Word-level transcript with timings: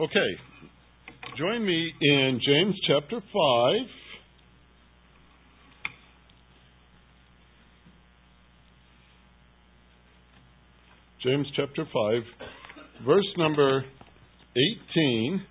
Okay. 0.00 0.30
Join 1.36 1.66
me 1.66 1.92
in 2.00 2.40
James 2.44 2.76
chapter 2.86 3.20
5. 3.20 3.74
James 11.24 11.48
chapter 11.56 11.84
5, 11.92 12.22
verse 13.04 13.26
number 13.36 13.84
18. 14.94 15.42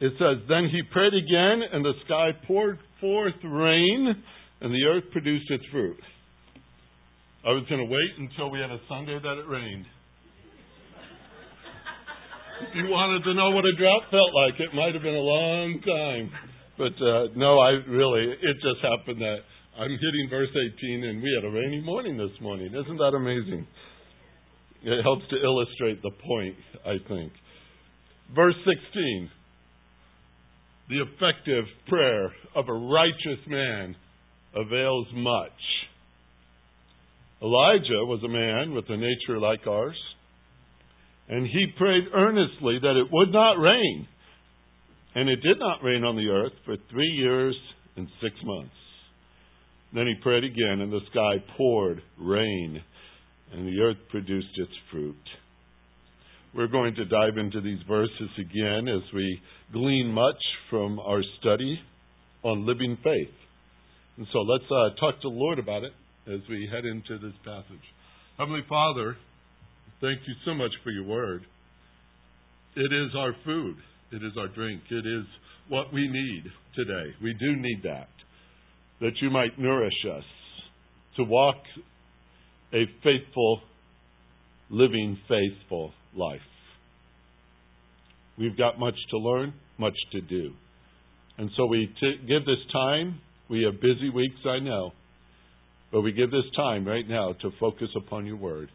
It 0.00 0.12
says, 0.18 0.46
Then 0.46 0.68
he 0.70 0.82
prayed 0.92 1.14
again, 1.14 1.62
and 1.72 1.82
the 1.82 1.94
sky 2.04 2.32
poured 2.46 2.78
forth 3.00 3.32
rain, 3.42 4.22
and 4.64 4.72
the 4.72 4.80
earth 4.88 5.04
produced 5.12 5.44
its 5.50 5.64
fruit. 5.70 6.00
I 7.44 7.52
was 7.52 7.68
going 7.68 7.84
to 7.84 7.90
wait 7.92 8.12
until 8.16 8.48
we 8.48 8.64
had 8.64 8.72
a 8.72 8.80
Sunday 8.88 9.20
that 9.20 9.36
it 9.36 9.44
rained. 9.44 9.84
If 12.64 12.72
you 12.72 12.88
wanted 12.88 13.28
to 13.28 13.36
know 13.36 13.52
what 13.52 13.68
a 13.68 13.76
drought 13.76 14.08
felt 14.08 14.32
like, 14.32 14.56
it 14.64 14.72
might 14.72 14.96
have 14.96 15.04
been 15.04 15.20
a 15.20 15.28
long 15.28 15.84
time. 15.84 16.32
But 16.80 16.96
uh, 16.96 17.36
no, 17.36 17.60
I 17.60 17.76
really, 17.84 18.24
it 18.40 18.56
just 18.64 18.80
happened 18.80 19.20
that 19.20 19.44
I'm 19.76 19.92
hitting 19.92 20.32
verse 20.32 20.48
18, 20.48 21.12
and 21.12 21.20
we 21.20 21.28
had 21.36 21.44
a 21.44 21.52
rainy 21.52 21.84
morning 21.84 22.16
this 22.16 22.32
morning. 22.40 22.72
Isn't 22.72 22.96
that 22.96 23.12
amazing? 23.12 23.68
It 24.80 25.02
helps 25.04 25.28
to 25.28 25.36
illustrate 25.44 26.00
the 26.00 26.16
point, 26.24 26.56
I 26.88 26.96
think. 27.04 27.36
Verse 28.34 28.56
16 28.64 29.28
the 30.86 31.00
effective 31.00 31.64
prayer 31.88 32.26
of 32.54 32.68
a 32.68 32.72
righteous 32.72 33.40
man 33.48 33.96
avails 34.54 35.06
much. 35.14 35.50
Elijah 37.42 38.04
was 38.06 38.22
a 38.24 38.28
man 38.28 38.74
with 38.74 38.84
a 38.88 38.96
nature 38.96 39.38
like 39.38 39.66
ours, 39.66 39.98
and 41.28 41.46
he 41.46 41.66
prayed 41.76 42.04
earnestly 42.14 42.78
that 42.80 42.96
it 42.96 43.12
would 43.12 43.32
not 43.32 43.60
rain. 43.60 44.08
And 45.14 45.28
it 45.28 45.36
did 45.42 45.58
not 45.58 45.82
rain 45.82 46.04
on 46.04 46.16
the 46.16 46.28
earth 46.28 46.52
for 46.64 46.76
three 46.90 47.10
years 47.10 47.54
and 47.96 48.08
six 48.20 48.34
months. 48.44 48.74
Then 49.94 50.06
he 50.06 50.14
prayed 50.22 50.42
again, 50.42 50.80
and 50.80 50.92
the 50.92 51.00
sky 51.10 51.44
poured 51.56 52.02
rain, 52.18 52.80
and 53.52 53.66
the 53.66 53.80
earth 53.80 53.98
produced 54.10 54.56
its 54.56 54.72
fruit. 54.90 55.14
We're 56.54 56.68
going 56.68 56.94
to 56.96 57.04
dive 57.04 57.36
into 57.36 57.60
these 57.60 57.80
verses 57.86 58.30
again 58.38 58.88
as 58.88 59.02
we 59.14 59.40
glean 59.72 60.12
much 60.12 60.40
from 60.70 60.98
our 60.98 61.22
study 61.40 61.78
on 62.42 62.66
living 62.66 62.96
faith. 63.02 63.34
And 64.16 64.26
so 64.32 64.40
let's 64.40 64.64
uh, 64.70 64.94
talk 65.00 65.20
to 65.22 65.28
the 65.28 65.34
Lord 65.34 65.58
about 65.58 65.82
it 65.82 65.92
as 66.26 66.40
we 66.48 66.68
head 66.70 66.84
into 66.84 67.18
this 67.18 67.34
passage. 67.44 67.84
Heavenly 68.38 68.62
Father, 68.68 69.16
thank 70.00 70.20
you 70.26 70.34
so 70.44 70.54
much 70.54 70.70
for 70.82 70.90
your 70.90 71.04
word. 71.04 71.42
It 72.76 72.92
is 72.92 73.10
our 73.16 73.34
food, 73.44 73.76
it 74.12 74.16
is 74.16 74.32
our 74.38 74.48
drink, 74.48 74.82
it 74.90 75.06
is 75.06 75.24
what 75.68 75.92
we 75.92 76.08
need 76.08 76.44
today. 76.74 77.14
We 77.22 77.32
do 77.34 77.56
need 77.56 77.82
that, 77.84 78.08
that 79.00 79.12
you 79.20 79.30
might 79.30 79.58
nourish 79.58 79.94
us 80.16 80.24
to 81.16 81.24
walk 81.24 81.56
a 82.72 82.84
faithful, 83.02 83.60
living, 84.70 85.18
faithful 85.28 85.92
life. 86.16 86.40
We've 88.36 88.56
got 88.56 88.78
much 88.78 88.96
to 89.10 89.18
learn, 89.18 89.54
much 89.78 89.94
to 90.12 90.20
do. 90.20 90.52
And 91.38 91.50
so 91.56 91.66
we 91.66 91.92
t- 92.00 92.18
give 92.26 92.44
this 92.44 92.72
time. 92.72 93.20
We 93.48 93.62
have 93.64 93.80
busy 93.80 94.10
weeks, 94.10 94.40
I 94.46 94.58
know. 94.58 94.92
But 95.92 96.00
we 96.00 96.12
give 96.12 96.30
this 96.30 96.44
time 96.56 96.86
right 96.86 97.08
now 97.08 97.34
to 97.42 97.50
focus 97.60 97.88
upon 97.96 98.26
your 98.26 98.36
word. 98.36 98.68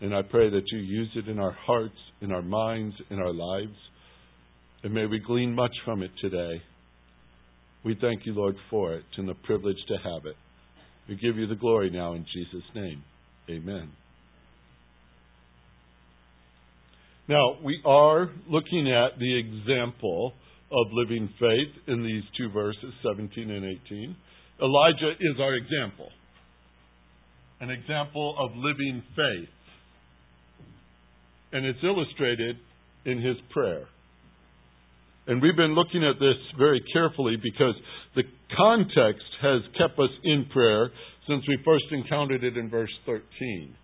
And 0.00 0.14
I 0.14 0.22
pray 0.22 0.50
that 0.50 0.62
you 0.72 0.78
use 0.78 1.10
it 1.14 1.28
in 1.28 1.38
our 1.38 1.52
hearts, 1.52 1.96
in 2.20 2.32
our 2.32 2.42
minds, 2.42 2.94
in 3.10 3.18
our 3.18 3.32
lives. 3.32 3.76
And 4.82 4.92
may 4.92 5.06
we 5.06 5.20
glean 5.20 5.54
much 5.54 5.72
from 5.84 6.02
it 6.02 6.10
today. 6.20 6.62
We 7.84 7.96
thank 8.00 8.26
you, 8.26 8.34
Lord, 8.34 8.56
for 8.68 8.94
it 8.94 9.04
and 9.16 9.28
the 9.28 9.34
privilege 9.34 9.76
to 9.88 9.96
have 9.96 10.26
it. 10.26 10.36
We 11.08 11.14
give 11.14 11.36
you 11.36 11.46
the 11.46 11.54
glory 11.54 11.90
now 11.90 12.14
in 12.14 12.26
Jesus' 12.34 12.68
name. 12.74 13.02
Amen. 13.48 13.90
Now, 17.28 17.58
we 17.64 17.80
are 17.84 18.30
looking 18.48 18.92
at 18.92 19.18
the 19.18 19.38
example 19.38 20.32
of 20.72 20.86
living 20.92 21.28
faith 21.38 21.72
in 21.86 22.02
these 22.02 22.22
two 22.36 22.50
verses, 22.50 22.92
17 23.02 23.50
and 23.50 23.64
18. 23.86 24.16
Elijah 24.62 25.12
is 25.20 25.36
our 25.40 25.54
example, 25.54 26.08
an 27.60 27.70
example 27.70 28.34
of 28.38 28.50
living 28.56 29.02
faith. 29.14 29.48
And 31.52 31.64
it's 31.64 31.78
illustrated 31.82 32.56
in 33.04 33.22
his 33.22 33.36
prayer. 33.50 33.86
And 35.28 35.40
we've 35.40 35.56
been 35.56 35.74
looking 35.74 36.04
at 36.04 36.18
this 36.18 36.36
very 36.58 36.82
carefully 36.92 37.36
because 37.36 37.74
the 38.14 38.22
context 38.56 39.26
has 39.42 39.62
kept 39.78 39.98
us 39.98 40.10
in 40.24 40.46
prayer 40.52 40.90
since 41.28 41.42
we 41.48 41.58
first 41.64 41.84
encountered 41.92 42.44
it 42.44 42.56
in 42.56 42.70
verse 42.70 42.92
13 43.06 43.74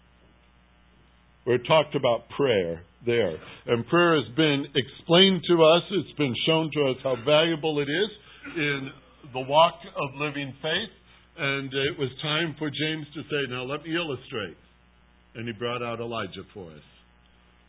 where 1.45 1.57
it 1.57 1.67
talked 1.67 1.95
about 1.95 2.29
prayer 2.37 2.83
there. 3.05 3.37
And 3.67 3.87
prayer 3.89 4.17
has 4.17 4.35
been 4.35 4.65
explained 4.75 5.43
to 5.49 5.55
us, 5.65 5.83
it's 5.91 6.19
been 6.19 6.35
shown 6.47 6.71
to 6.75 6.91
us 6.91 6.97
how 7.03 7.17
valuable 7.25 7.81
it 7.81 7.89
is 7.91 8.11
in 8.57 8.91
the 9.33 9.41
walk 9.41 9.75
of 9.97 10.21
living 10.21 10.55
faith. 10.63 10.93
And 11.39 11.73
it 11.73 11.99
was 11.99 12.11
time 12.23 12.55
for 12.59 12.69
James 12.69 13.07
to 13.15 13.23
say, 13.23 13.51
Now 13.51 13.65
let 13.65 13.83
me 13.83 13.95
illustrate. 13.97 14.57
And 15.35 15.47
he 15.47 15.53
brought 15.53 15.83
out 15.83 16.01
Elijah 16.01 16.45
for 16.53 16.71
us. 16.71 16.87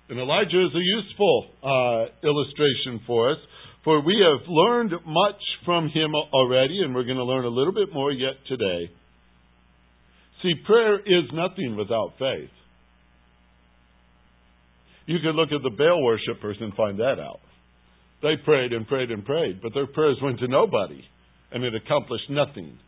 And 0.09 0.19
Elijah 0.19 0.65
is 0.65 0.75
a 0.75 0.83
useful 0.83 1.47
uh, 1.63 2.27
illustration 2.27 2.99
for 3.07 3.31
us, 3.31 3.37
for 3.85 4.03
we 4.03 4.19
have 4.19 4.45
learned 4.47 4.91
much 5.05 5.41
from 5.65 5.87
him 5.87 6.13
already, 6.13 6.81
and 6.83 6.93
we're 6.93 7.05
going 7.05 7.17
to 7.17 7.23
learn 7.23 7.45
a 7.45 7.49
little 7.49 7.73
bit 7.73 7.93
more 7.93 8.11
yet 8.11 8.35
today. 8.47 8.91
See, 10.41 10.53
prayer 10.65 10.99
is 10.99 11.31
nothing 11.31 11.77
without 11.77 12.13
faith. 12.19 12.51
You 15.05 15.19
could 15.19 15.35
look 15.35 15.51
at 15.51 15.61
the 15.63 15.75
Baal 15.75 16.03
worshippers 16.03 16.57
and 16.59 16.73
find 16.75 16.99
that 16.99 17.19
out. 17.19 17.41
They 18.21 18.37
prayed 18.45 18.71
and 18.71 18.87
prayed 18.87 19.11
and 19.11 19.25
prayed, 19.25 19.61
but 19.61 19.73
their 19.73 19.87
prayers 19.87 20.17
went 20.21 20.39
to 20.39 20.47
nobody, 20.47 21.03
and 21.51 21.63
it 21.63 21.75
accomplished 21.75 22.29
nothing. 22.29 22.79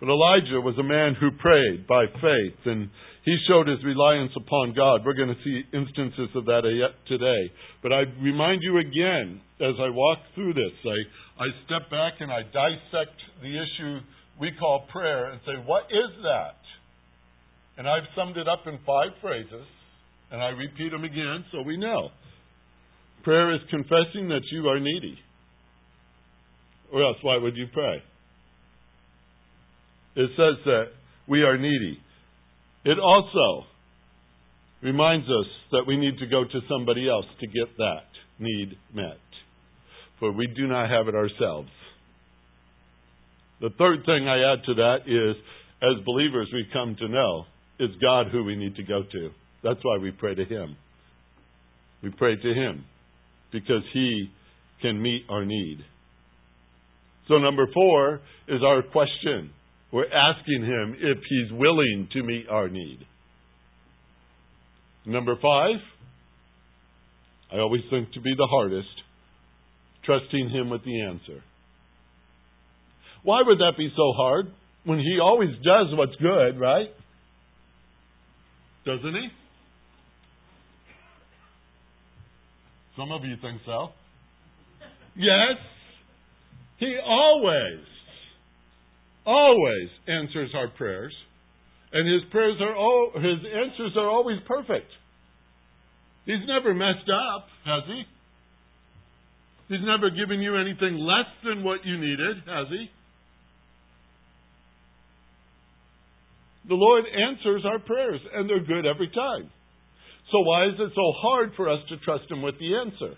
But 0.00 0.10
Elijah 0.10 0.60
was 0.60 0.76
a 0.78 0.82
man 0.82 1.16
who 1.18 1.30
prayed 1.32 1.86
by 1.86 2.06
faith, 2.06 2.60
and 2.66 2.90
he 3.24 3.36
showed 3.48 3.66
his 3.66 3.82
reliance 3.84 4.32
upon 4.36 4.74
God. 4.76 5.00
We're 5.04 5.18
going 5.18 5.34
to 5.34 5.42
see 5.42 5.64
instances 5.72 6.28
of 6.36 6.44
that 6.44 6.62
today. 7.08 7.42
But 7.82 7.92
I 7.92 8.04
remind 8.22 8.62
you 8.62 8.78
again, 8.78 9.40
as 9.60 9.74
I 9.80 9.90
walk 9.90 10.18
through 10.34 10.54
this, 10.54 10.76
I, 10.84 11.42
I 11.42 11.46
step 11.66 11.90
back 11.90 12.20
and 12.20 12.30
I 12.30 12.42
dissect 12.42 13.18
the 13.42 13.50
issue 13.50 14.00
we 14.40 14.52
call 14.58 14.86
prayer 14.92 15.30
and 15.32 15.40
say, 15.44 15.58
what 15.66 15.84
is 15.90 16.22
that? 16.22 16.60
And 17.76 17.88
I've 17.88 18.06
summed 18.14 18.36
it 18.36 18.46
up 18.46 18.66
in 18.66 18.78
five 18.86 19.18
phrases. 19.20 19.66
And 20.30 20.42
I 20.42 20.48
repeat 20.48 20.90
them 20.90 21.04
again 21.04 21.44
so 21.52 21.62
we 21.62 21.76
know. 21.76 22.10
Prayer 23.24 23.54
is 23.54 23.60
confessing 23.70 24.28
that 24.28 24.42
you 24.52 24.68
are 24.68 24.78
needy. 24.78 25.18
Or 26.92 27.02
else, 27.02 27.16
why 27.22 27.36
would 27.36 27.56
you 27.56 27.66
pray? 27.72 28.02
It 30.16 30.30
says 30.36 30.64
that 30.64 30.84
we 31.28 31.42
are 31.42 31.56
needy. 31.58 31.98
It 32.84 32.98
also 32.98 33.66
reminds 34.82 35.26
us 35.26 35.46
that 35.72 35.84
we 35.86 35.96
need 35.96 36.18
to 36.18 36.26
go 36.26 36.44
to 36.44 36.60
somebody 36.68 37.08
else 37.08 37.26
to 37.40 37.46
get 37.46 37.76
that 37.76 38.06
need 38.38 38.76
met. 38.94 39.18
For 40.20 40.32
we 40.32 40.46
do 40.46 40.66
not 40.66 40.90
have 40.90 41.08
it 41.08 41.14
ourselves. 41.14 41.68
The 43.60 43.70
third 43.76 44.04
thing 44.06 44.28
I 44.28 44.52
add 44.52 44.64
to 44.66 44.74
that 44.74 44.98
is, 45.06 45.36
as 45.82 46.04
believers, 46.04 46.48
we 46.52 46.66
come 46.72 46.96
to 46.98 47.08
know 47.08 47.44
it's 47.78 47.94
God 48.00 48.26
who 48.30 48.44
we 48.44 48.56
need 48.56 48.76
to 48.76 48.82
go 48.82 49.02
to. 49.02 49.30
That's 49.62 49.80
why 49.82 49.98
we 49.98 50.12
pray 50.12 50.34
to 50.34 50.44
Him. 50.44 50.76
We 52.02 52.10
pray 52.10 52.36
to 52.36 52.54
Him 52.54 52.84
because 53.52 53.82
He 53.92 54.30
can 54.80 55.00
meet 55.00 55.24
our 55.28 55.44
need. 55.44 55.78
So, 57.26 57.38
number 57.38 57.66
four 57.74 58.20
is 58.46 58.62
our 58.64 58.82
question. 58.82 59.50
We're 59.92 60.06
asking 60.06 60.62
Him 60.62 60.96
if 60.98 61.18
He's 61.28 61.52
willing 61.52 62.08
to 62.12 62.22
meet 62.22 62.46
our 62.48 62.68
need. 62.68 62.98
Number 65.06 65.34
five, 65.36 65.80
I 67.52 67.56
always 67.56 67.82
think 67.90 68.12
to 68.12 68.20
be 68.20 68.34
the 68.36 68.46
hardest, 68.46 68.88
trusting 70.04 70.50
Him 70.50 70.70
with 70.70 70.84
the 70.84 71.02
answer. 71.02 71.42
Why 73.22 73.42
would 73.44 73.58
that 73.58 73.72
be 73.76 73.88
so 73.96 74.12
hard 74.16 74.46
when 74.84 74.98
He 74.98 75.18
always 75.20 75.50
does 75.64 75.88
what's 75.92 76.14
good, 76.16 76.60
right? 76.60 76.88
Doesn't 78.84 79.14
He? 79.14 79.28
Some 82.98 83.12
of 83.12 83.24
you 83.24 83.36
think 83.40 83.60
so. 83.64 83.90
Yes. 85.14 85.54
He 86.78 86.98
always, 87.04 87.84
always 89.24 89.88
answers 90.08 90.50
our 90.54 90.68
prayers, 90.68 91.12
and 91.92 92.12
his 92.12 92.28
prayers 92.32 92.56
are 92.60 92.74
all, 92.74 93.12
his 93.14 93.38
answers 93.46 93.92
are 93.96 94.08
always 94.08 94.38
perfect. 94.48 94.90
He's 96.26 96.44
never 96.46 96.74
messed 96.74 97.08
up, 97.08 97.46
has 97.64 97.84
he? 97.86 98.02
He's 99.68 99.84
never 99.84 100.10
given 100.10 100.40
you 100.40 100.56
anything 100.56 100.98
less 100.98 101.30
than 101.44 101.62
what 101.62 101.84
you 101.84 101.98
needed, 101.98 102.36
has 102.46 102.66
he? 102.68 102.90
The 106.68 106.74
Lord 106.74 107.04
answers 107.06 107.62
our 107.64 107.78
prayers, 107.78 108.20
and 108.34 108.50
they're 108.50 108.64
good 108.64 108.86
every 108.86 109.08
time. 109.08 109.50
So 110.30 110.40
why 110.40 110.66
is 110.66 110.74
it 110.78 110.92
so 110.94 111.12
hard 111.16 111.52
for 111.56 111.68
us 111.68 111.80
to 111.88 111.96
trust 111.98 112.30
Him 112.30 112.42
with 112.42 112.58
the 112.58 112.76
answer? 112.76 113.16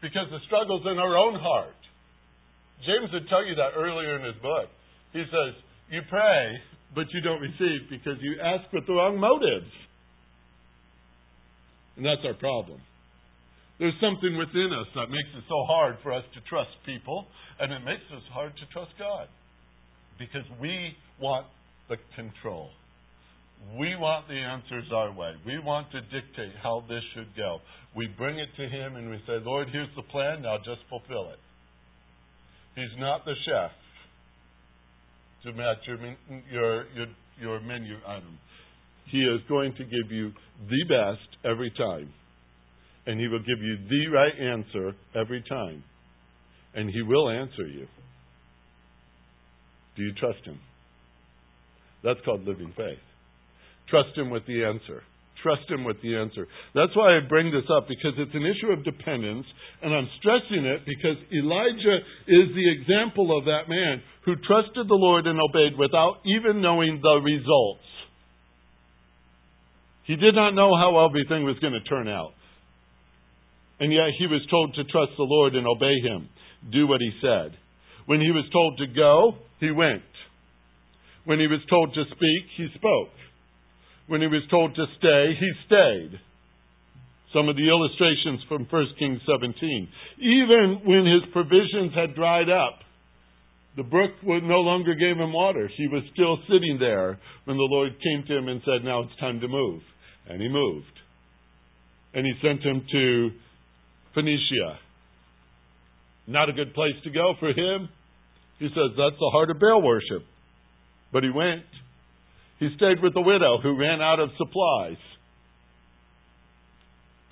Because 0.00 0.26
the 0.30 0.38
struggle's 0.46 0.82
in 0.86 0.98
our 0.98 1.16
own 1.16 1.38
heart. 1.38 1.78
James 2.86 3.10
would 3.12 3.28
tell 3.28 3.46
you 3.46 3.54
that 3.54 3.78
earlier 3.78 4.18
in 4.18 4.24
his 4.26 4.42
book. 4.42 4.66
He 5.12 5.22
says, 5.22 5.54
You 5.90 6.02
pray, 6.10 6.58
but 6.94 7.06
you 7.14 7.20
don't 7.20 7.40
receive 7.40 7.88
because 7.88 8.18
you 8.20 8.38
ask 8.42 8.72
with 8.72 8.86
the 8.86 8.94
wrong 8.94 9.18
motives. 9.18 9.70
And 11.96 12.04
that's 12.06 12.22
our 12.24 12.34
problem. 12.34 12.80
There's 13.78 13.94
something 14.00 14.36
within 14.38 14.70
us 14.74 14.86
that 14.94 15.10
makes 15.10 15.30
it 15.36 15.44
so 15.48 15.64
hard 15.66 15.96
for 16.02 16.12
us 16.12 16.24
to 16.34 16.40
trust 16.48 16.70
people, 16.86 17.26
and 17.58 17.72
it 17.72 17.80
makes 17.84 18.06
us 18.14 18.22
hard 18.32 18.52
to 18.58 18.66
trust 18.72 18.92
God 18.98 19.28
because 20.18 20.46
we 20.60 20.94
want 21.20 21.46
the 21.88 21.96
control. 22.14 22.70
We 23.78 23.96
want 23.96 24.28
the 24.28 24.34
answers 24.34 24.84
our 24.92 25.12
way. 25.12 25.32
We 25.46 25.58
want 25.58 25.90
to 25.92 26.00
dictate 26.00 26.52
how 26.62 26.84
this 26.88 27.02
should 27.14 27.34
go. 27.36 27.60
We 27.96 28.08
bring 28.18 28.38
it 28.38 28.48
to 28.56 28.68
Him 28.68 28.96
and 28.96 29.10
we 29.10 29.18
say, 29.26 29.38
Lord, 29.44 29.68
here's 29.70 29.88
the 29.96 30.02
plan, 30.02 30.42
now 30.42 30.58
just 30.58 30.80
fulfill 30.88 31.30
it. 31.30 31.38
He's 32.74 32.98
not 32.98 33.24
the 33.24 33.34
chef 33.46 33.70
to 35.44 35.52
match 35.52 35.78
your, 35.86 35.98
your, 36.50 36.86
your, 36.94 37.06
your 37.40 37.60
menu 37.60 37.96
item. 38.06 38.38
He 39.10 39.18
is 39.18 39.40
going 39.48 39.74
to 39.74 39.84
give 39.84 40.10
you 40.10 40.32
the 40.68 40.84
best 40.88 41.44
every 41.44 41.70
time 41.70 42.12
and 43.06 43.20
He 43.20 43.28
will 43.28 43.40
give 43.40 43.60
you 43.60 43.76
the 43.88 44.08
right 44.08 44.32
answer 44.40 44.92
every 45.14 45.42
time. 45.48 45.82
And 46.74 46.90
He 46.90 47.02
will 47.02 47.28
answer 47.28 47.66
you. 47.66 47.86
Do 49.96 50.02
you 50.02 50.12
trust 50.14 50.44
Him? 50.44 50.58
That's 52.02 52.20
called 52.24 52.44
living 52.44 52.72
faith. 52.76 52.98
Trust 53.92 54.16
Him 54.16 54.30
with 54.30 54.48
the 54.48 54.64
answer. 54.64 55.04
Trust 55.42 55.68
Him 55.68 55.84
with 55.84 56.00
the 56.00 56.16
answer. 56.16 56.48
That's 56.74 56.96
why 56.96 57.12
I 57.12 57.20
bring 57.28 57.52
this 57.52 57.68
up, 57.68 57.84
because 57.92 58.16
it's 58.16 58.32
an 58.32 58.48
issue 58.48 58.72
of 58.72 58.88
dependence, 58.88 59.44
and 59.82 59.92
I'm 59.92 60.08
stressing 60.16 60.64
it 60.64 60.88
because 60.88 61.20
Elijah 61.28 62.00
is 62.24 62.48
the 62.56 62.72
example 62.72 63.36
of 63.36 63.44
that 63.44 63.68
man 63.68 64.00
who 64.24 64.32
trusted 64.48 64.88
the 64.88 64.96
Lord 64.96 65.26
and 65.26 65.36
obeyed 65.36 65.76
without 65.76 66.24
even 66.24 66.62
knowing 66.62 67.00
the 67.02 67.20
results. 67.20 67.84
He 70.04 70.16
did 70.16 70.34
not 70.34 70.54
know 70.54 70.72
how 70.74 71.04
everything 71.04 71.44
was 71.44 71.58
going 71.60 71.74
to 71.74 71.84
turn 71.84 72.08
out. 72.08 72.32
And 73.78 73.92
yet 73.92 74.16
he 74.18 74.26
was 74.26 74.40
told 74.48 74.74
to 74.74 74.84
trust 74.84 75.12
the 75.18 75.28
Lord 75.28 75.54
and 75.54 75.66
obey 75.66 76.00
him, 76.00 76.28
do 76.72 76.86
what 76.86 77.00
he 77.00 77.10
said. 77.20 77.58
When 78.06 78.20
he 78.20 78.30
was 78.30 78.48
told 78.52 78.78
to 78.78 78.86
go, 78.86 79.34
he 79.60 79.70
went. 79.70 80.02
When 81.24 81.38
he 81.38 81.46
was 81.46 81.60
told 81.68 81.94
to 81.94 82.04
speak, 82.06 82.42
he 82.56 82.68
spoke. 82.74 83.10
When 84.08 84.20
he 84.20 84.26
was 84.26 84.42
told 84.50 84.74
to 84.74 84.84
stay, 84.98 85.34
he 85.38 85.50
stayed. 85.66 86.20
Some 87.32 87.48
of 87.48 87.56
the 87.56 87.68
illustrations 87.68 88.40
from 88.48 88.66
1 88.68 88.86
Kings 88.98 89.20
17. 89.26 89.88
Even 90.18 90.80
when 90.84 91.06
his 91.06 91.32
provisions 91.32 91.94
had 91.94 92.14
dried 92.14 92.50
up, 92.50 92.80
the 93.76 93.82
brook 93.82 94.10
no 94.22 94.60
longer 94.60 94.94
gave 94.94 95.16
him 95.16 95.32
water. 95.32 95.68
He 95.76 95.88
was 95.88 96.02
still 96.12 96.36
sitting 96.46 96.76
there 96.78 97.18
when 97.44 97.56
the 97.56 97.68
Lord 97.70 97.92
came 98.02 98.24
to 98.28 98.36
him 98.36 98.48
and 98.48 98.60
said, 98.64 98.84
Now 98.84 99.00
it's 99.00 99.18
time 99.18 99.40
to 99.40 99.48
move. 99.48 99.80
And 100.28 100.42
he 100.42 100.48
moved. 100.48 100.92
And 102.12 102.26
he 102.26 102.32
sent 102.42 102.62
him 102.62 102.84
to 102.92 103.30
Phoenicia. 104.14 104.78
Not 106.26 106.50
a 106.50 106.52
good 106.52 106.74
place 106.74 106.94
to 107.04 107.10
go 107.10 107.32
for 107.40 107.48
him. 107.48 107.88
He 108.58 108.68
says 108.68 108.92
that's 108.96 109.18
the 109.18 109.30
heart 109.32 109.50
of 109.50 109.58
Baal 109.58 109.82
worship. 109.82 110.24
But 111.12 111.24
he 111.24 111.30
went. 111.30 111.64
He 112.62 112.68
stayed 112.76 113.02
with 113.02 113.12
the 113.12 113.20
widow 113.20 113.58
who 113.60 113.76
ran 113.76 114.00
out 114.00 114.20
of 114.20 114.30
supplies. 114.38 115.02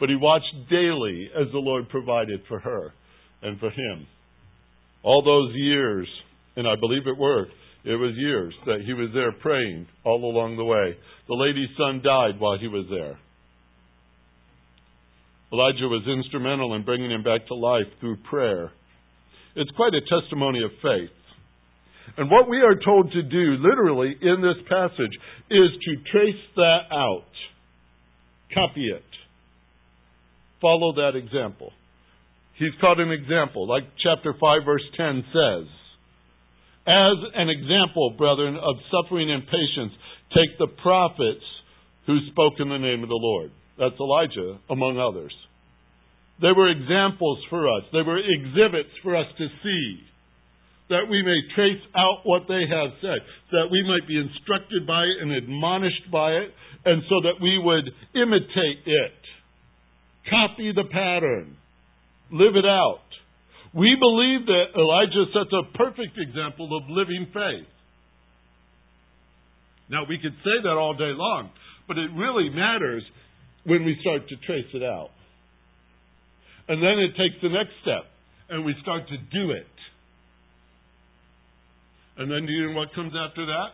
But 0.01 0.09
he 0.09 0.17
watched 0.17 0.69
daily 0.69 1.31
as 1.41 1.47
the 1.53 1.59
Lord 1.59 1.89
provided 1.89 2.41
for 2.49 2.59
her 2.59 2.93
and 3.41 3.61
for 3.61 3.71
him. 3.71 4.09
All 5.05 5.23
those 5.23 5.55
years, 5.55 6.09
and 6.57 6.67
I 6.67 6.75
believe 6.75 7.07
it 7.07 7.17
were, 7.17 7.47
it 7.85 7.95
was 7.95 8.17
years 8.17 8.55
that 8.67 8.81
he 8.85 8.93
was 8.93 9.11
there 9.15 9.31
praying 9.31 9.87
all 10.05 10.19
along 10.19 10.57
the 10.57 10.65
way. 10.65 10.97
The 11.29 11.35
lady's 11.35 11.77
son 11.79 12.03
died 12.03 12.41
while 12.41 12.59
he 12.59 12.67
was 12.67 12.87
there. 12.91 13.17
Elijah 15.53 15.87
was 15.87 16.03
instrumental 16.09 16.75
in 16.75 16.85
bringing 16.85 17.13
him 17.13 17.23
back 17.23 17.47
to 17.47 17.55
life 17.55 17.87
through 18.01 18.17
prayer. 18.29 18.73
It's 19.55 19.71
quite 19.77 19.95
a 19.95 20.21
testimony 20.21 20.65
of 20.65 20.73
faith. 20.83 21.15
And 22.17 22.31
what 22.31 22.49
we 22.49 22.59
are 22.59 22.75
told 22.85 23.13
to 23.13 23.23
do, 23.23 23.57
literally, 23.61 24.17
in 24.21 24.43
this 24.43 24.63
passage, 24.69 25.13
is 25.51 25.71
to 25.85 26.11
trace 26.11 26.43
that 26.57 26.81
out, 26.93 27.31
copy 28.55 28.89
it, 28.89 29.05
follow 30.61 30.93
that 30.95 31.17
example. 31.17 31.73
He's 32.59 32.75
called 32.81 33.01
an 33.01 33.11
example, 33.11 33.67
like 33.67 33.85
chapter 34.03 34.35
5, 34.39 34.65
verse 34.65 34.85
10 34.97 35.25
says. 35.33 35.67
As 36.87 37.17
an 37.35 37.49
example, 37.49 38.15
brethren, 38.19 38.57
of 38.57 38.77
suffering 38.91 39.31
and 39.31 39.45
patience, 39.45 39.93
take 40.35 40.59
the 40.59 40.67
prophets 40.83 41.45
who 42.07 42.19
spoke 42.31 42.55
in 42.59 42.69
the 42.69 42.79
name 42.79 43.03
of 43.03 43.09
the 43.09 43.15
Lord. 43.15 43.51
That's 43.79 43.99
Elijah, 43.99 44.59
among 44.69 44.99
others. 44.99 45.33
They 46.43 46.53
were 46.53 46.69
examples 46.69 47.39
for 47.49 47.69
us. 47.69 47.85
They 47.93 48.03
were 48.03 48.19
exhibits 48.19 48.93
for 49.03 49.17
us 49.17 49.27
to 49.39 49.47
see. 49.63 50.01
That 50.91 51.07
we 51.09 51.23
may 51.23 51.39
trace 51.55 51.83
out 51.95 52.23
what 52.25 52.43
they 52.49 52.67
have 52.69 52.91
said. 53.01 53.23
That 53.53 53.71
we 53.71 53.83
might 53.87 54.07
be 54.07 54.19
instructed 54.19 54.87
by 54.87 55.05
it 55.07 55.23
and 55.23 55.31
admonished 55.33 56.11
by 56.11 56.33
it. 56.33 56.51
And 56.85 57.03
so 57.09 57.23
that 57.31 57.41
we 57.41 57.59
would 57.63 57.87
imitate 58.15 58.83
it. 58.85 59.21
Copy 60.29 60.73
the 60.75 60.91
pattern. 60.91 61.57
Live 62.33 62.57
it 62.57 62.67
out. 62.67 63.07
We 63.73 63.95
believe 63.99 64.47
that 64.47 64.75
Elijah 64.75 65.31
sets 65.33 65.55
a 65.55 65.79
perfect 65.79 66.19
example 66.19 66.77
of 66.77 66.91
living 66.91 67.27
faith. 67.33 67.71
Now, 69.91 70.05
we 70.09 70.19
could 70.19 70.35
say 70.43 70.63
that 70.63 70.75
all 70.75 70.95
day 70.95 71.15
long, 71.15 71.51
but 71.87 71.99
it 71.99 72.11
really 72.15 72.51
matters 72.51 73.03
when 73.65 73.85
we 73.85 73.97
start 74.01 74.29
to 74.29 74.37
trace 74.47 74.71
it 74.75 74.83
out. 74.83 75.11
And 76.69 76.83
then 76.83 76.99
it 76.99 77.19
takes 77.19 77.35
the 77.43 77.49
next 77.49 77.75
step, 77.83 78.07
and 78.49 78.65
we 78.65 78.75
start 78.83 79.09
to 79.09 79.17
do 79.17 79.51
it. 79.51 79.67
And 82.21 82.31
then 82.31 82.45
you 82.45 82.69
know 82.69 82.77
what 82.77 82.93
comes 82.95 83.15
after 83.17 83.47
that? 83.47 83.73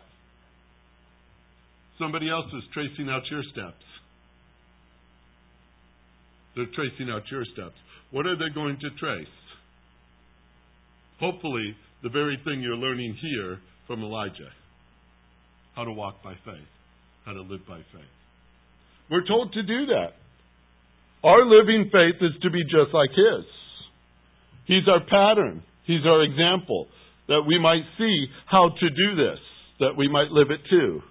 Somebody 1.98 2.30
else 2.30 2.46
is 2.56 2.62
tracing 2.72 3.10
out 3.10 3.22
your 3.28 3.42
steps. 3.50 3.82
They're 6.54 6.70
tracing 6.76 7.10
out 7.10 7.22
your 7.28 7.44
steps. 7.52 7.74
What 8.12 8.24
are 8.24 8.36
they 8.36 8.54
going 8.54 8.78
to 8.78 8.90
trace? 9.00 9.26
Hopefully, 11.18 11.74
the 12.04 12.08
very 12.08 12.38
thing 12.44 12.60
you're 12.62 12.76
learning 12.76 13.16
here 13.20 13.58
from 13.88 14.02
Elijah 14.02 14.50
how 15.74 15.84
to 15.84 15.92
walk 15.92 16.22
by 16.24 16.32
faith, 16.44 16.70
how 17.26 17.32
to 17.32 17.42
live 17.42 17.60
by 17.68 17.76
faith. 17.92 18.14
We're 19.10 19.26
told 19.26 19.52
to 19.52 19.62
do 19.62 19.86
that. 19.86 20.16
Our 21.22 21.44
living 21.44 21.90
faith 21.92 22.16
is 22.22 22.40
to 22.42 22.50
be 22.50 22.62
just 22.64 22.94
like 22.94 23.10
His. 23.10 23.44
He's 24.66 24.88
our 24.88 25.00
pattern, 25.00 25.62
He's 25.84 26.06
our 26.06 26.22
example, 26.22 26.86
that 27.28 27.42
we 27.47 27.59
might 27.59 27.83
see 27.99 28.26
how 28.47 28.68
to 28.68 28.88
do 28.88 29.16
this, 29.16 29.38
that 29.80 29.97
we 29.97 30.09
might 30.09 30.30
live 30.30 30.50
it 30.50 30.61
too. 30.71 31.02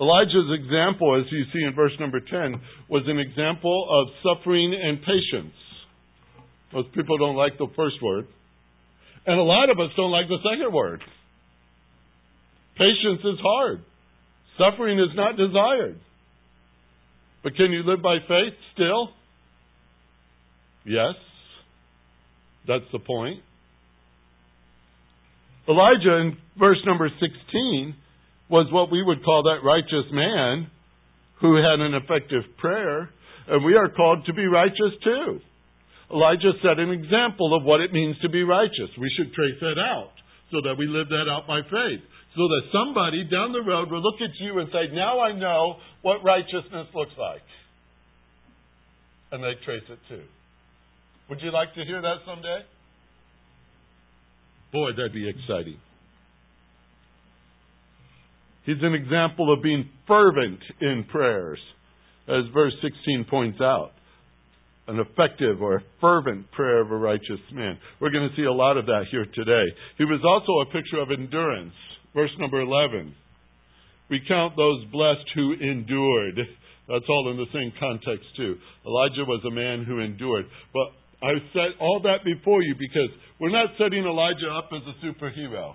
Elijah's 0.00 0.48
example, 0.58 1.20
as 1.20 1.30
you 1.30 1.44
see 1.52 1.62
in 1.62 1.74
verse 1.74 1.92
number 2.00 2.20
10, 2.20 2.60
was 2.88 3.02
an 3.06 3.18
example 3.18 3.86
of 3.90 4.08
suffering 4.24 4.74
and 4.74 4.98
patience. 5.00 5.54
Most 6.72 6.92
people 6.94 7.18
don't 7.18 7.36
like 7.36 7.58
the 7.58 7.66
first 7.76 7.96
word. 8.02 8.26
And 9.26 9.38
a 9.38 9.42
lot 9.42 9.68
of 9.68 9.78
us 9.78 9.90
don't 9.96 10.10
like 10.10 10.28
the 10.28 10.38
second 10.38 10.72
word. 10.72 11.02
Patience 12.78 13.20
is 13.24 13.38
hard. 13.42 13.82
Suffering 14.56 14.98
is 14.98 15.14
not 15.14 15.36
desired. 15.36 16.00
But 17.42 17.54
can 17.56 17.70
you 17.72 17.82
live 17.82 18.02
by 18.02 18.18
faith 18.26 18.54
still? 18.74 19.10
Yes. 20.86 21.14
That's 22.66 22.84
the 22.92 22.98
point. 22.98 23.40
Elijah 25.68 26.16
in 26.18 26.36
verse 26.58 26.78
number 26.86 27.08
16 27.08 27.94
was 28.48 28.66
what 28.72 28.90
we 28.90 29.02
would 29.02 29.24
call 29.24 29.44
that 29.44 29.64
righteous 29.64 30.10
man 30.10 30.70
who 31.40 31.56
had 31.56 31.80
an 31.80 31.94
effective 31.94 32.42
prayer, 32.58 33.08
and 33.48 33.64
we 33.64 33.76
are 33.76 33.88
called 33.88 34.26
to 34.26 34.34
be 34.34 34.46
righteous 34.46 34.92
too. 35.02 35.40
Elijah 36.12 36.52
set 36.60 36.78
an 36.78 36.90
example 36.90 37.56
of 37.56 37.62
what 37.62 37.80
it 37.80 37.92
means 37.92 38.16
to 38.22 38.28
be 38.28 38.42
righteous. 38.42 38.90
We 38.98 39.10
should 39.16 39.32
trace 39.32 39.60
that 39.60 39.78
out 39.78 40.10
so 40.50 40.60
that 40.66 40.74
we 40.76 40.86
live 40.86 41.08
that 41.08 41.30
out 41.30 41.46
by 41.46 41.62
faith. 41.62 42.02
So 42.34 42.42
that 42.46 42.62
somebody 42.72 43.24
down 43.30 43.52
the 43.52 43.62
road 43.62 43.90
will 43.90 44.02
look 44.02 44.20
at 44.20 44.30
you 44.40 44.58
and 44.58 44.68
say, 44.72 44.94
Now 44.94 45.20
I 45.20 45.32
know 45.32 45.76
what 46.02 46.22
righteousness 46.22 46.86
looks 46.94 47.14
like. 47.18 47.42
And 49.32 49.42
they 49.42 49.54
trace 49.64 49.86
it 49.88 49.98
too. 50.08 50.22
Would 51.30 51.40
you 51.42 51.52
like 51.52 51.72
to 51.74 51.84
hear 51.84 52.02
that 52.02 52.16
someday? 52.26 52.58
Boy, 54.72 54.90
that'd 54.96 55.14
be 55.14 55.28
exciting. 55.28 55.78
He's 58.66 58.82
an 58.82 58.94
example 58.94 59.52
of 59.52 59.62
being 59.62 59.88
fervent 60.08 60.58
in 60.80 61.04
prayers, 61.08 61.60
as 62.28 62.44
verse 62.52 62.72
16 62.82 63.26
points 63.30 63.60
out. 63.60 63.92
An 64.88 64.98
effective 64.98 65.62
or 65.62 65.84
fervent 66.00 66.50
prayer 66.50 66.80
of 66.80 66.90
a 66.90 66.96
righteous 66.96 67.40
man. 67.52 67.78
We're 68.00 68.10
going 68.10 68.28
to 68.28 68.36
see 68.36 68.44
a 68.44 68.52
lot 68.52 68.76
of 68.76 68.86
that 68.86 69.04
here 69.12 69.24
today. 69.32 69.64
He 69.98 70.04
was 70.04 70.20
also 70.26 70.68
a 70.68 70.72
picture 70.72 71.00
of 71.00 71.12
endurance. 71.12 71.74
Verse 72.12 72.30
number 72.40 72.60
11. 72.60 73.14
We 74.10 74.20
count 74.26 74.56
those 74.56 74.84
blessed 74.90 75.30
who 75.36 75.52
endured. 75.52 76.40
That's 76.88 77.04
all 77.08 77.30
in 77.30 77.36
the 77.36 77.46
same 77.54 77.72
context, 77.78 78.26
too. 78.36 78.56
Elijah 78.84 79.24
was 79.24 79.44
a 79.46 79.54
man 79.54 79.84
who 79.84 80.00
endured. 80.00 80.46
But 80.74 80.90
I 81.22 81.32
set 81.52 81.80
all 81.80 82.00
that 82.04 82.24
before 82.24 82.62
you 82.62 82.74
because 82.78 83.10
we're 83.38 83.50
not 83.50 83.70
setting 83.78 84.04
Elijah 84.04 84.48
up 84.56 84.70
as 84.72 84.82
a 84.88 85.06
superhero. 85.06 85.74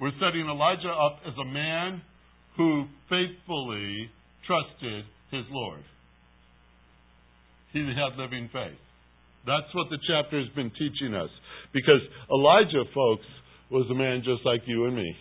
We're 0.00 0.16
setting 0.20 0.46
Elijah 0.48 0.88
up 0.88 1.20
as 1.26 1.34
a 1.38 1.44
man 1.44 2.02
who 2.56 2.84
faithfully 3.10 4.10
trusted 4.46 5.04
his 5.30 5.44
Lord. 5.50 5.82
He 7.72 7.80
had 7.80 8.18
living 8.18 8.48
faith. 8.52 8.78
That's 9.46 9.68
what 9.74 9.88
the 9.90 9.98
chapter 10.08 10.38
has 10.38 10.48
been 10.54 10.70
teaching 10.70 11.14
us. 11.14 11.30
Because 11.72 12.00
Elijah, 12.30 12.84
folks, 12.94 13.26
was 13.70 13.86
a 13.90 13.94
man 13.94 14.22
just 14.24 14.44
like 14.44 14.62
you 14.66 14.86
and 14.86 14.96
me. 14.96 15.14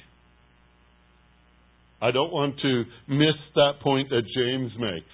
I 2.02 2.12
don't 2.12 2.32
want 2.32 2.56
to 2.62 2.84
miss 3.08 3.36
that 3.56 3.82
point 3.82 4.10
that 4.10 4.24
James 4.36 4.72
makes. 4.80 5.06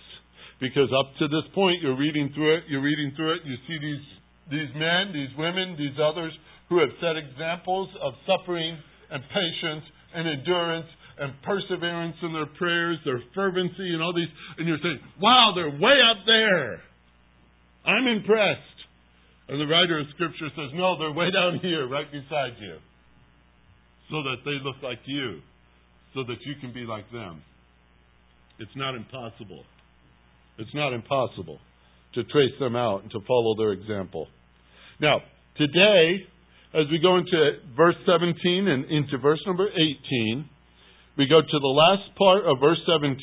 Because 0.59 0.89
up 0.93 1.11
to 1.19 1.27
this 1.27 1.43
point, 1.53 1.81
you're 1.81 1.97
reading 1.97 2.31
through 2.33 2.57
it, 2.57 2.63
you're 2.69 2.81
reading 2.81 3.11
through 3.15 3.35
it, 3.35 3.41
you 3.43 3.55
see 3.67 3.77
these, 3.79 4.05
these 4.51 4.71
men, 4.75 5.11
these 5.11 5.33
women, 5.37 5.75
these 5.77 5.97
others 5.99 6.31
who 6.69 6.79
have 6.79 6.89
set 7.01 7.17
examples 7.17 7.89
of 8.01 8.13
suffering 8.25 8.77
and 9.11 9.21
patience 9.29 9.83
and 10.15 10.27
endurance 10.29 10.87
and 11.19 11.33
perseverance 11.43 12.15
in 12.21 12.33
their 12.33 12.49
prayers, 12.57 12.97
their 13.05 13.21
fervency, 13.35 13.93
and 13.93 14.01
all 14.01 14.13
these. 14.13 14.31
And 14.57 14.67
you're 14.67 14.81
saying, 14.81 14.99
wow, 15.21 15.53
they're 15.55 15.69
way 15.69 15.97
up 16.09 16.25
there. 16.25 16.81
I'm 17.85 18.07
impressed. 18.07 18.79
And 19.49 19.59
the 19.59 19.67
writer 19.67 19.99
of 19.99 20.07
Scripture 20.15 20.49
says, 20.55 20.71
no, 20.73 20.97
they're 20.97 21.11
way 21.11 21.29
down 21.29 21.59
here, 21.61 21.87
right 21.87 22.09
beside 22.09 22.57
you. 22.59 22.77
So 24.09 24.23
that 24.23 24.37
they 24.45 24.57
look 24.63 24.77
like 24.81 24.99
you, 25.05 25.39
so 26.13 26.23
that 26.23 26.37
you 26.45 26.55
can 26.61 26.73
be 26.73 26.85
like 26.85 27.11
them. 27.11 27.41
It's 28.59 28.75
not 28.75 28.95
impossible. 28.95 29.63
It's 30.57 30.73
not 30.73 30.93
impossible 30.93 31.59
to 32.15 32.23
trace 32.25 32.53
them 32.59 32.75
out 32.75 33.03
and 33.03 33.11
to 33.11 33.19
follow 33.27 33.55
their 33.57 33.71
example. 33.71 34.27
Now, 34.99 35.21
today, 35.57 36.25
as 36.73 36.85
we 36.91 36.99
go 36.99 37.17
into 37.17 37.51
verse 37.75 37.95
17 38.05 38.67
and 38.67 38.85
into 38.85 39.17
verse 39.17 39.41
number 39.45 39.67
18, 39.67 40.49
we 41.17 41.27
go 41.27 41.41
to 41.41 41.59
the 41.59 41.67
last 41.67 42.15
part 42.17 42.45
of 42.45 42.59
verse 42.59 42.79
17. 42.87 43.17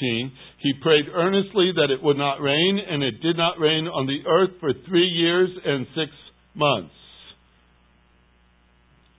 He 0.61 0.73
prayed 0.83 1.07
earnestly 1.13 1.73
that 1.75 1.91
it 1.91 2.03
would 2.03 2.17
not 2.17 2.41
rain, 2.41 2.79
and 2.89 3.03
it 3.03 3.21
did 3.21 3.37
not 3.37 3.59
rain 3.59 3.87
on 3.87 4.07
the 4.07 4.29
earth 4.29 4.61
for 4.61 4.73
three 4.89 5.09
years 5.09 5.51
and 5.65 5.87
six 5.95 6.11
months. 6.55 6.95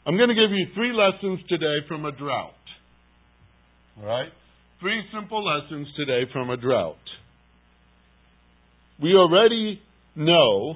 I'm 0.06 0.18
going 0.18 0.30
to 0.30 0.36
give 0.36 0.51
you 0.51 0.68
three 0.74 0.94
lessons 0.94 1.39
today 1.48 1.86
from 1.88 2.06
a 2.06 2.12
drought. 2.12 2.53
All 4.00 4.08
right? 4.08 4.32
Three 4.80 5.03
simple 5.13 5.44
lessons 5.46 5.88
today 5.98 6.24
from 6.32 6.50
a 6.50 6.58
drought. 6.58 6.96
We 9.01 9.15
already 9.15 9.81
know 10.15 10.75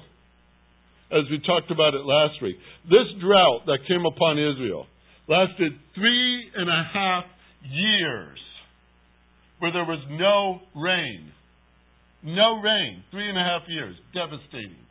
as 1.12 1.30
we 1.30 1.40
talked 1.46 1.72
about 1.72 1.94
it 1.94 2.06
last 2.06 2.42
week. 2.42 2.58
This 2.86 3.08
drought 3.22 3.66
that 3.68 3.80
came 3.88 4.06
upon 4.06 4.40
Israel 4.40 4.88
lasted 5.28 5.74
three 5.94 6.50
and 6.56 6.70
a 6.70 6.84
half 6.94 7.26
years 7.70 8.40
where 9.60 9.72
there 9.72 9.86
was 9.86 10.04
no 10.10 10.60
rain. 10.80 11.32
No 12.24 12.60
rain. 12.62 13.04
Three 13.12 13.30
and 13.30 13.38
a 13.38 13.42
half 13.42 13.62
years. 13.68 13.96
Devastating. 14.14 14.82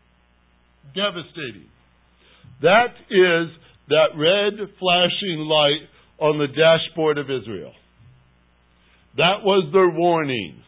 Devastating. 0.95 1.69
That 2.63 2.95
is 3.11 3.51
that 3.89 4.15
red 4.17 4.55
flashing 4.79 5.41
light 5.41 5.89
on 6.21 6.39
the 6.39 6.47
dashboard 6.47 7.19
of 7.19 7.27
Israel. 7.27 7.73
That 9.17 9.43
was 9.43 9.71
their 9.73 9.91
warning. 9.91 10.63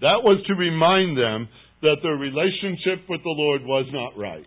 That 0.00 0.22
was 0.22 0.44
to 0.46 0.54
remind 0.54 1.16
them 1.16 1.48
that 1.82 1.96
their 2.02 2.14
relationship 2.14 3.08
with 3.08 3.22
the 3.22 3.30
Lord 3.30 3.62
was 3.64 3.86
not 3.92 4.18
right. 4.18 4.46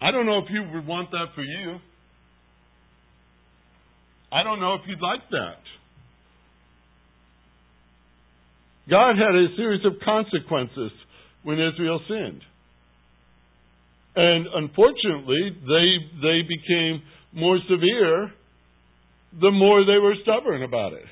I 0.00 0.10
don't 0.10 0.26
know 0.26 0.38
if 0.38 0.50
you 0.50 0.62
would 0.74 0.86
want 0.86 1.10
that 1.12 1.26
for 1.34 1.42
you. 1.42 1.78
I 4.32 4.42
don't 4.42 4.60
know 4.60 4.74
if 4.74 4.82
you'd 4.86 5.00
like 5.00 5.22
that. 5.30 5.62
God 8.90 9.16
had 9.16 9.34
a 9.34 9.56
series 9.56 9.84
of 9.86 9.92
consequences 10.04 10.90
when 11.42 11.58
Israel 11.58 12.00
sinned. 12.08 12.42
And 14.16 14.46
unfortunately, 14.54 15.56
they, 15.66 16.20
they 16.20 16.42
became 16.42 17.02
more 17.32 17.58
severe 17.68 18.32
the 19.40 19.50
more 19.50 19.84
they 19.84 19.98
were 19.98 20.14
stubborn 20.22 20.62
about 20.62 20.92
it. 20.92 21.06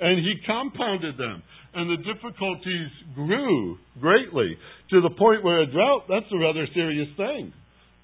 And 0.00 0.18
He 0.18 0.34
compounded 0.46 1.16
them 1.18 1.42
and 1.74 1.90
the 1.90 2.02
difficulties 2.02 2.90
grew 3.14 3.78
greatly 4.00 4.56
to 4.90 5.00
the 5.00 5.14
point 5.14 5.44
where 5.44 5.62
a 5.62 5.70
drought, 5.70 6.08
that's 6.08 6.26
a 6.32 6.38
rather 6.38 6.66
serious 6.74 7.08
thing. 7.16 7.52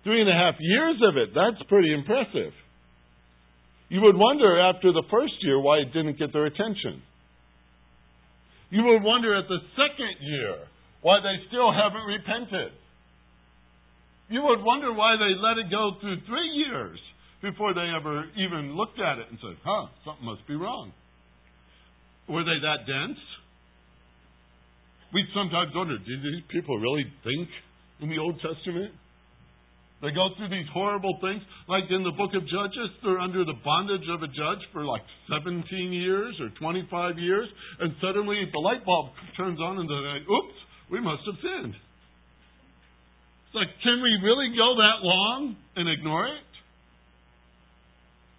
Three 0.04 0.20
and 0.20 0.28
a 0.28 0.36
half 0.36 0.54
years 0.60 1.00
of 1.02 1.16
it, 1.16 1.30
that's 1.34 1.58
pretty 1.68 1.92
impressive. 1.92 2.52
You 3.88 4.02
would 4.02 4.16
wonder 4.16 4.60
after 4.60 4.92
the 4.92 5.04
first 5.10 5.32
year 5.40 5.58
why 5.58 5.78
it 5.78 5.92
didn't 5.92 6.18
get 6.18 6.32
their 6.32 6.46
attention. 6.46 7.02
You 8.70 8.84
would 8.84 9.02
wonder 9.02 9.36
at 9.36 9.48
the 9.48 9.60
second 9.74 10.16
year 10.20 10.56
why 11.00 11.20
they 11.20 11.36
still 11.48 11.72
haven't 11.72 12.04
repented. 12.04 12.72
You 14.28 14.42
would 14.42 14.62
wonder 14.62 14.92
why 14.92 15.16
they 15.16 15.34
let 15.40 15.58
it 15.58 15.70
go 15.70 15.92
through 16.00 16.20
three 16.26 16.50
years 16.68 16.98
before 17.40 17.72
they 17.72 17.90
ever 17.90 18.24
even 18.36 18.76
looked 18.76 18.98
at 19.00 19.18
it 19.18 19.26
and 19.30 19.38
said, 19.40 19.56
huh, 19.64 19.88
something 20.04 20.24
must 20.24 20.46
be 20.48 20.56
wrong. 20.56 20.92
Were 22.28 22.44
they 22.44 22.56
that 22.62 22.86
dense? 22.86 23.20
We 25.12 25.24
sometimes 25.34 25.70
wonder, 25.74 25.98
did 25.98 26.20
these 26.24 26.42
people 26.50 26.78
really 26.78 27.04
think 27.22 27.48
in 28.00 28.08
the 28.08 28.18
Old 28.18 28.40
Testament? 28.40 28.92
They 30.02 30.10
go 30.10 30.28
through 30.36 30.50
these 30.50 30.66
horrible 30.72 31.16
things. 31.20 31.40
Like 31.68 31.84
in 31.88 32.02
the 32.02 32.12
book 32.16 32.34
of 32.34 32.42
Judges, 32.48 32.90
they're 33.02 33.20
under 33.20 33.44
the 33.44 33.56
bondage 33.64 34.04
of 34.10 34.22
a 34.22 34.26
judge 34.26 34.60
for 34.72 34.84
like 34.84 35.04
17 35.30 35.64
years 35.92 36.34
or 36.40 36.50
25 36.58 37.18
years, 37.18 37.48
and 37.80 37.94
suddenly 38.02 38.42
the 38.52 38.58
light 38.58 38.84
bulb 38.84 39.12
turns 39.36 39.60
on 39.60 39.78
and 39.78 39.88
they're 39.88 40.18
like, 40.18 40.26
oops, 40.28 40.58
we 40.90 41.00
must 41.00 41.22
have 41.24 41.38
sinned. 41.40 41.74
It's 43.46 43.54
like, 43.54 43.70
can 43.84 44.02
we 44.02 44.12
really 44.24 44.50
go 44.56 44.74
that 44.76 44.98
long 45.04 45.56
and 45.76 45.88
ignore 45.88 46.26
it? 46.26 46.50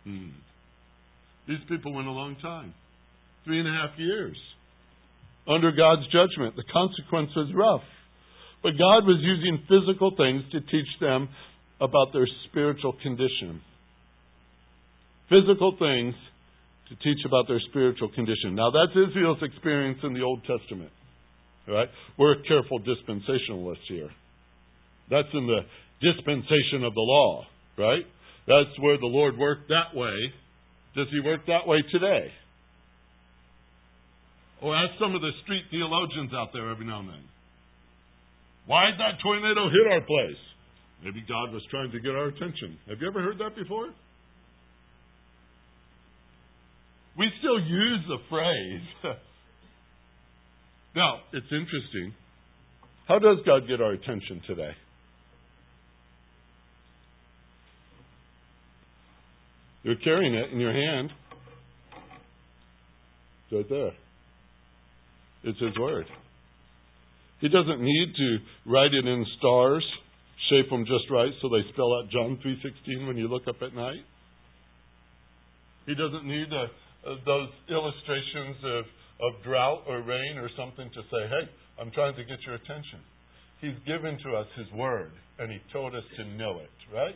Hmm. 0.03 0.37
These 1.47 1.63
people 1.69 1.93
went 1.93 2.07
a 2.07 2.11
long 2.11 2.35
time 2.41 2.73
three 3.45 3.59
and 3.59 3.67
a 3.67 3.71
half 3.71 3.97
years 3.97 4.35
under 5.47 5.71
God's 5.71 6.05
judgment. 6.11 6.55
The 6.55 6.65
consequence 6.73 7.29
was 7.35 7.53
rough. 7.53 7.85
But 8.63 8.81
God 8.81 9.05
was 9.05 9.21
using 9.21 9.61
physical 9.69 10.11
things 10.17 10.41
to 10.51 10.59
teach 10.59 10.89
them 10.99 11.29
about 11.79 12.13
their 12.13 12.27
spiritual 12.49 12.93
condition. 13.03 13.61
Physical 15.29 15.77
things 15.77 16.15
to 16.89 16.95
teach 16.97 17.21
about 17.25 17.47
their 17.47 17.61
spiritual 17.69 18.09
condition. 18.09 18.55
Now, 18.55 18.71
that's 18.71 18.93
Israel's 19.09 19.41
experience 19.41 19.99
in 20.03 20.13
the 20.13 20.21
Old 20.21 20.41
Testament. 20.45 20.91
Right? 21.67 21.89
We're 22.17 22.33
a 22.33 22.43
careful 22.47 22.79
dispensationalist 22.79 23.85
here. 23.87 24.09
That's 25.09 25.29
in 25.33 25.47
the 25.47 25.61
dispensation 26.01 26.83
of 26.83 26.93
the 26.93 27.01
law, 27.01 27.45
right? 27.77 28.05
That's 28.47 28.79
where 28.79 28.97
the 28.97 29.09
Lord 29.09 29.37
worked 29.37 29.69
that 29.69 29.97
way. 29.97 30.33
Does 30.95 31.07
He 31.11 31.19
work 31.19 31.45
that 31.47 31.67
way 31.67 31.77
today? 31.91 32.31
Or 34.61 34.75
ask 34.75 34.97
some 34.99 35.15
of 35.15 35.21
the 35.21 35.31
street 35.43 35.63
theologians 35.69 36.31
out 36.33 36.49
there 36.53 36.71
every 36.71 36.85
now 36.85 36.99
and 37.01 37.09
then. 37.09 37.25
Why 38.65 38.89
did 38.89 38.99
that 38.99 39.21
tornado 39.21 39.69
hit 39.69 39.91
our 39.91 40.01
place? 40.01 40.41
Maybe 41.03 41.23
God 41.27 41.53
was 41.53 41.61
trying 41.69 41.91
to 41.91 41.99
get 41.99 42.11
our 42.11 42.27
attention. 42.27 42.79
Have 42.89 42.97
you 42.99 43.07
ever 43.07 43.21
heard 43.21 43.37
that 43.39 43.55
before? 43.55 43.89
We 47.17 47.27
still 47.39 47.59
use 47.59 47.99
the 48.07 48.17
phrase. 48.29 49.15
now, 50.95 51.19
it's 51.31 51.47
interesting. 51.51 52.13
How 53.07 53.19
does 53.19 53.37
God 53.45 53.67
get 53.67 53.81
our 53.81 53.91
attention 53.91 54.41
today? 54.47 54.71
You're 59.83 59.95
carrying 60.03 60.33
it 60.33 60.51
in 60.51 60.59
your 60.59 60.73
hand. 60.73 61.11
It's 63.45 63.53
right 63.53 63.69
there. 63.69 63.91
It's 65.45 65.59
His 65.59 65.77
Word. 65.79 66.05
He 67.39 67.49
doesn't 67.49 67.81
need 67.81 68.09
to 68.17 68.37
write 68.65 68.93
it 68.93 69.05
in 69.05 69.25
stars, 69.37 69.85
shape 70.49 70.69
them 70.69 70.85
just 70.85 71.05
right 71.11 71.31
so 71.41 71.49
they 71.49 71.61
spell 71.73 71.93
out 71.93 72.09
John 72.09 72.39
3.16 72.43 73.07
when 73.07 73.17
you 73.17 73.27
look 73.27 73.47
up 73.47 73.61
at 73.61 73.75
night. 73.75 74.01
He 75.85 75.93
doesn't 75.93 76.25
need 76.25 76.49
uh, 76.49 76.65
uh, 77.05 77.15
those 77.25 77.49
illustrations 77.69 78.57
of, 78.65 78.83
of 79.21 79.43
drought 79.43 79.83
or 79.87 80.01
rain 80.01 80.37
or 80.37 80.49
something 80.57 80.89
to 80.89 81.01
say, 81.13 81.21
hey, 81.29 81.45
I'm 81.79 81.91
trying 81.91 82.15
to 82.15 82.23
get 82.23 82.41
your 82.45 82.55
attention. 82.55 83.05
He's 83.61 83.77
given 83.85 84.17
to 84.25 84.29
us 84.35 84.47
His 84.57 84.71
Word, 84.73 85.11
and 85.37 85.51
He 85.51 85.59
told 85.71 85.93
us 85.93 86.03
to 86.17 86.25
know 86.25 86.59
it, 86.59 86.73
right? 86.93 87.15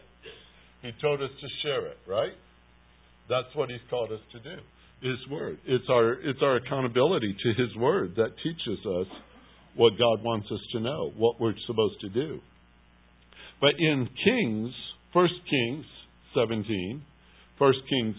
He 0.83 0.91
told 1.01 1.21
us 1.21 1.31
to 1.33 1.47
share 1.63 1.87
it, 1.87 1.97
right? 2.07 2.37
That's 3.27 3.49
what 3.55 3.69
He's 3.69 3.83
called 3.89 4.11
us 4.11 4.21
to 4.33 4.39
do. 4.39 4.61
His 5.01 5.17
Word. 5.29 5.59
It's 5.65 5.85
our, 5.89 6.13
it's 6.13 6.39
our 6.41 6.57
accountability 6.57 7.35
to 7.43 7.61
His 7.61 7.75
Word 7.77 8.15
that 8.17 8.35
teaches 8.43 8.85
us 8.85 9.07
what 9.75 9.91
God 9.97 10.23
wants 10.23 10.47
us 10.51 10.59
to 10.73 10.79
know, 10.79 11.11
what 11.15 11.39
we're 11.39 11.53
supposed 11.67 12.01
to 12.01 12.09
do. 12.09 12.39
But 13.61 13.71
in 13.77 14.09
Kings, 14.23 14.73
1 15.13 15.27
Kings 15.49 15.85
17, 16.35 17.01
1 17.57 17.73
Kings 17.89 18.15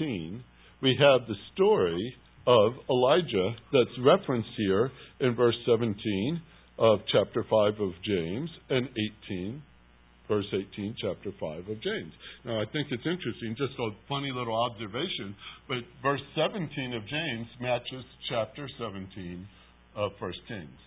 18, 0.00 0.44
we 0.82 0.96
have 0.98 1.28
the 1.28 1.34
story 1.54 2.14
of 2.46 2.72
Elijah 2.88 3.54
that's 3.72 3.98
referenced 4.04 4.48
here 4.56 4.90
in 5.20 5.34
verse 5.34 5.56
17 5.66 6.40
of 6.78 7.00
chapter 7.12 7.44
5 7.48 7.80
of 7.80 7.92
James 8.04 8.50
and 8.70 8.88
18 9.28 9.62
verse 10.30 10.46
18, 10.54 10.94
chapter 11.02 11.34
5 11.34 11.66
of 11.66 11.82
James. 11.82 12.14
Now, 12.46 12.62
I 12.62 12.64
think 12.70 12.86
it's 12.94 13.02
interesting, 13.02 13.58
just 13.58 13.74
a 13.82 13.90
funny 14.06 14.30
little 14.30 14.54
observation, 14.54 15.34
but 15.66 15.82
verse 16.06 16.22
17 16.38 16.70
of 16.94 17.02
James 17.10 17.48
matches 17.58 18.06
chapter 18.30 18.70
17 18.78 19.10
of 19.98 20.12
1 20.22 20.32
Kings. 20.46 20.82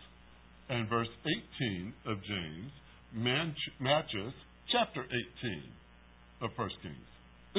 And 0.72 0.88
verse 0.88 1.12
18 1.60 1.94
of 2.08 2.24
James 2.24 2.72
matches 3.14 4.32
chapter 4.72 5.04
18 5.04 6.48
of 6.48 6.50
1 6.56 6.70
Kings. 6.82 7.10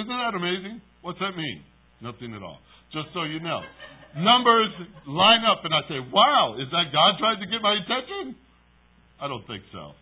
Isn't 0.01 0.09
that 0.09 0.33
amazing? 0.33 0.81
What's 1.05 1.21
that 1.21 1.37
mean? 1.37 1.63
Nothing 2.01 2.33
at 2.33 2.41
all. 2.43 2.65
Just 2.97 3.13
so 3.13 3.29
you 3.29 3.45
know. 3.45 3.61
Numbers 4.17 4.73
line 5.07 5.45
up, 5.45 5.61
and 5.69 5.75
I 5.77 5.85
say, 5.85 6.01
wow, 6.01 6.57
is 6.57 6.71
that 6.73 6.89
God 6.97 7.21
trying 7.21 7.45
to 7.45 7.47
get 7.47 7.61
my 7.61 7.77
attention? 7.77 8.41
I 9.21 9.29
don't 9.29 9.47
think 9.47 9.63
so. 9.71 9.93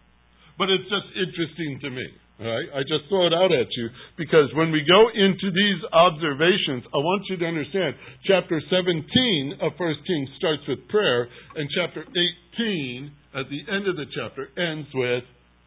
But 0.62 0.70
it's 0.70 0.86
just 0.86 1.10
interesting 1.18 1.82
to 1.82 1.90
me. 1.90 2.06
Right? 2.38 2.70
I 2.70 2.86
just 2.86 3.10
throw 3.10 3.26
it 3.26 3.34
out 3.34 3.50
at 3.50 3.66
you 3.74 3.88
because 4.16 4.46
when 4.54 4.70
we 4.70 4.86
go 4.86 5.10
into 5.10 5.50
these 5.50 5.82
observations, 5.90 6.86
I 6.94 6.98
want 7.02 7.26
you 7.26 7.36
to 7.38 7.46
understand 7.46 7.96
chapter 8.30 8.62
17 8.70 9.58
of 9.60 9.72
1 9.74 9.94
Kings 10.06 10.28
starts 10.38 10.62
with 10.68 10.86
prayer, 10.86 11.26
and 11.56 11.68
chapter 11.74 12.06
18 12.06 13.10
at 13.34 13.46
the 13.50 13.74
end 13.74 13.88
of 13.90 13.96
the 13.96 14.06
chapter 14.14 14.46
ends 14.54 14.86
with 14.94 15.24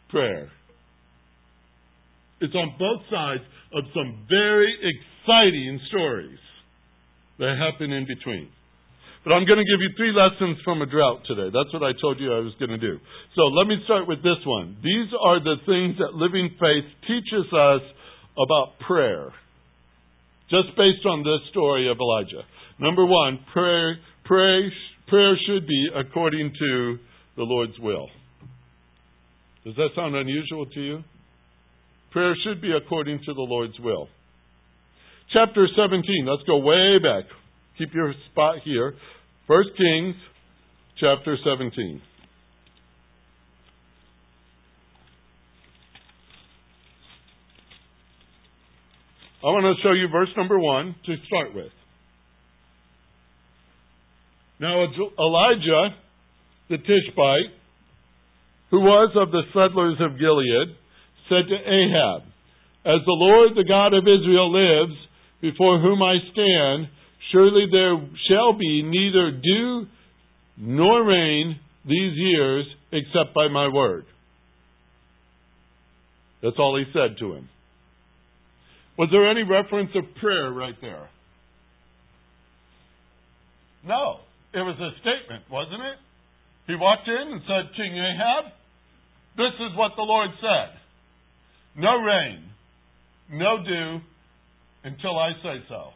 prayer. 0.07 0.47
It's 2.39 2.55
on 2.55 2.75
both 2.79 3.03
sides 3.11 3.43
of 3.75 3.83
some 3.93 4.23
very 4.29 4.71
exciting 4.79 5.79
stories 5.89 6.39
that 7.39 7.59
happen 7.59 7.91
in 7.91 8.07
between. 8.07 8.47
But 9.25 9.33
I'm 9.33 9.49
going 9.49 9.57
to 9.57 9.65
give 9.65 9.81
you 9.81 9.89
three 9.97 10.13
lessons 10.13 10.61
from 10.61 10.83
a 10.83 10.85
drought 10.85 11.25
today. 11.25 11.49
That's 11.49 11.73
what 11.73 11.81
I 11.81 11.97
told 11.97 12.21
you 12.21 12.29
I 12.29 12.45
was 12.45 12.53
going 12.61 12.69
to 12.69 12.77
do. 12.77 13.01
So 13.33 13.49
let 13.49 13.65
me 13.65 13.81
start 13.83 14.07
with 14.07 14.21
this 14.21 14.37
one. 14.45 14.77
These 14.85 15.09
are 15.17 15.41
the 15.41 15.57
things 15.65 15.97
that 15.97 16.13
living 16.13 16.53
faith 16.61 16.85
teaches 17.09 17.49
us 17.49 17.81
about 18.37 18.77
prayer, 18.85 19.33
just 20.53 20.77
based 20.77 21.01
on 21.09 21.25
this 21.25 21.41
story 21.49 21.89
of 21.89 21.97
Elijah. 21.97 22.45
Number 22.77 23.03
one, 23.03 23.39
prayer, 23.51 23.97
prayer, 24.25 24.69
prayer 25.07 25.33
should 25.49 25.65
be 25.65 25.89
according 25.95 26.53
to 26.59 26.97
the 27.35 27.43
Lord's 27.49 27.79
will. 27.79 28.05
Does 29.65 29.75
that 29.75 29.89
sound 29.95 30.15
unusual 30.15 30.67
to 30.67 30.79
you? 30.79 31.03
Prayer 32.11 32.35
should 32.45 32.61
be 32.61 32.71
according 32.77 33.17
to 33.25 33.33
the 33.33 33.41
Lord's 33.41 33.79
will. 33.79 34.07
Chapter 35.33 35.67
17, 35.75 36.27
let's 36.29 36.43
go 36.45 36.59
way 36.59 36.99
back. 37.01 37.25
Keep 37.77 37.93
your 37.93 38.13
spot 38.31 38.55
here. 38.63 38.93
1 39.47 39.63
Kings 39.77 40.15
chapter 40.99 41.37
17. 41.43 42.01
I 49.43 49.47
want 49.47 49.77
to 49.77 49.83
show 49.83 49.91
you 49.91 50.07
verse 50.07 50.29
number 50.37 50.57
1 50.57 50.95
to 51.05 51.15
start 51.27 51.53
with. 51.53 51.71
Now, 54.59 54.85
Elijah 55.19 55.95
the 56.69 56.77
Tishbite, 56.77 57.53
who 58.71 58.79
was 58.79 59.11
of 59.15 59.31
the 59.31 59.43
settlers 59.53 59.97
of 59.99 60.17
Gilead, 60.17 60.75
said 61.29 61.45
to 61.49 61.57
Ahab, 61.61 62.23
As 62.85 63.05
the 63.05 63.13
Lord, 63.13 63.51
the 63.55 63.67
God 63.67 63.93
of 63.93 64.03
Israel, 64.03 64.49
lives, 64.49 64.97
before 65.41 65.79
whom 65.79 66.01
I 66.01 66.17
stand, 66.31 66.87
Surely 67.31 67.65
there 67.71 67.95
shall 68.29 68.53
be 68.53 68.83
neither 68.83 69.31
dew 69.31 69.87
nor 70.57 71.03
rain 71.05 71.59
these 71.85 72.13
years 72.15 72.65
except 72.91 73.33
by 73.33 73.47
my 73.47 73.67
word. 73.67 74.05
That's 76.41 76.55
all 76.59 76.77
he 76.77 76.85
said 76.93 77.17
to 77.19 77.33
him. 77.33 77.49
Was 78.97 79.09
there 79.11 79.29
any 79.29 79.43
reference 79.43 79.89
of 79.95 80.03
prayer 80.21 80.51
right 80.51 80.75
there? 80.81 81.09
No. 83.85 84.19
It 84.53 84.59
was 84.59 84.79
a 84.79 84.91
statement, 85.01 85.43
wasn't 85.51 85.81
it? 85.81 85.97
He 86.67 86.75
walked 86.75 87.07
in 87.07 87.33
and 87.33 87.41
said, 87.45 87.75
King 87.75 87.91
Ahab, 87.91 88.53
this 89.35 89.53
is 89.59 89.75
what 89.75 89.91
the 89.97 90.01
Lord 90.01 90.29
said. 90.39 90.79
No 91.75 91.97
rain, 91.97 92.43
no 93.31 93.57
dew 93.63 93.99
until 94.85 95.19
I 95.19 95.31
say 95.43 95.65
so. 95.67 95.91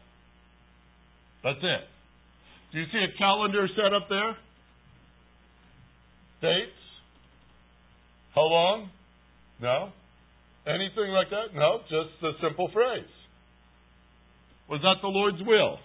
That's 1.42 1.58
it. 1.62 1.80
Do 2.72 2.78
you 2.78 2.86
see 2.92 2.98
a 2.98 3.18
calendar 3.18 3.66
set 3.74 3.92
up 3.94 4.08
there? 4.08 4.36
Dates? 6.42 6.72
How 8.34 8.42
long? 8.42 8.90
No? 9.60 9.90
Anything 10.66 11.10
like 11.12 11.30
that? 11.30 11.54
No, 11.54 11.80
just 11.88 12.22
a 12.22 12.32
simple 12.42 12.70
phrase. 12.72 13.10
Was 14.68 14.80
that 14.82 14.96
the 15.02 15.08
Lord's 15.08 15.40
will? 15.44 15.78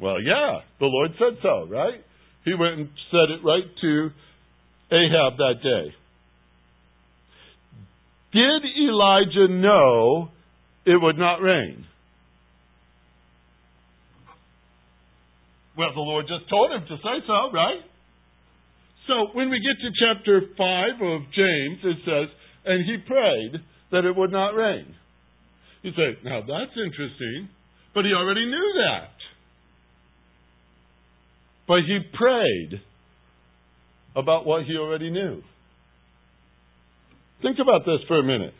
Well, 0.00 0.20
yeah, 0.20 0.60
the 0.80 0.86
Lord 0.86 1.10
said 1.18 1.38
so, 1.42 1.66
right? 1.68 2.02
He 2.44 2.54
went 2.54 2.78
and 2.78 2.88
said 3.10 3.30
it 3.30 3.44
right 3.44 3.64
to 3.80 4.10
Ahab 4.90 5.36
that 5.38 5.54
day. 5.62 5.94
Did 8.32 8.88
Elijah 8.88 9.52
know 9.52 10.30
it 10.84 11.00
would 11.00 11.16
not 11.16 11.36
rain? 11.36 11.86
Well, 15.76 15.92
the 15.94 16.00
Lord 16.00 16.26
just 16.28 16.48
told 16.48 16.70
him 16.70 16.86
to 16.86 16.96
say 16.96 17.16
so, 17.26 17.50
right? 17.52 17.82
So 19.06 19.34
when 19.34 19.50
we 19.50 19.58
get 19.60 19.76
to 19.82 19.90
chapter 19.98 20.40
5 20.56 21.02
of 21.02 21.20
James, 21.34 21.78
it 21.82 21.98
says, 22.06 22.28
And 22.64 22.84
he 22.86 22.96
prayed 23.06 23.60
that 23.92 24.04
it 24.04 24.16
would 24.16 24.32
not 24.32 24.54
rain. 24.54 24.94
You 25.82 25.90
say, 25.92 26.16
Now 26.24 26.40
that's 26.40 26.72
interesting, 26.78 27.48
but 27.94 28.04
he 28.04 28.12
already 28.12 28.46
knew 28.46 28.72
that. 28.88 29.12
But 31.66 31.80
he 31.86 31.98
prayed 32.12 32.80
about 34.16 34.46
what 34.46 34.64
he 34.64 34.76
already 34.76 35.10
knew. 35.10 35.42
Think 37.42 37.58
about 37.60 37.84
this 37.84 38.00
for 38.06 38.18
a 38.18 38.22
minute. 38.22 38.54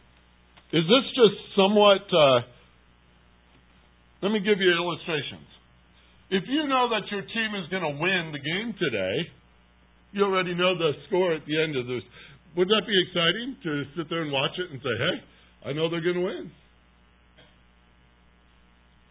Is 0.72 0.82
this 0.82 1.06
just 1.14 1.38
somewhat. 1.56 2.02
Uh, 2.12 2.40
let 4.22 4.32
me 4.32 4.40
give 4.40 4.58
you 4.58 4.72
illustrations. 4.72 5.46
If 6.30 6.44
you 6.48 6.66
know 6.68 6.88
that 6.88 7.04
your 7.10 7.22
team 7.22 7.50
is 7.60 7.68
going 7.70 7.84
to 7.84 8.00
win 8.00 8.32
the 8.32 8.40
game 8.40 8.74
today, 8.78 9.16
you 10.12 10.24
already 10.24 10.54
know 10.54 10.76
the 10.78 10.92
score 11.06 11.34
at 11.34 11.42
the 11.46 11.62
end 11.62 11.76
of 11.76 11.86
this. 11.86 12.02
Would 12.56 12.68
that 12.68 12.82
be 12.86 12.96
exciting 13.08 13.56
to 13.64 13.70
sit 13.96 14.08
there 14.08 14.22
and 14.22 14.32
watch 14.32 14.52
it 14.56 14.70
and 14.70 14.80
say, 14.80 14.94
hey, 14.98 15.70
I 15.70 15.72
know 15.72 15.90
they're 15.90 16.00
going 16.00 16.22
to 16.22 16.26
win? 16.26 16.50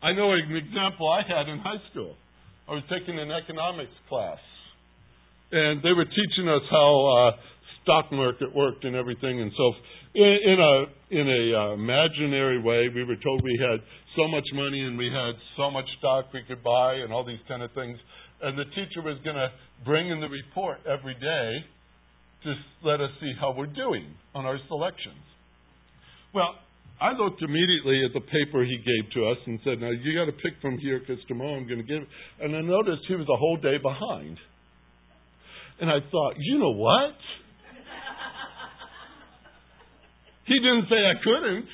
I 0.01 0.11
know 0.13 0.31
an 0.31 0.51
example 0.55 1.07
I 1.07 1.21
had 1.27 1.47
in 1.47 1.59
high 1.59 1.79
school. 1.91 2.15
I 2.67 2.71
was 2.73 2.83
taking 2.89 3.19
an 3.19 3.31
economics 3.31 3.95
class, 4.07 4.39
and 5.51 5.83
they 5.83 5.91
were 5.91 6.07
teaching 6.07 6.47
us 6.47 6.63
how 6.71 6.91
uh, 7.07 7.31
stock 7.83 8.11
market 8.11 8.53
worked 8.55 8.83
and 8.83 8.95
everything. 8.95 9.41
And 9.41 9.51
so, 9.55 9.71
in, 10.15 10.37
in 10.45 10.59
a 10.59 10.75
in 11.11 11.27
a 11.29 11.43
uh, 11.57 11.73
imaginary 11.73 12.59
way, 12.61 12.89
we 12.93 13.03
were 13.03 13.17
told 13.23 13.43
we 13.43 13.59
had 13.61 13.79
so 14.15 14.27
much 14.27 14.45
money 14.53 14.81
and 14.81 14.97
we 14.97 15.11
had 15.11 15.35
so 15.57 15.69
much 15.69 15.85
stock 15.99 16.25
we 16.33 16.41
could 16.47 16.63
buy 16.63 16.95
and 16.95 17.13
all 17.13 17.25
these 17.25 17.43
kind 17.47 17.61
of 17.61 17.71
things. 17.73 17.97
And 18.41 18.57
the 18.57 18.65
teacher 18.75 19.01
was 19.03 19.17
going 19.23 19.35
to 19.37 19.49
bring 19.85 20.09
in 20.09 20.19
the 20.19 20.27
report 20.27 20.79
every 20.87 21.13
day 21.13 21.49
to 22.43 22.53
let 22.83 22.99
us 22.99 23.09
see 23.21 23.31
how 23.39 23.53
we're 23.55 23.71
doing 23.71 24.13
on 24.35 24.45
our 24.45 24.59
selections. 24.67 25.23
Well, 26.33 26.55
I 26.99 27.11
looked 27.13 27.41
immediately 27.41 28.03
at 28.05 28.13
the 28.13 28.21
paper 28.21 28.63
he 28.63 28.77
gave 28.77 29.11
to 29.13 29.27
us 29.29 29.37
and 29.45 29.59
said, 29.63 29.79
Now 29.79 29.91
you 29.91 30.13
got 30.17 30.25
to 30.25 30.37
pick 30.43 30.59
from 30.61 30.77
here 30.77 30.99
because 30.99 31.23
tomorrow 31.27 31.55
I'm 31.55 31.67
going 31.67 31.81
to 31.81 31.87
give. 31.87 32.03
And 32.41 32.55
I 32.55 32.61
noticed 32.61 33.03
he 33.07 33.15
was 33.15 33.27
a 33.29 33.37
whole 33.37 33.57
day 33.57 33.77
behind. 33.81 34.37
And 35.81 35.89
I 35.89 35.99
thought, 36.11 36.33
you 36.37 36.59
know 36.59 36.71
what? 36.71 37.15
He 40.45 40.59
didn't 40.59 40.87
say 40.89 40.99
I 40.99 41.15
couldn't. 41.23 41.67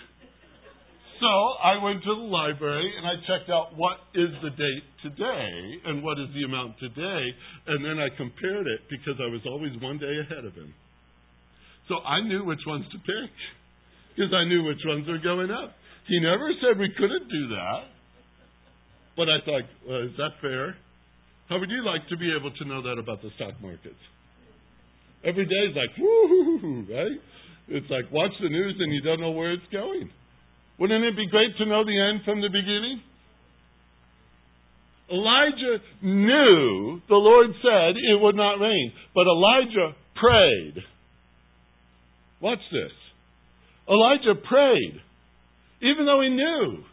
So 1.19 1.27
I 1.27 1.83
went 1.83 1.99
to 2.03 2.15
the 2.15 2.29
library 2.31 2.93
and 2.95 3.03
I 3.03 3.19
checked 3.27 3.51
out 3.51 3.75
what 3.75 3.99
is 4.15 4.31
the 4.39 4.55
date 4.55 4.87
today 5.03 5.51
and 5.85 6.01
what 6.01 6.15
is 6.17 6.31
the 6.33 6.47
amount 6.47 6.79
today. 6.79 7.23
And 7.67 7.83
then 7.83 7.99
I 7.99 8.07
compared 8.15 8.67
it 8.67 8.87
because 8.89 9.19
I 9.19 9.27
was 9.27 9.41
always 9.45 9.75
one 9.81 9.99
day 9.99 10.15
ahead 10.23 10.45
of 10.45 10.55
him. 10.55 10.73
So 11.89 11.99
I 12.07 12.21
knew 12.21 12.45
which 12.45 12.63
ones 12.65 12.85
to 12.93 12.97
pick 12.99 13.33
because 14.15 14.31
I 14.31 14.47
knew 14.47 14.63
which 14.63 14.79
ones 14.85 15.07
were 15.07 15.19
going 15.19 15.51
up. 15.51 15.75
He 16.07 16.19
never 16.21 16.49
said 16.63 16.79
we 16.79 16.89
couldn't 16.95 17.27
do 17.27 17.43
that. 17.51 17.83
But 19.17 19.27
I 19.27 19.43
thought, 19.43 19.67
well, 19.83 20.03
is 20.07 20.15
that 20.15 20.39
fair? 20.39 20.77
How 21.49 21.59
would 21.59 21.69
you 21.69 21.83
like 21.83 22.07
to 22.07 22.15
be 22.15 22.31
able 22.31 22.51
to 22.55 22.63
know 22.63 22.81
that 22.83 22.95
about 22.95 23.21
the 23.21 23.29
stock 23.35 23.59
markets? 23.61 23.99
Every 25.25 25.45
day 25.45 25.67
is 25.67 25.75
like, 25.75 25.91
woo, 25.99 26.87
right? 26.87 27.19
It's 27.69 27.89
like 27.89 28.11
watch 28.11 28.31
the 28.41 28.49
news 28.49 28.75
and 28.79 28.91
you 28.93 29.01
don't 29.01 29.21
know 29.21 29.31
where 29.31 29.53
it's 29.53 29.69
going. 29.71 30.09
Wouldn't 30.79 31.03
it 31.03 31.15
be 31.15 31.27
great 31.27 31.55
to 31.57 31.65
know 31.65 31.85
the 31.85 31.99
end 31.99 32.21
from 32.25 32.41
the 32.41 32.49
beginning? 32.49 33.01
Elijah 35.11 35.83
knew 36.01 37.01
the 37.07 37.15
Lord 37.15 37.47
said 37.61 37.95
it 37.97 38.21
would 38.21 38.35
not 38.35 38.59
rain, 38.59 38.91
but 39.13 39.25
Elijah 39.27 39.95
prayed. 40.15 40.83
Watch 42.41 42.59
this. 42.71 42.91
Elijah 43.89 44.39
prayed, 44.47 45.01
even 45.81 46.05
though 46.05 46.21
he 46.21 46.29
knew. 46.29 46.83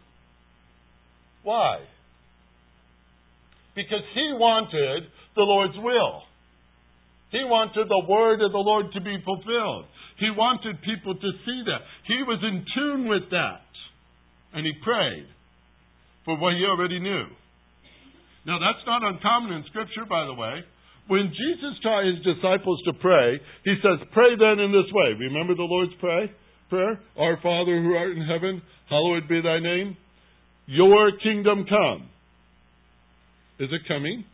Why? 1.43 1.81
Because 3.75 4.03
he 4.15 4.33
wanted 4.33 5.05
the 5.37 5.43
Lord's 5.43 5.77
will. 5.77 6.23
He 7.31 7.45
wanted 7.45 7.89
the 7.89 8.05
word 8.09 8.41
of 8.43 8.53
the 8.53 8.59
Lord 8.59 8.87
to 8.95 9.01
be 9.01 9.17
fulfilled. 9.25 9.85
He 10.19 10.31
wanted 10.31 10.81
people 10.83 11.15
to 11.15 11.31
see 11.45 11.61
that. 11.67 11.81
He 12.07 12.23
was 12.25 12.41
in 12.43 12.65
tune 12.75 13.09
with 13.09 13.29
that. 13.31 13.65
And 14.55 14.65
he 14.65 14.73
prayed 14.83 15.27
for 16.25 16.39
what 16.39 16.55
he 16.55 16.65
already 16.65 16.99
knew. 16.99 17.27
Now, 18.47 18.59
that's 18.59 18.85
not 18.87 19.03
uncommon 19.03 19.53
in 19.53 19.65
Scripture, 19.69 20.07
by 20.09 20.25
the 20.25 20.35
way. 20.35 20.65
When 21.09 21.29
Jesus 21.31 21.79
taught 21.83 22.07
his 22.07 22.23
disciples 22.25 22.81
to 22.87 22.93
pray, 22.95 23.39
he 23.65 23.75
says, 23.83 24.09
Pray 24.13 24.35
then 24.39 24.59
in 24.59 24.73
this 24.73 24.91
way. 24.93 25.15
Remember 25.19 25.55
the 25.55 25.69
Lord's 25.69 25.95
pray? 26.01 26.31
prayer? 26.69 27.01
Our 27.19 27.37
Father 27.43 27.83
who 27.83 27.95
art 27.95 28.17
in 28.17 28.27
heaven, 28.27 28.63
hallowed 28.89 29.29
be 29.29 29.41
thy 29.41 29.61
name. 29.61 29.97
Your 30.67 31.13
kingdom 31.23 31.65
come. 31.69 32.09
Is 33.59 33.69
it 33.73 33.83
coming? 33.89 34.25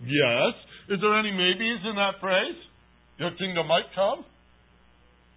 Yes. 0.00 0.54
Is 0.90 1.00
there 1.00 1.18
any 1.18 1.32
maybes 1.32 1.80
in 1.88 1.96
that 1.96 2.20
phrase? 2.20 2.56
Your 3.20 3.30
kingdom 3.32 3.68
might 3.68 3.84
come? 3.94 4.24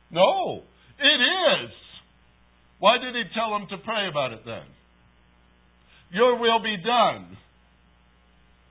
No. 0.09 0.63
It 0.99 1.65
is. 1.65 1.71
Why 2.79 2.97
did 2.97 3.13
he 3.13 3.23
tell 3.35 3.51
them 3.51 3.67
to 3.71 3.77
pray 3.83 4.07
about 4.09 4.31
it 4.31 4.45
then? 4.45 4.63
Your 6.13 6.39
will 6.39 6.63
be 6.63 6.77
done. 6.77 7.37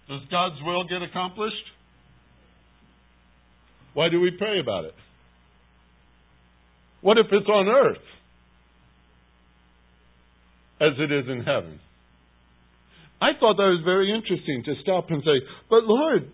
Does 0.09 0.23
God's 0.31 0.57
will 0.65 0.85
get 0.85 1.03
accomplished? 1.03 1.55
Why 3.93 4.09
do 4.09 4.19
we 4.19 4.31
pray 4.31 4.59
about 4.61 4.87
it? 4.87 4.95
What 7.03 7.19
if 7.19 7.27
it's 7.31 7.49
on 7.49 7.69
earth 7.69 8.07
as 10.81 10.93
it 10.99 11.13
is 11.13 11.25
in 11.29 11.45
heaven? 11.45 11.81
I 13.21 13.39
thought 13.39 13.57
that 13.59 13.77
was 13.77 13.83
very 13.85 14.11
interesting 14.11 14.63
to 14.65 14.75
stop 14.83 15.11
and 15.11 15.23
say, 15.23 15.47
but 15.69 15.85
Lord, 15.85 16.31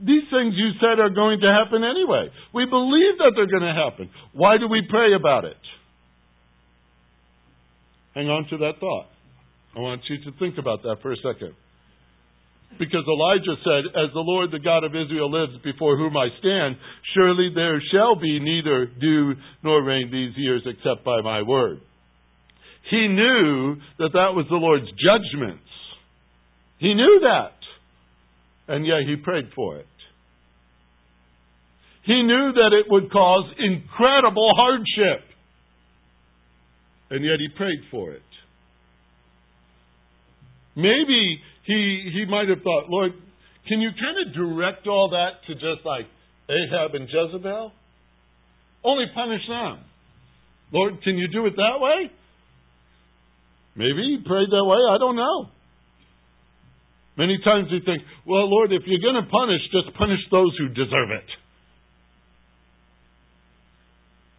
these 0.00 0.24
things 0.30 0.54
you 0.54 0.70
said 0.80 1.00
are 1.00 1.10
going 1.10 1.40
to 1.40 1.50
happen 1.50 1.82
anyway. 1.82 2.30
We 2.54 2.66
believe 2.66 3.18
that 3.18 3.32
they're 3.34 3.50
going 3.50 3.66
to 3.66 3.74
happen. 3.74 4.10
Why 4.32 4.56
do 4.58 4.68
we 4.68 4.82
pray 4.88 5.14
about 5.14 5.44
it? 5.44 5.58
Hang 8.14 8.28
on 8.28 8.46
to 8.50 8.58
that 8.58 8.78
thought. 8.78 9.06
I 9.76 9.80
want 9.80 10.02
you 10.08 10.30
to 10.30 10.38
think 10.38 10.58
about 10.58 10.82
that 10.82 10.98
for 11.02 11.12
a 11.12 11.16
second. 11.16 11.54
Because 12.78 13.02
Elijah 13.08 13.56
said, 13.64 13.82
As 13.98 14.12
the 14.14 14.22
Lord 14.22 14.50
the 14.50 14.62
God 14.62 14.84
of 14.84 14.94
Israel 14.94 15.30
lives 15.30 15.58
before 15.64 15.96
whom 15.96 16.16
I 16.16 16.28
stand, 16.38 16.76
surely 17.14 17.50
there 17.54 17.82
shall 17.90 18.14
be 18.14 18.38
neither 18.38 18.86
dew 18.86 19.34
nor 19.64 19.82
rain 19.82 20.10
these 20.12 20.36
years 20.36 20.62
except 20.66 21.04
by 21.04 21.22
my 21.22 21.42
word. 21.42 21.80
He 22.90 23.08
knew 23.08 23.76
that 23.98 24.14
that 24.14 24.32
was 24.34 24.46
the 24.48 24.56
Lord's 24.56 24.88
judgments. 24.94 25.66
He 26.78 26.94
knew 26.94 27.20
that. 27.22 27.56
And 28.68 28.86
yet 28.86 29.00
he 29.06 29.16
prayed 29.16 29.50
for 29.56 29.78
it. 29.78 29.86
He 32.08 32.22
knew 32.22 32.56
that 32.56 32.72
it 32.72 32.88
would 32.88 33.12
cause 33.12 33.52
incredible 33.60 34.56
hardship 34.56 35.28
and 37.10 37.24
yet 37.24 37.36
he 37.38 37.48
prayed 37.56 37.84
for 37.90 38.12
it. 38.12 38.22
Maybe 40.76 41.40
he, 41.66 42.10
he 42.14 42.24
might 42.24 42.48
have 42.48 42.62
thought, 42.62 42.88
Lord, 42.88 43.12
can 43.66 43.80
you 43.80 43.90
kind 43.92 44.16
of 44.24 44.34
direct 44.34 44.86
all 44.86 45.10
that 45.10 45.44
to 45.48 45.54
just 45.54 45.84
like 45.84 46.06
Ahab 46.48 46.94
and 46.94 47.08
Jezebel? 47.08 47.72
Only 48.84 49.04
punish 49.14 49.42
them. 49.48 49.84
Lord, 50.72 51.02
can 51.02 51.16
you 51.16 51.28
do 51.28 51.46
it 51.46 51.56
that 51.56 51.76
way? 51.80 52.10
Maybe 53.76 54.00
he 54.00 54.18
prayed 54.24 54.48
that 54.48 54.64
way. 54.64 54.80
I 54.94 54.98
don't 54.98 55.16
know. 55.16 55.50
Many 57.16 57.38
times 57.44 57.68
we 57.72 57.80
think, 57.84 58.02
well, 58.26 58.48
Lord, 58.48 58.72
if 58.72 58.82
you're 58.86 59.02
going 59.02 59.22
to 59.22 59.28
punish, 59.28 59.60
just 59.72 59.96
punish 59.98 60.20
those 60.30 60.56
who 60.58 60.68
deserve 60.68 61.10
it. 61.10 61.28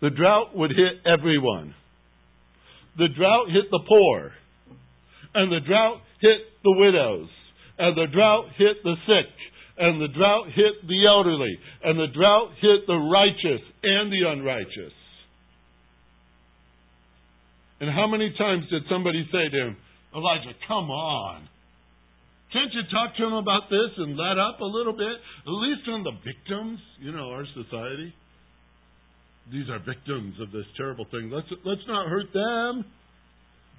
The 0.01 0.09
drought 0.09 0.55
would 0.55 0.71
hit 0.71 1.05
everyone 1.05 1.75
the 2.99 3.07
drought 3.15 3.47
hit 3.47 3.71
the 3.71 3.79
poor, 3.87 4.31
and 5.33 5.49
the 5.49 5.63
drought 5.65 6.01
hit 6.19 6.41
the 6.63 6.75
widows, 6.75 7.29
and 7.79 7.95
the 7.95 8.11
drought 8.11 8.51
hit 8.57 8.83
the 8.83 8.95
sick, 9.07 9.31
and 9.77 10.01
the 10.01 10.11
drought 10.11 10.51
hit 10.51 10.83
the 10.85 11.07
elderly, 11.07 11.57
and 11.83 11.97
the 11.97 12.11
drought 12.13 12.51
hit 12.59 12.85
the 12.87 12.99
righteous 12.99 13.63
and 13.83 14.11
the 14.11 14.27
unrighteous. 14.27 14.93
And 17.79 17.89
how 17.89 18.07
many 18.07 18.35
times 18.37 18.65
did 18.69 18.83
somebody 18.91 19.23
say 19.31 19.47
to 19.47 19.57
him, 19.71 19.77
Elijah, 20.13 20.51
come 20.67 20.91
on. 20.91 21.47
Can't 22.51 22.73
you 22.73 22.81
talk 22.91 23.15
to 23.15 23.23
him 23.23 23.33
about 23.33 23.69
this 23.69 23.95
and 23.95 24.17
let 24.17 24.37
up 24.37 24.59
a 24.59 24.65
little 24.65 24.91
bit? 24.91 25.15
At 25.47 25.55
least 25.63 25.87
on 25.87 26.03
the 26.03 26.11
victims, 26.25 26.79
you 26.99 27.13
know, 27.13 27.29
our 27.29 27.45
society 27.55 28.13
these 29.51 29.69
are 29.69 29.79
victims 29.79 30.35
of 30.41 30.51
this 30.51 30.65
terrible 30.77 31.05
thing. 31.09 31.29
Let's, 31.33 31.47
let's 31.65 31.85
not 31.87 32.07
hurt 32.07 32.31
them. 32.33 32.85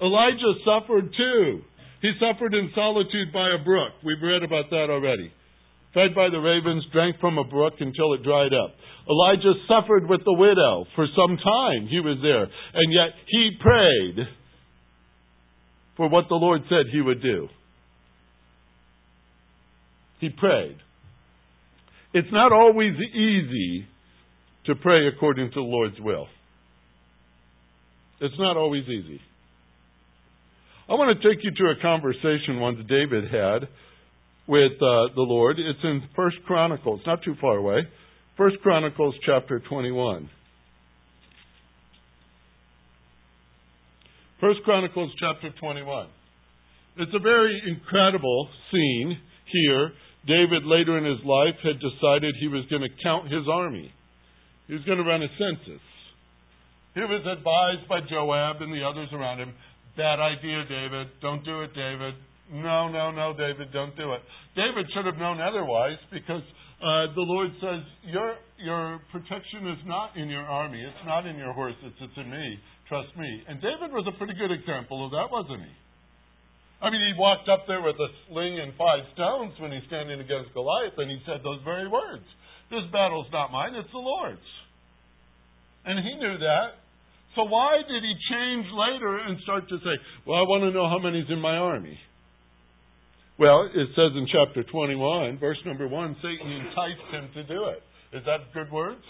Elijah 0.02 0.54
suffered 0.64 1.11
too. 1.16 1.61
He 2.02 2.12
suffered 2.18 2.54
in 2.54 2.70
solitude 2.74 3.33
by 3.33 3.50
a 3.54 3.62
brook. 3.62 3.92
We've 4.04 4.22
read 4.22 4.42
about 4.42 4.70
that 4.70 4.88
already. 4.90 5.30
Fed 5.92 6.14
by 6.14 6.30
the 6.30 6.38
ravens, 6.38 6.85
drank 6.92 7.20
from 7.20 7.38
a 7.38 7.44
brook 7.44 7.74
until 7.80 8.14
it 8.14 8.22
dried 8.22 8.54
up. 8.54 8.74
Elijah 9.09 9.54
suffered 9.68 10.09
with 10.09 10.20
the 10.24 10.33
widow. 10.33 10.87
For 10.94 11.06
some 11.14 11.37
time 11.37 11.88
he 11.88 12.00
was 12.00 12.18
there. 12.22 12.44
And 12.44 12.92
yet 12.92 13.11
he 13.26 13.50
prayed 13.61 14.26
for 15.96 16.09
what 16.09 16.26
the 16.28 16.37
Lord 16.37 16.62
said 16.68 16.87
he 16.90 17.00
would 17.00 17.20
do. 17.22 17.48
He 20.20 20.30
prayed. 20.30 20.76
It's 22.12 22.33
not 22.33 22.52
always 22.52 22.94
easy 22.94 23.87
to 24.66 24.75
pray 24.77 25.09
according 25.09 25.49
to 25.51 25.55
the 25.55 25.61
Lord's 25.61 25.99
will. 26.01 26.27
It's 28.20 28.35
not 28.38 28.57
always 28.57 28.85
easy. 28.85 29.20
I 30.88 30.94
want 30.94 31.16
to 31.16 31.29
take 31.29 31.42
you 31.42 31.53
to 31.53 31.79
a 31.79 31.83
conversation 31.83 32.61
once 32.61 32.79
David 32.88 33.25
had 33.31 33.68
with 34.46 34.73
uh, 34.73 35.14
the 35.14 35.23
Lord. 35.23 35.59
It's 35.59 35.79
in 35.85 36.03
First 36.16 36.37
Chronicles, 36.46 37.01
not 37.07 37.23
too 37.23 37.37
far 37.40 37.57
away. 37.57 37.87
First 38.37 38.57
Chronicles 38.62 39.14
chapter 39.25 39.61
21. 39.61 40.29
First 44.40 44.61
Chronicles 44.64 45.12
chapter 45.20 45.51
21. 45.61 46.09
It's 46.96 47.12
a 47.14 47.18
very 47.20 47.62
incredible 47.68 48.49
scene 48.70 49.18
here. 49.46 49.92
David, 50.27 50.64
later 50.64 50.99
in 50.99 51.05
his 51.05 51.25
life, 51.25 51.55
had 51.62 51.79
decided 51.79 52.35
he 52.40 52.49
was 52.49 52.64
going 52.68 52.83
to 52.83 52.88
count 53.03 53.33
his 53.33 53.46
army. 53.51 53.92
He 54.70 54.78
was 54.78 54.87
going 54.87 55.02
to 55.02 55.09
run 55.09 55.18
a 55.18 55.30
census. 55.35 55.83
He 56.94 57.02
was 57.02 57.26
advised 57.26 57.90
by 57.90 58.06
Joab 58.06 58.62
and 58.62 58.70
the 58.70 58.87
others 58.87 59.11
around 59.11 59.42
him 59.42 59.50
bad 59.98 60.22
idea, 60.22 60.62
David. 60.70 61.11
Don't 61.18 61.42
do 61.42 61.66
it, 61.66 61.74
David. 61.74 62.14
No, 62.54 62.87
no, 62.87 63.11
no, 63.11 63.35
David, 63.35 63.74
don't 63.74 63.94
do 63.98 64.14
it. 64.14 64.22
David 64.54 64.87
should 64.94 65.06
have 65.11 65.18
known 65.18 65.42
otherwise 65.42 65.98
because 66.14 66.46
Uh, 66.80 67.12
the 67.12 67.20
Lord 67.20 67.52
says, 67.61 67.85
your, 68.09 68.40
your 68.56 69.04
protection 69.12 69.68
is 69.68 69.76
not 69.85 70.16
in 70.16 70.33
your 70.33 70.48
army. 70.48 70.80
It's 70.80 71.04
not 71.04 71.28
in 71.28 71.37
your 71.37 71.52
horses. 71.52 71.92
It's 71.92 72.16
in 72.16 72.33
me. 72.33 72.56
Trust 72.88 73.12
me. 73.20 73.28
And 73.52 73.61
David 73.61 73.92
was 73.92 74.09
a 74.09 74.16
pretty 74.16 74.33
good 74.33 74.48
example 74.48 75.04
of 75.04 75.12
that, 75.12 75.28
wasn't 75.28 75.61
he? 75.61 75.74
I 76.80 76.88
mean, 76.88 77.04
he 77.04 77.12
walked 77.20 77.52
up 77.52 77.68
there 77.68 77.85
with 77.85 78.00
a 78.00 78.09
sling 78.24 78.64
and 78.64 78.72
five 78.80 79.04
stones 79.12 79.52
when 79.61 79.76
he's 79.76 79.85
standing 79.92 80.24
against 80.24 80.56
Goliath, 80.56 80.96
and 80.96 81.12
he 81.12 81.20
said 81.28 81.44
those 81.44 81.61
very 81.68 81.85
words. 81.85 82.24
This 82.72 82.88
battle's 82.88 83.28
not 83.28 83.52
mine, 83.52 83.76
it's 83.76 83.92
the 83.92 84.00
Lord's. 84.00 84.48
And 85.85 85.99
he 85.99 86.14
knew 86.16 86.38
that. 86.38 86.81
So 87.37 87.45
why 87.45 87.79
did 87.87 88.03
he 88.03 88.14
change 88.29 88.66
later 88.75 89.19
and 89.19 89.38
start 89.43 89.69
to 89.69 89.79
say, 89.79 89.95
Well, 90.27 90.38
I 90.38 90.43
want 90.43 90.62
to 90.64 90.73
know 90.73 90.88
how 90.88 90.99
many's 90.99 91.31
in 91.31 91.40
my 91.40 91.57
army? 91.57 91.99
Well, 93.38 93.71
it 93.73 93.88
says 93.97 94.12
in 94.16 94.27
chapter 94.29 94.64
21, 94.64 95.38
verse 95.38 95.57
number 95.64 95.88
1, 95.88 96.16
Satan 96.21 96.53
enticed 96.53 97.09
him 97.11 97.31
to 97.33 97.43
do 97.49 97.73
it. 97.73 97.83
Is 98.12 98.23
that 98.27 98.53
good 98.53 98.71
words? 98.71 99.01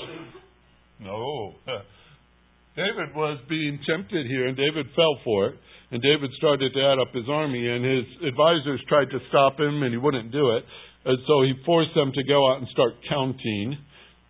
No. 1.00 1.54
David 2.76 3.10
was 3.16 3.40
being 3.48 3.80
tempted 3.88 4.26
here, 4.26 4.46
and 4.46 4.56
David 4.56 4.86
fell 4.94 5.18
for 5.24 5.48
it. 5.48 5.56
And 5.90 6.00
David 6.00 6.30
started 6.38 6.72
to 6.72 6.80
add 6.80 7.02
up 7.02 7.12
his 7.12 7.26
army, 7.28 7.66
and 7.66 7.84
his 7.84 8.06
advisors 8.28 8.80
tried 8.86 9.10
to 9.10 9.18
stop 9.28 9.58
him, 9.58 9.82
and 9.82 9.90
he 9.90 9.98
wouldn't 9.98 10.30
do 10.30 10.54
it. 10.54 10.64
And 11.04 11.18
so 11.26 11.42
he 11.42 11.54
forced 11.66 11.94
them 11.96 12.12
to 12.14 12.22
go 12.22 12.52
out 12.52 12.58
and 12.58 12.68
start 12.70 12.94
counting. 13.08 13.76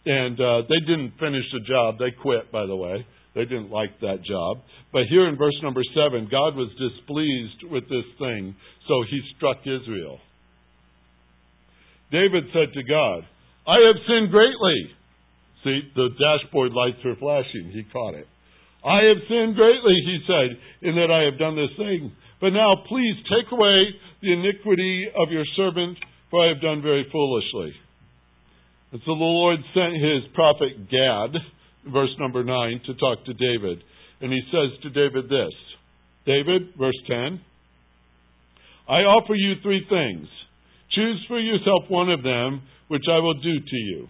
And 0.06 0.40
uh, 0.40 0.62
they 0.68 0.80
didn't 0.80 1.12
finish 1.20 1.44
the 1.52 1.60
job. 1.68 1.98
They 1.98 2.10
quit, 2.22 2.50
by 2.50 2.66
the 2.66 2.76
way. 2.76 3.06
They 3.34 3.44
didn't 3.44 3.70
like 3.70 4.00
that 4.00 4.24
job. 4.26 4.58
But 4.92 5.06
here 5.08 5.28
in 5.28 5.36
verse 5.36 5.54
number 5.62 5.82
7, 5.94 6.28
God 6.30 6.56
was 6.56 6.70
displeased 6.74 7.70
with 7.70 7.84
this 7.88 8.08
thing, 8.18 8.56
so 8.88 9.04
he 9.08 9.20
struck 9.36 9.58
Israel. 9.62 10.18
David 12.10 12.44
said 12.52 12.74
to 12.74 12.82
God, 12.82 13.22
I 13.68 13.78
have 13.86 14.02
sinned 14.08 14.30
greatly. 14.32 14.80
See, 15.62 15.80
the 15.94 16.08
dashboard 16.18 16.72
lights 16.72 17.04
were 17.04 17.14
flashing. 17.20 17.70
He 17.70 17.84
caught 17.92 18.14
it. 18.14 18.26
I 18.82 19.04
have 19.12 19.22
sinned 19.28 19.54
greatly, 19.54 19.94
he 20.04 20.18
said, 20.26 20.88
in 20.88 20.94
that 20.96 21.12
I 21.12 21.28
have 21.30 21.38
done 21.38 21.54
this 21.54 21.76
thing. 21.76 22.10
But 22.40 22.50
now 22.50 22.82
please 22.88 23.14
take 23.28 23.52
away 23.52 23.94
the 24.22 24.32
iniquity 24.32 25.06
of 25.14 25.30
your 25.30 25.44
servant, 25.54 25.98
for 26.30 26.44
I 26.44 26.48
have 26.48 26.62
done 26.62 26.82
very 26.82 27.06
foolishly. 27.12 27.76
And 28.92 29.00
so 29.06 29.14
the 29.14 29.22
Lord 29.22 29.58
sent 29.74 29.94
his 29.94 30.32
prophet 30.34 30.90
Gad 30.90 31.40
verse 31.86 32.10
number 32.18 32.44
9, 32.44 32.80
to 32.86 32.94
talk 32.94 33.24
to 33.24 33.34
David. 33.34 33.82
And 34.20 34.32
he 34.32 34.40
says 34.50 34.78
to 34.82 34.90
David 34.90 35.24
this 35.28 35.54
David, 36.26 36.74
verse 36.78 36.98
10, 37.06 37.40
I 38.88 39.00
offer 39.08 39.34
you 39.34 39.54
three 39.62 39.86
things. 39.88 40.28
Choose 40.92 41.24
for 41.28 41.38
yourself 41.38 41.84
one 41.88 42.10
of 42.10 42.22
them, 42.22 42.62
which 42.88 43.04
I 43.10 43.18
will 43.18 43.34
do 43.34 43.60
to 43.60 43.76
you. 43.76 44.08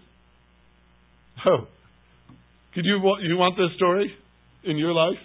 Oh, 1.47 1.69
could 2.75 2.85
you 2.85 3.01
you 3.23 3.37
want 3.37 3.57
this 3.57 3.75
story 3.77 4.12
in 4.64 4.77
your 4.77 4.93
life? 4.93 5.23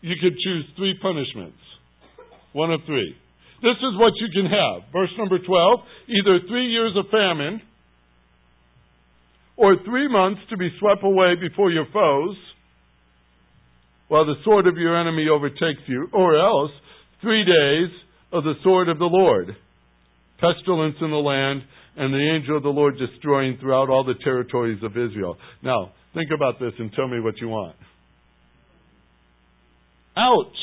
You 0.00 0.14
could 0.20 0.36
choose 0.38 0.64
three 0.76 0.98
punishments. 1.00 1.58
One 2.52 2.70
of 2.72 2.80
three. 2.86 3.16
This 3.62 3.78
is 3.78 3.98
what 3.98 4.12
you 4.20 4.28
can 4.34 4.50
have. 4.50 4.92
Verse 4.92 5.10
number 5.18 5.38
12 5.38 5.80
either 6.08 6.46
three 6.48 6.66
years 6.66 6.92
of 6.96 7.06
famine 7.10 7.62
or 9.56 9.76
three 9.84 10.08
months 10.08 10.40
to 10.50 10.56
be 10.56 10.70
swept 10.80 11.04
away 11.04 11.34
before 11.40 11.70
your 11.70 11.86
foes, 11.92 12.36
while 14.08 14.26
the 14.26 14.34
sword 14.44 14.66
of 14.66 14.76
your 14.76 15.00
enemy 15.00 15.26
overtakes 15.28 15.82
you, 15.86 16.08
or 16.12 16.38
else 16.38 16.70
three 17.22 17.44
days 17.44 17.90
of 18.32 18.44
the 18.44 18.54
sword 18.62 18.88
of 18.88 18.98
the 18.98 19.04
Lord, 19.04 19.56
pestilence 20.40 20.96
in 21.00 21.10
the 21.10 21.16
land, 21.16 21.62
and 21.96 22.12
the 22.12 22.36
angel 22.36 22.56
of 22.56 22.62
the 22.62 22.68
Lord 22.68 22.98
destroying 22.98 23.56
throughout 23.60 23.88
all 23.88 24.04
the 24.04 24.18
territories 24.24 24.82
of 24.82 24.92
Israel. 24.92 25.36
Now, 25.62 25.92
think 26.12 26.30
about 26.34 26.58
this 26.58 26.72
and 26.78 26.92
tell 26.92 27.06
me 27.06 27.20
what 27.20 27.34
you 27.40 27.48
want. 27.48 27.76
Ouch! 30.16 30.56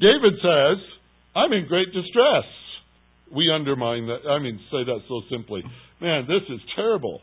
David 0.00 0.34
says, 0.40 0.78
I'm 1.34 1.52
in 1.52 1.66
great 1.68 1.88
distress. 1.92 2.44
We 3.34 3.50
undermine 3.54 4.06
that. 4.06 4.28
I 4.28 4.38
mean, 4.38 4.58
say 4.70 4.84
that 4.84 5.00
so 5.08 5.22
simply. 5.30 5.62
Man, 6.00 6.26
this 6.26 6.42
is 6.48 6.60
terrible. 6.74 7.20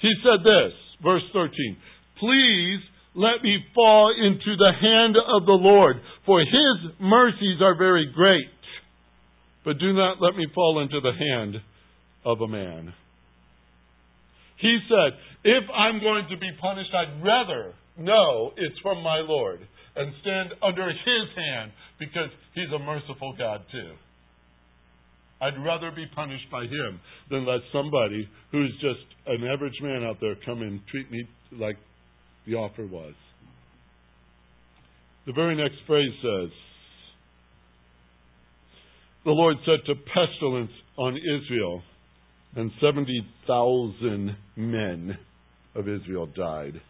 He 0.00 0.10
said 0.22 0.44
this, 0.44 0.72
verse 1.02 1.22
13 1.32 1.76
Please 2.18 2.80
let 3.14 3.42
me 3.42 3.58
fall 3.74 4.14
into 4.16 4.56
the 4.56 4.72
hand 4.80 5.16
of 5.16 5.46
the 5.46 5.52
Lord, 5.52 5.96
for 6.24 6.40
his 6.40 6.92
mercies 7.00 7.60
are 7.60 7.76
very 7.76 8.10
great. 8.14 8.48
But 9.64 9.78
do 9.78 9.92
not 9.92 10.20
let 10.20 10.36
me 10.36 10.46
fall 10.54 10.80
into 10.80 11.00
the 11.00 11.12
hand 11.12 11.56
of 12.24 12.40
a 12.40 12.48
man. 12.48 12.94
He 14.58 14.78
said, 14.88 15.18
If 15.44 15.64
I'm 15.74 16.00
going 16.00 16.26
to 16.30 16.36
be 16.36 16.50
punished, 16.60 16.90
I'd 16.94 17.24
rather 17.24 17.74
know 17.98 18.52
it's 18.56 18.78
from 18.80 19.02
my 19.02 19.18
Lord 19.18 19.60
and 19.94 20.12
stand 20.22 20.50
under 20.62 20.88
his 20.88 21.26
hand 21.36 21.72
because 21.98 22.30
he's 22.54 22.72
a 22.74 22.78
merciful 22.78 23.34
God 23.36 23.62
too. 23.70 23.92
I'd 25.42 25.58
rather 25.64 25.90
be 25.90 26.06
punished 26.14 26.48
by 26.52 26.62
him 26.62 27.00
than 27.28 27.44
let 27.44 27.60
somebody 27.72 28.28
who's 28.52 28.72
just 28.80 29.04
an 29.26 29.44
average 29.44 29.74
man 29.82 30.04
out 30.04 30.18
there 30.20 30.36
come 30.46 30.62
and 30.62 30.80
treat 30.88 31.10
me 31.10 31.24
like 31.50 31.76
the 32.46 32.54
offer 32.54 32.86
was. 32.86 33.14
The 35.26 35.32
very 35.32 35.56
next 35.56 35.76
phrase 35.86 36.12
says, 36.22 36.50
The 39.24 39.32
Lord 39.32 39.56
said 39.64 39.84
to 39.86 39.94
pestilence 40.14 40.70
on 40.96 41.16
Israel, 41.16 41.82
and 42.54 42.70
70,000 42.80 44.36
men 44.56 45.18
of 45.74 45.88
Israel 45.88 46.26
died. 46.26 46.80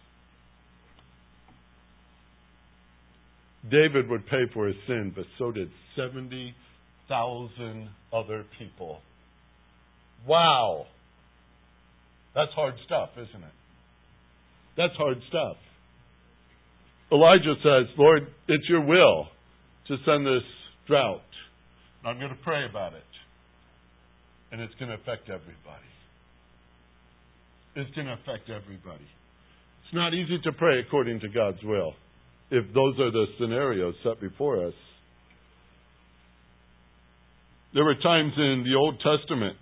David 3.70 4.10
would 4.10 4.26
pay 4.26 4.44
for 4.52 4.66
his 4.66 4.76
sin, 4.86 5.12
but 5.14 5.24
so 5.38 5.52
did 5.52 5.70
70 5.96 6.54
thousand 7.08 7.88
other 8.12 8.44
people. 8.58 9.00
Wow. 10.26 10.86
That's 12.34 12.52
hard 12.54 12.74
stuff, 12.86 13.10
isn't 13.14 13.42
it? 13.42 13.56
That's 14.76 14.94
hard 14.96 15.18
stuff. 15.28 15.56
Elijah 17.12 17.54
says, 17.62 17.92
Lord, 17.98 18.26
it's 18.48 18.68
your 18.68 18.84
will 18.84 19.26
to 19.88 19.96
send 20.06 20.26
this 20.26 20.42
drought. 20.86 21.20
I'm 22.04 22.18
going 22.18 22.30
to 22.30 22.42
pray 22.42 22.64
about 22.68 22.94
it. 22.94 23.02
And 24.50 24.60
it's 24.60 24.74
going 24.74 24.88
to 24.88 24.94
affect 24.94 25.28
everybody. 25.28 25.92
It's 27.76 27.94
going 27.94 28.06
to 28.06 28.14
affect 28.14 28.50
everybody. 28.50 29.04
It's 29.84 29.94
not 29.94 30.14
easy 30.14 30.38
to 30.44 30.52
pray 30.52 30.80
according 30.80 31.20
to 31.20 31.28
God's 31.28 31.62
will 31.62 31.94
if 32.50 32.66
those 32.74 32.98
are 33.00 33.10
the 33.10 33.26
scenarios 33.40 33.94
set 34.02 34.20
before 34.20 34.66
us. 34.66 34.74
There 37.74 37.84
were 37.84 37.94
times 37.94 38.32
in 38.36 38.64
the 38.64 38.76
Old 38.76 39.00
Testament, 39.00 39.56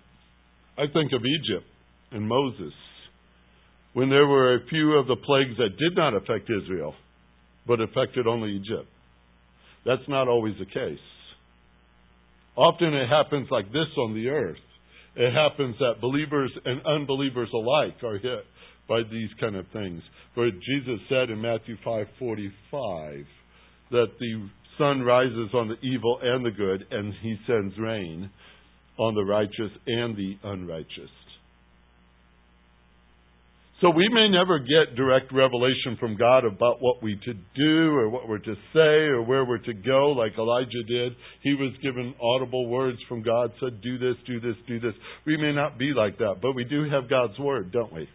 I 0.77 0.87
think 0.92 1.12
of 1.12 1.23
Egypt 1.25 1.66
and 2.11 2.27
Moses, 2.29 2.73
when 3.92 4.09
there 4.09 4.27
were 4.27 4.55
a 4.55 4.66
few 4.68 4.94
of 4.94 5.07
the 5.07 5.16
plagues 5.16 5.57
that 5.59 5.79
did 5.79 5.96
not 5.96 6.14
affect 6.14 6.51
Israel, 6.51 6.94
but 7.66 7.81
affected 7.81 8.27
only 8.27 8.53
Egypt. 8.53 8.88
That's 9.87 10.09
not 10.09 10.27
always 10.27 10.55
the 10.59 10.66
case. 10.66 10.99
Often 12.57 12.94
it 12.94 13.09
happens 13.09 13.49
like 13.51 13.66
this 13.73 13.88
on 13.96 14.14
the 14.14 14.29
earth. 14.29 14.59
It 15.16 15.33
happens 15.33 15.77
that 15.79 16.01
believers 16.01 16.53
and 16.64 16.85
unbelievers 16.87 17.49
alike 17.55 18.03
are 18.03 18.18
hit 18.18 18.44
by 18.88 19.03
these 19.11 19.31
kind 19.40 19.55
of 19.55 19.66
things. 19.73 20.03
For 20.35 20.51
Jesus 20.51 21.01
said 21.09 21.31
in 21.31 21.40
Matthew 21.40 21.77
5:45 21.85 23.25
that 23.90 24.18
the 24.18 24.49
sun 24.81 25.03
rises 25.03 25.51
on 25.55 25.69
the 25.69 25.87
evil 25.87 26.19
and 26.23 26.45
the 26.45 26.51
good, 26.51 26.85
and 26.90 27.12
he 27.23 27.37
sends 27.47 27.79
rain 27.79 28.31
on 28.99 29.14
the 29.14 29.23
righteous 29.23 29.71
and 29.87 30.16
the 30.16 30.37
unrighteous. 30.43 31.11
So 33.81 33.88
we 33.88 34.07
may 34.12 34.29
never 34.29 34.59
get 34.59 34.95
direct 34.95 35.33
revelation 35.33 35.97
from 35.99 36.16
God 36.16 36.45
about 36.45 36.83
what 36.83 37.03
we 37.03 37.19
to 37.25 37.33
do 37.57 37.95
or 37.95 38.11
what 38.11 38.29
we're 38.29 38.38
to 38.38 38.55
say 38.75 39.09
or 39.09 39.23
where 39.23 39.45
we're 39.47 39.57
to 39.57 39.73
go 39.73 40.12
like 40.12 40.33
Elijah 40.37 40.85
did. 40.87 41.12
He 41.43 41.55
was 41.55 41.73
given 41.83 42.14
audible 42.21 42.69
words 42.69 42.99
from 43.09 43.23
God, 43.23 43.53
said, 43.59 43.81
do 43.81 43.97
this, 43.97 44.16
do 44.27 44.38
this, 44.38 44.57
do 44.69 44.81
this. 44.81 44.93
We 45.27 45.38
may 45.38 45.55
not 45.55 45.79
be 45.79 45.95
like 45.97 46.19
that, 46.19 46.37
but 46.43 46.53
we 46.53 46.64
do 46.64 46.90
have 46.90 47.09
God's 47.09 47.38
word, 47.38 47.73
don't 47.73 47.93
we? 47.93 48.07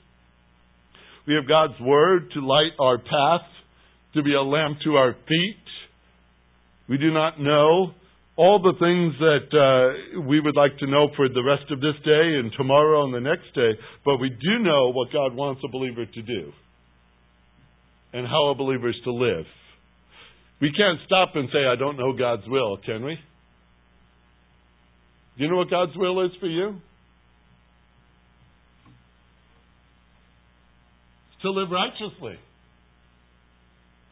We 1.28 1.34
have 1.34 1.48
God's 1.48 1.80
word 1.82 2.30
to 2.36 2.46
light 2.46 2.74
our 2.80 3.00
path, 3.00 3.48
to 4.14 4.22
be 4.22 4.36
a 4.36 4.44
lamp 4.44 4.78
to 4.84 4.98
our 4.98 5.14
feet, 5.28 5.66
we 6.88 6.98
do 6.98 7.12
not 7.12 7.40
know 7.40 7.92
all 8.38 8.60
the 8.62 8.74
things 8.78 9.16
that 9.20 9.48
uh, 9.56 10.22
we 10.28 10.40
would 10.40 10.56
like 10.56 10.78
to 10.80 10.88
know 10.88 11.08
for 11.16 11.30
the 11.30 11.44
rest 11.44 11.72
of 11.72 11.80
this 11.80 11.96
day 12.04 12.36
and 12.40 12.52
tomorrow 12.58 13.06
and 13.06 13.14
the 13.14 13.22
next 13.22 13.54
day, 13.56 13.80
but 14.04 14.18
we 14.18 14.30
do 14.30 14.60
know 14.60 14.92
what 14.92 15.12
God 15.12 15.34
wants 15.34 15.62
a 15.64 15.72
believer 15.72 16.06
to 16.06 16.22
do 16.22 16.52
and 18.14 18.28
how 18.28 18.50
a 18.50 18.56
believer 18.56 18.90
is 18.90 18.96
to 19.06 19.12
live. 19.12 19.46
We 20.62 20.72
can't 20.72 21.00
stop 21.06 21.36
and 21.36 21.50
say, 21.52 21.66
I 21.66 21.76
don't 21.76 21.98
know 21.98 22.14
God's 22.14 22.48
will, 22.48 22.78
can 22.86 23.04
we? 23.04 23.16
Do 25.38 25.44
you 25.44 25.50
know 25.50 25.58
what 25.58 25.70
God's 25.70 25.96
will 25.96 26.26
is 26.26 26.32
for 26.40 26.48
you? 26.48 26.76
To 31.42 31.52
live 31.52 31.70
righteously, 31.70 32.40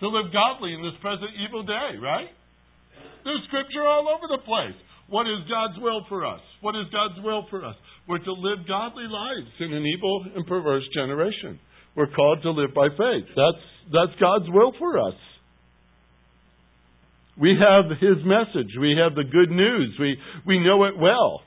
to 0.01 0.07
live 0.07 0.31
godly 0.31 0.73
in 0.73 0.83
this 0.83 0.93
present 1.01 1.31
evil 1.47 1.63
day, 1.63 1.97
right? 2.01 2.27
There's 3.23 3.43
scripture 3.47 3.87
all 3.87 4.07
over 4.09 4.27
the 4.27 4.43
place. 4.43 4.75
What 5.07 5.27
is 5.27 5.47
God's 5.49 5.79
will 5.79 6.05
for 6.09 6.25
us? 6.25 6.41
What 6.61 6.75
is 6.75 6.87
God's 6.91 7.23
will 7.23 7.45
for 7.49 7.63
us? 7.65 7.75
We're 8.07 8.23
to 8.23 8.33
live 8.33 8.67
godly 8.67 9.07
lives 9.07 9.51
in 9.59 9.73
an 9.73 9.85
evil 9.85 10.25
and 10.35 10.45
perverse 10.47 10.83
generation. 10.93 11.59
We're 11.95 12.11
called 12.11 12.41
to 12.43 12.51
live 12.51 12.73
by 12.73 12.89
faith. 12.89 13.27
That's, 13.35 13.63
that's 13.91 14.19
God's 14.19 14.49
will 14.49 14.73
for 14.79 14.99
us. 14.99 15.15
We 17.39 17.55
have 17.57 17.89
His 17.97 18.23
message. 18.25 18.71
We 18.79 18.97
have 19.01 19.15
the 19.15 19.23
good 19.23 19.49
news. 19.49 19.95
We, 19.99 20.17
we 20.45 20.59
know 20.59 20.85
it 20.85 20.97
well. 20.97 21.41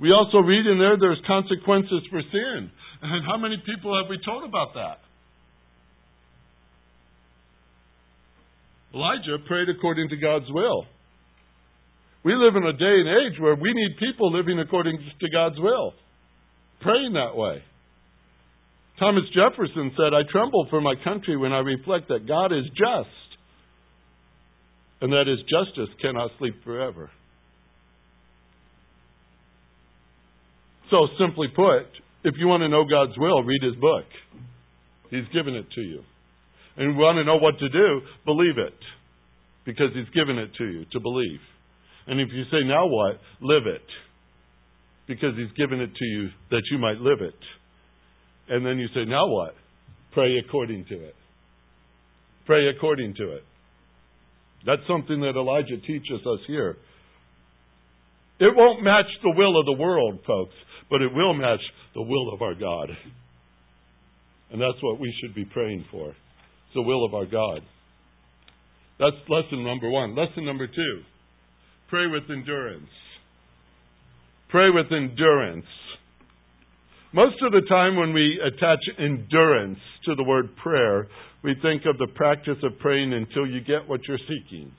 We 0.00 0.12
also 0.12 0.38
read 0.38 0.66
in 0.66 0.78
there 0.78 0.96
there's 0.98 1.20
consequences 1.26 2.02
for 2.10 2.22
sin. 2.22 2.70
And 3.02 3.24
how 3.26 3.36
many 3.36 3.56
people 3.66 3.96
have 4.00 4.08
we 4.08 4.18
told 4.24 4.44
about 4.44 4.74
that? 4.74 4.98
Elijah 8.94 9.38
prayed 9.46 9.68
according 9.68 10.08
to 10.08 10.16
God's 10.16 10.50
will. 10.50 10.84
We 12.24 12.34
live 12.34 12.56
in 12.56 12.64
a 12.64 12.72
day 12.72 12.96
and 13.00 13.08
age 13.08 13.40
where 13.40 13.54
we 13.54 13.72
need 13.72 13.96
people 13.98 14.32
living 14.32 14.58
according 14.58 14.98
to 14.98 15.30
God's 15.30 15.58
will, 15.58 15.94
praying 16.82 17.14
that 17.14 17.36
way. 17.36 17.62
Thomas 18.98 19.24
Jefferson 19.34 19.92
said, 19.96 20.12
I 20.12 20.30
tremble 20.30 20.66
for 20.68 20.80
my 20.80 20.94
country 21.02 21.36
when 21.36 21.52
I 21.52 21.60
reflect 21.60 22.08
that 22.08 22.28
God 22.28 22.52
is 22.52 22.66
just 22.76 23.16
and 25.00 25.12
that 25.12 25.26
his 25.26 25.38
justice 25.48 25.94
cannot 26.02 26.30
sleep 26.38 26.62
forever. 26.62 27.10
So, 30.90 31.06
simply 31.18 31.48
put, 31.54 31.86
if 32.24 32.34
you 32.36 32.48
want 32.48 32.62
to 32.62 32.68
know 32.68 32.84
God's 32.84 33.16
will, 33.16 33.42
read 33.42 33.62
his 33.62 33.76
book. 33.76 34.04
He's 35.08 35.24
given 35.32 35.54
it 35.54 35.66
to 35.74 35.80
you. 35.80 36.02
And 36.80 36.96
want 36.96 37.16
to 37.16 37.24
know 37.24 37.36
what 37.36 37.58
to 37.58 37.68
do, 37.68 38.00
believe 38.24 38.56
it. 38.56 38.74
Because 39.66 39.92
he's 39.94 40.08
given 40.14 40.38
it 40.38 40.48
to 40.56 40.64
you 40.64 40.86
to 40.92 40.98
believe. 40.98 41.40
And 42.06 42.18
if 42.18 42.28
you 42.32 42.44
say, 42.44 42.64
now 42.64 42.86
what? 42.86 43.20
Live 43.42 43.66
it. 43.66 43.84
Because 45.06 45.36
he's 45.36 45.52
given 45.58 45.78
it 45.80 45.94
to 45.94 46.04
you 46.06 46.30
that 46.50 46.62
you 46.72 46.78
might 46.78 46.96
live 46.96 47.20
it. 47.20 47.38
And 48.48 48.64
then 48.64 48.78
you 48.78 48.88
say, 48.94 49.04
now 49.04 49.28
what? 49.28 49.54
Pray 50.14 50.38
according 50.38 50.86
to 50.86 50.94
it. 50.94 51.14
Pray 52.46 52.68
according 52.74 53.14
to 53.16 53.32
it. 53.32 53.44
That's 54.64 54.82
something 54.88 55.20
that 55.20 55.36
Elijah 55.36 55.76
teaches 55.86 56.20
us 56.26 56.40
here. 56.46 56.78
It 58.40 58.56
won't 58.56 58.82
match 58.82 59.06
the 59.22 59.34
will 59.36 59.60
of 59.60 59.66
the 59.66 59.76
world, 59.80 60.20
folks, 60.26 60.54
but 60.88 61.02
it 61.02 61.12
will 61.12 61.34
match 61.34 61.60
the 61.94 62.02
will 62.02 62.32
of 62.32 62.40
our 62.40 62.54
God. 62.54 62.88
And 64.50 64.60
that's 64.60 64.82
what 64.82 64.98
we 64.98 65.14
should 65.20 65.34
be 65.34 65.44
praying 65.44 65.84
for. 65.90 66.14
The 66.74 66.82
will 66.82 67.04
of 67.04 67.14
our 67.14 67.26
God. 67.26 67.60
That's 68.98 69.16
lesson 69.28 69.64
number 69.64 69.88
one. 69.88 70.14
Lesson 70.14 70.44
number 70.44 70.66
two 70.66 71.02
pray 71.88 72.06
with 72.06 72.22
endurance. 72.30 72.88
Pray 74.48 74.70
with 74.70 74.86
endurance. 74.92 75.66
Most 77.12 77.42
of 77.42 77.50
the 77.50 77.62
time, 77.68 77.96
when 77.96 78.12
we 78.12 78.38
attach 78.40 78.78
endurance 78.96 79.78
to 80.04 80.14
the 80.14 80.22
word 80.22 80.54
prayer, 80.62 81.08
we 81.42 81.56
think 81.60 81.82
of 81.86 81.98
the 81.98 82.06
practice 82.14 82.58
of 82.62 82.78
praying 82.78 83.12
until 83.12 83.46
you 83.46 83.60
get 83.60 83.88
what 83.88 84.00
you're 84.06 84.18
seeking. 84.18 84.70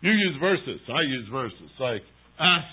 You 0.00 0.10
use 0.10 0.36
verses. 0.40 0.80
I 0.88 1.02
use 1.02 1.28
verses 1.30 1.70
like, 1.78 2.02
ask 2.40 2.66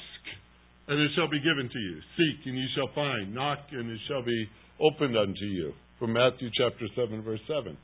and 0.88 1.00
it 1.00 1.12
shall 1.16 1.30
be 1.30 1.40
given 1.40 1.70
to 1.72 1.80
you. 1.80 1.98
Seek 2.18 2.46
and 2.46 2.58
you 2.58 2.68
shall 2.76 2.94
find. 2.94 3.34
Knock 3.34 3.60
and 3.72 3.90
it 3.90 4.00
shall 4.08 4.24
be 4.24 4.48
opened 4.80 5.18
unto 5.18 5.46
you. 5.46 5.74
From 6.00 6.14
Matthew 6.14 6.50
chapter 6.52 6.88
7, 6.96 7.24
verse 7.24 7.40
7. 7.48 7.78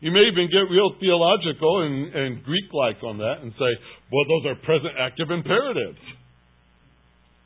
You 0.00 0.12
may 0.12 0.30
even 0.30 0.46
get 0.46 0.70
real 0.70 0.94
theological 1.00 1.82
and, 1.82 2.14
and 2.14 2.44
Greek 2.44 2.70
like 2.72 3.02
on 3.02 3.18
that 3.18 3.42
and 3.42 3.50
say, 3.58 3.72
well, 4.12 4.24
those 4.30 4.54
are 4.54 4.56
present 4.62 4.94
active 4.94 5.30
imperatives. 5.30 5.98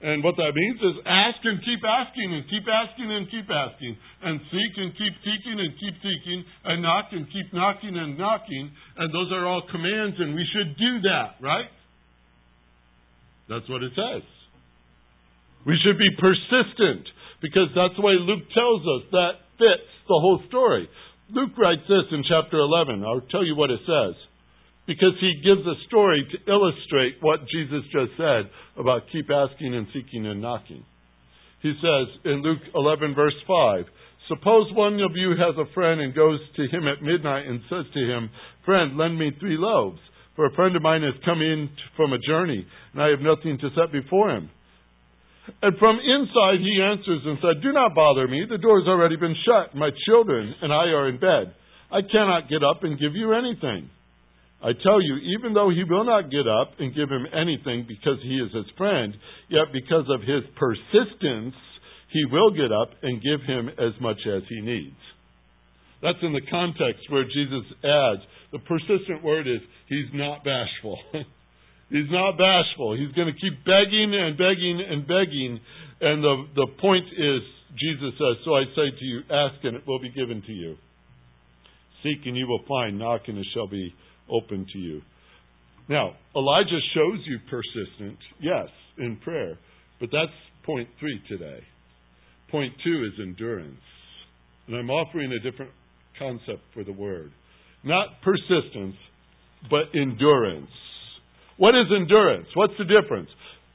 And 0.02 0.18
what 0.22 0.34
that 0.34 0.50
means 0.52 0.82
is 0.82 0.98
ask 1.06 1.38
and 1.46 1.62
keep 1.62 1.78
asking 1.86 2.34
and 2.34 2.42
keep 2.50 2.66
asking 2.66 3.06
and 3.06 3.24
keep 3.30 3.46
asking 3.46 3.94
and 3.94 4.34
seek 4.50 4.72
and 4.82 4.90
keep 4.98 5.14
seeking 5.22 5.56
and 5.62 5.70
keep 5.78 5.94
seeking 6.02 6.42
and 6.66 6.82
knock 6.82 7.14
and 7.14 7.24
keep 7.30 7.54
knocking 7.54 7.94
and 7.96 8.18
knocking. 8.18 8.66
And 8.98 9.14
those 9.14 9.30
are 9.30 9.46
all 9.46 9.62
commands 9.70 10.18
and 10.18 10.34
we 10.34 10.44
should 10.50 10.74
do 10.76 11.06
that, 11.06 11.38
right? 11.40 11.70
That's 13.48 13.68
what 13.70 13.86
it 13.86 13.94
says. 13.94 14.26
We 15.64 15.78
should 15.86 15.96
be 15.96 16.10
persistent 16.18 17.06
because 17.40 17.70
that's 17.70 17.94
way 18.02 18.18
Luke 18.18 18.50
tells 18.50 18.82
us 18.82 19.02
that 19.14 19.32
fits 19.62 19.86
the 20.10 20.18
whole 20.18 20.42
story. 20.48 20.90
Luke 21.30 21.54
writes 21.54 21.86
this 21.86 22.10
in 22.10 22.26
chapter 22.26 22.58
11. 22.58 23.06
I'll 23.06 23.22
tell 23.30 23.46
you 23.46 23.54
what 23.54 23.70
it 23.70 23.80
says 23.86 24.18
because 24.86 25.14
he 25.20 25.40
gives 25.44 25.62
a 25.66 25.78
story 25.86 26.26
to 26.26 26.50
illustrate 26.50 27.16
what 27.20 27.46
Jesus 27.46 27.86
just 27.92 28.18
said 28.18 28.50
about 28.76 29.06
keep 29.12 29.30
asking 29.30 29.74
and 29.74 29.86
seeking 29.94 30.26
and 30.26 30.42
knocking. 30.42 30.84
He 31.62 31.72
says 31.78 32.08
in 32.24 32.42
Luke 32.42 32.62
11, 32.74 33.14
verse 33.14 33.38
5, 33.46 33.84
Suppose 34.28 34.72
one 34.74 35.00
of 35.00 35.12
you 35.14 35.30
has 35.30 35.54
a 35.56 35.72
friend 35.74 36.00
and 36.00 36.14
goes 36.14 36.40
to 36.56 36.62
him 36.62 36.88
at 36.88 37.02
midnight 37.02 37.46
and 37.46 37.60
says 37.70 37.86
to 37.94 38.00
him, 38.00 38.30
Friend, 38.64 38.96
lend 38.96 39.18
me 39.18 39.30
three 39.38 39.56
loaves, 39.56 39.98
for 40.34 40.46
a 40.46 40.54
friend 40.54 40.74
of 40.74 40.82
mine 40.82 41.02
has 41.02 41.14
come 41.24 41.40
in 41.40 41.70
from 41.96 42.12
a 42.12 42.18
journey, 42.18 42.66
and 42.92 43.02
I 43.02 43.08
have 43.08 43.20
nothing 43.20 43.58
to 43.58 43.70
set 43.76 43.92
before 43.92 44.30
him. 44.34 44.50
And 45.62 45.76
from 45.78 45.98
inside 45.98 46.62
he 46.62 46.82
answers 46.82 47.22
and 47.24 47.38
said, 47.42 47.62
Do 47.62 47.72
not 47.72 47.94
bother 47.94 48.28
me. 48.28 48.46
The 48.48 48.58
door 48.58 48.78
has 48.80 48.88
already 48.88 49.16
been 49.16 49.34
shut. 49.44 49.74
My 49.74 49.90
children 50.06 50.54
and 50.62 50.72
I 50.72 50.94
are 50.94 51.08
in 51.08 51.18
bed. 51.18 51.54
I 51.90 52.00
cannot 52.02 52.48
get 52.48 52.62
up 52.62 52.84
and 52.84 52.98
give 52.98 53.14
you 53.14 53.34
anything. 53.34 53.90
I 54.62 54.70
tell 54.82 55.02
you, 55.02 55.18
even 55.36 55.54
though 55.54 55.70
he 55.70 55.82
will 55.82 56.04
not 56.04 56.30
get 56.30 56.46
up 56.46 56.78
and 56.78 56.94
give 56.94 57.10
him 57.10 57.26
anything 57.34 57.84
because 57.88 58.22
he 58.22 58.38
is 58.38 58.54
his 58.54 58.70
friend, 58.78 59.12
yet 59.48 59.74
because 59.74 60.06
of 60.08 60.20
his 60.22 60.46
persistence, 60.54 61.54
he 62.12 62.24
will 62.30 62.54
get 62.54 62.70
up 62.70 62.94
and 63.02 63.20
give 63.20 63.42
him 63.42 63.68
as 63.68 63.98
much 64.00 64.18
as 64.24 64.42
he 64.48 64.60
needs. 64.60 65.02
That's 66.02 66.22
in 66.22 66.32
the 66.32 66.46
context 66.48 67.10
where 67.10 67.24
Jesus 67.24 67.66
adds 67.82 68.22
the 68.52 68.58
persistent 68.58 69.24
word 69.24 69.48
is 69.48 69.60
he's 69.88 70.10
not 70.14 70.44
bashful. 70.44 70.98
he's 71.92 72.10
not 72.10 72.40
bashful. 72.40 72.96
He's 72.96 73.12
going 73.12 73.28
to 73.28 73.38
keep 73.38 73.64
begging 73.64 74.16
and 74.16 74.36
begging 74.36 74.80
and 74.80 75.06
begging. 75.06 75.60
And 76.00 76.24
the, 76.24 76.34
the 76.56 76.66
point 76.80 77.06
is, 77.12 77.40
Jesus 77.78 78.16
says, 78.16 78.42
So 78.44 78.56
I 78.56 78.64
say 78.74 78.90
to 78.90 79.04
you, 79.04 79.20
ask 79.30 79.62
and 79.62 79.76
it 79.76 79.86
will 79.86 80.00
be 80.00 80.10
given 80.10 80.42
to 80.42 80.52
you. 80.52 80.76
Seek 82.02 82.26
and 82.26 82.36
you 82.36 82.48
will 82.48 82.64
find. 82.66 82.98
Knock 82.98 83.22
and 83.28 83.38
it 83.38 83.46
shall 83.54 83.68
be 83.68 83.94
open 84.28 84.66
to 84.72 84.78
you. 84.78 85.02
Now, 85.88 86.14
Elijah 86.34 86.80
shows 86.94 87.18
you 87.26 87.38
persistent, 87.50 88.18
yes, 88.40 88.68
in 88.98 89.16
prayer, 89.16 89.58
but 90.00 90.10
that's 90.12 90.32
point 90.64 90.88
three 90.98 91.20
today. 91.28 91.60
Point 92.50 92.72
two 92.84 93.04
is 93.04 93.20
endurance. 93.20 93.80
And 94.66 94.76
I'm 94.76 94.90
offering 94.90 95.32
a 95.32 95.50
different 95.50 95.72
concept 96.18 96.62
for 96.72 96.84
the 96.84 96.92
word. 96.92 97.32
Not 97.84 98.08
persistence, 98.22 98.96
but 99.68 99.86
endurance. 99.94 100.70
What 101.56 101.74
is 101.74 101.86
endurance? 101.94 102.46
What's 102.54 102.74
the 102.78 102.84
difference? 102.84 103.28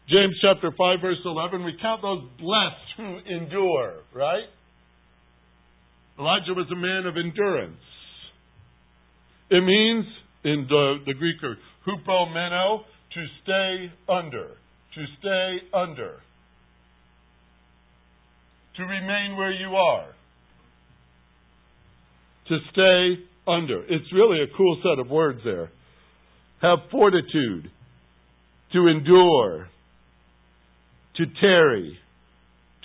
James 0.10 0.36
chapter 0.42 0.72
5 0.72 1.02
verse 1.02 1.18
11, 1.26 1.64
we 1.64 1.78
count 1.82 2.02
those 2.02 2.24
blessed 2.40 2.88
who 2.98 3.18
endure, 3.30 4.04
right? 4.14 4.46
Elijah 6.18 6.54
was 6.56 6.66
a 6.72 6.76
man 6.76 7.06
of 7.06 7.16
endurance. 7.18 7.78
It 9.50 9.64
means 9.64 10.06
in 10.44 10.66
the, 10.68 10.96
the 11.06 11.14
Greek 11.14 11.42
word, 11.42 11.58
hupomeno, 11.86 12.82
to 13.14 13.26
stay 13.44 13.92
under. 14.10 14.48
To 14.96 15.06
stay 15.20 15.58
under. 15.74 16.16
To 18.78 18.84
remain 18.84 19.38
where 19.38 19.52
you 19.52 19.76
are. 19.76 20.08
To 22.50 22.58
stay 22.72 23.24
under. 23.48 23.84
It's 23.84 24.12
really 24.14 24.42
a 24.42 24.58
cool 24.58 24.82
set 24.84 25.00
of 25.00 25.10
words 25.10 25.42
there. 25.44 25.70
Have 26.62 26.80
fortitude. 26.92 27.72
To 28.74 28.88
endure. 28.88 29.70
To 31.18 31.26
tarry. 31.40 31.98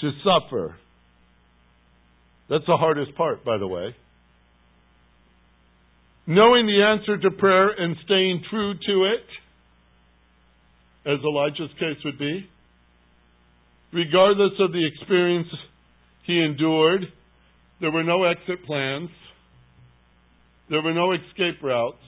To 0.00 0.10
suffer. 0.24 0.76
That's 2.48 2.66
the 2.66 2.76
hardest 2.76 3.14
part, 3.16 3.44
by 3.44 3.58
the 3.58 3.66
way 3.66 3.94
knowing 6.26 6.66
the 6.66 6.82
answer 6.82 7.18
to 7.18 7.30
prayer 7.36 7.70
and 7.70 7.96
staying 8.04 8.44
true 8.48 8.74
to 8.74 9.04
it, 9.04 9.26
as 11.04 11.18
Elijah's 11.24 11.70
case 11.78 11.98
would 12.04 12.18
be, 12.18 12.48
regardless 13.92 14.52
of 14.60 14.72
the 14.72 14.86
experience 14.86 15.48
he 16.24 16.40
endured, 16.40 17.02
there 17.80 17.90
were 17.90 18.04
no 18.04 18.24
exit 18.24 18.64
plans, 18.64 19.10
there 20.70 20.80
were 20.80 20.94
no 20.94 21.12
escape 21.12 21.60
routes. 21.62 21.98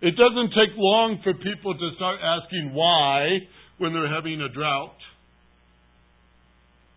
It 0.00 0.16
doesn't 0.16 0.50
take 0.56 0.72
long 0.76 1.20
for 1.22 1.34
people 1.34 1.76
to 1.76 1.86
start 1.96 2.20
asking 2.24 2.72
why 2.72 3.44
when 3.76 3.92
they're 3.92 4.12
having 4.12 4.40
a 4.40 4.48
drought. 4.48 4.96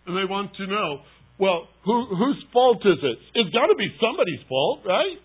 And 0.07 0.15
they 0.15 0.27
want 0.27 0.55
to 0.55 0.67
know, 0.67 1.03
well, 1.39 1.67
who, 1.83 2.15
whose 2.15 2.39
fault 2.51 2.79
is 2.85 2.99
it? 3.03 3.17
It's 3.35 3.51
got 3.51 3.67
to 3.67 3.75
be 3.75 3.87
somebody's 3.99 4.43
fault, 4.47 4.83
right? 4.85 5.19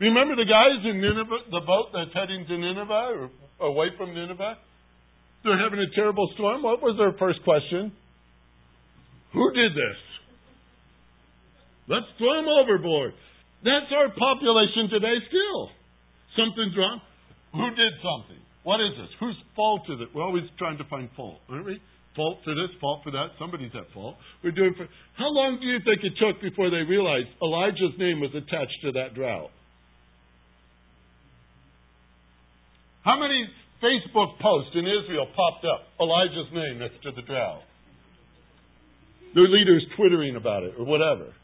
Remember 0.00 0.34
the 0.34 0.50
guys 0.50 0.82
in 0.82 1.00
Nineveh, 1.00 1.50
the 1.50 1.62
boat 1.62 1.94
that's 1.94 2.10
heading 2.14 2.46
to 2.46 2.58
Nineveh 2.58 3.30
or 3.60 3.66
away 3.66 3.94
from 3.96 4.14
Nineveh? 4.14 4.58
They're 5.44 5.62
having 5.62 5.78
a 5.78 5.94
terrible 5.94 6.30
storm. 6.34 6.62
What 6.62 6.82
was 6.82 6.96
their 6.98 7.12
first 7.18 7.44
question? 7.44 7.92
Who 9.34 9.52
did 9.52 9.72
this? 9.72 9.98
Let's 11.86 12.06
throw 12.18 12.34
them 12.34 12.48
overboard. 12.48 13.12
That's 13.62 13.92
our 13.92 14.08
population 14.10 14.90
today 14.90 15.16
still. 15.28 15.70
Something's 16.36 16.76
wrong. 16.76 17.00
Who 17.54 17.70
did 17.70 17.94
something? 18.02 18.42
What 18.64 18.80
is 18.80 18.96
this? 18.98 19.10
Whose 19.20 19.36
fault 19.54 19.82
is 19.88 20.00
it? 20.00 20.08
We're 20.14 20.24
always 20.24 20.44
trying 20.58 20.78
to 20.78 20.84
find 20.90 21.08
fault, 21.14 21.38
aren't 21.48 21.66
we? 21.66 21.80
Fault 22.16 22.38
for 22.44 22.54
this, 22.54 22.70
fault 22.80 23.02
for 23.04 23.10
that. 23.10 23.34
Somebody's 23.38 23.74
at 23.74 23.92
fault. 23.92 24.16
We're 24.42 24.54
doing 24.54 24.74
for. 24.76 24.86
How 25.18 25.30
long 25.30 25.58
do 25.60 25.66
you 25.66 25.78
think 25.84 26.02
it 26.02 26.14
took 26.18 26.40
before 26.40 26.70
they 26.70 26.82
realized 26.86 27.28
Elijah's 27.42 27.94
name 27.98 28.20
was 28.20 28.30
attached 28.30 28.78
to 28.82 28.92
that 28.92 29.14
drought? 29.14 29.50
How 33.04 33.20
many 33.20 33.44
Facebook 33.82 34.38
posts 34.40 34.72
in 34.74 34.86
Israel 34.86 35.26
popped 35.36 35.66
up 35.66 35.86
Elijah's 36.00 36.50
name 36.54 36.78
next 36.78 37.02
to 37.02 37.10
the 37.12 37.22
drought? 37.22 37.62
Their 39.34 39.48
leaders 39.48 39.84
twittering 39.96 40.36
about 40.36 40.62
it 40.62 40.74
or 40.78 40.86
whatever. 40.86 41.34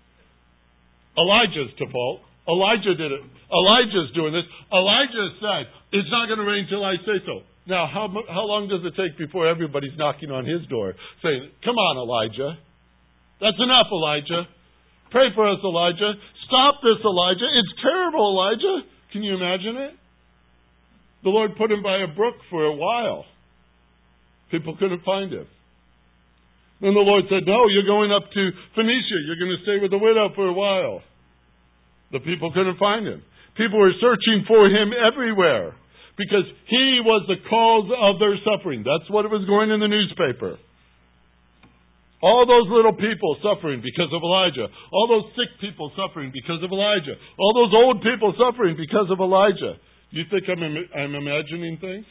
Elijah's 1.18 1.74
to 1.78 1.86
fault. 1.91 2.20
Elijah 2.49 2.95
did 2.95 3.12
it. 3.12 3.22
Elijah's 3.53 4.11
doing 4.14 4.32
this. 4.32 4.47
Elijah 4.72 5.26
said, 5.41 5.62
It's 5.93 6.09
not 6.11 6.26
going 6.26 6.38
to 6.38 6.49
rain 6.49 6.66
till 6.70 6.84
I 6.84 6.97
say 7.05 7.18
so. 7.26 7.43
Now, 7.68 7.86
how, 7.86 8.09
how 8.28 8.45
long 8.49 8.66
does 8.66 8.80
it 8.82 8.97
take 8.97 9.18
before 9.18 9.47
everybody's 9.47 9.95
knocking 9.97 10.30
on 10.30 10.47
his 10.47 10.66
door 10.68 10.95
saying, 11.22 11.51
Come 11.64 11.76
on, 11.76 12.01
Elijah. 12.01 12.59
That's 13.41 13.61
enough, 13.61 13.88
Elijah. 13.93 14.49
Pray 15.11 15.34
for 15.34 15.49
us, 15.49 15.59
Elijah. 15.64 16.14
Stop 16.47 16.80
this, 16.82 16.99
Elijah. 17.05 17.49
It's 17.51 17.74
terrible, 17.82 18.34
Elijah. 18.34 18.86
Can 19.12 19.22
you 19.22 19.34
imagine 19.34 19.76
it? 19.76 19.95
The 21.22 21.30
Lord 21.30 21.57
put 21.57 21.70
him 21.70 21.82
by 21.82 21.99
a 21.99 22.09
brook 22.09 22.36
for 22.49 22.64
a 22.64 22.74
while. 22.74 23.24
People 24.51 24.76
couldn't 24.76 25.05
find 25.05 25.32
him. 25.32 25.47
Then 26.80 26.95
the 26.95 27.05
Lord 27.05 27.24
said, 27.28 27.45
No, 27.47 27.68
you're 27.68 27.86
going 27.86 28.11
up 28.11 28.24
to 28.32 28.43
Phoenicia. 28.74 29.18
You're 29.26 29.38
going 29.38 29.57
to 29.57 29.62
stay 29.62 29.78
with 29.82 29.91
the 29.91 29.99
widow 29.99 30.30
for 30.34 30.47
a 30.47 30.53
while. 30.53 31.03
The 32.12 32.20
people 32.20 32.52
couldn't 32.52 32.78
find 32.78 33.06
him. 33.06 33.22
People 33.56 33.78
were 33.78 33.94
searching 34.00 34.44
for 34.46 34.66
him 34.66 34.90
everywhere 34.94 35.74
because 36.18 36.44
he 36.66 37.00
was 37.02 37.24
the 37.28 37.40
cause 37.48 37.88
of 37.90 38.18
their 38.18 38.36
suffering. 38.44 38.84
That's 38.84 39.08
what 39.11 39.24
it 39.24 39.30
was 39.30 39.46
going 39.46 39.70
in 39.70 39.80
the 39.80 39.88
newspaper. 39.88 40.58
All 42.20 42.44
those 42.44 42.68
little 42.68 42.92
people 42.92 43.40
suffering 43.40 43.80
because 43.80 44.12
of 44.12 44.20
Elijah. 44.20 44.68
All 44.92 45.08
those 45.08 45.32
sick 45.32 45.48
people 45.61 45.88
suffering 45.96 46.28
because 46.28 46.61
of 46.61 46.68
Elijah. 46.68 47.16
All 47.38 47.52
those 47.56 47.72
old 47.72 48.04
people 48.04 48.36
suffering 48.36 48.76
because 48.76 49.08
of 49.08 49.20
Elijah. 49.20 49.80
You 50.11 50.24
think 50.28 50.44
I'm, 50.44 50.61
I'm 50.61 51.14
imagining 51.14 51.78
things? 51.80 52.04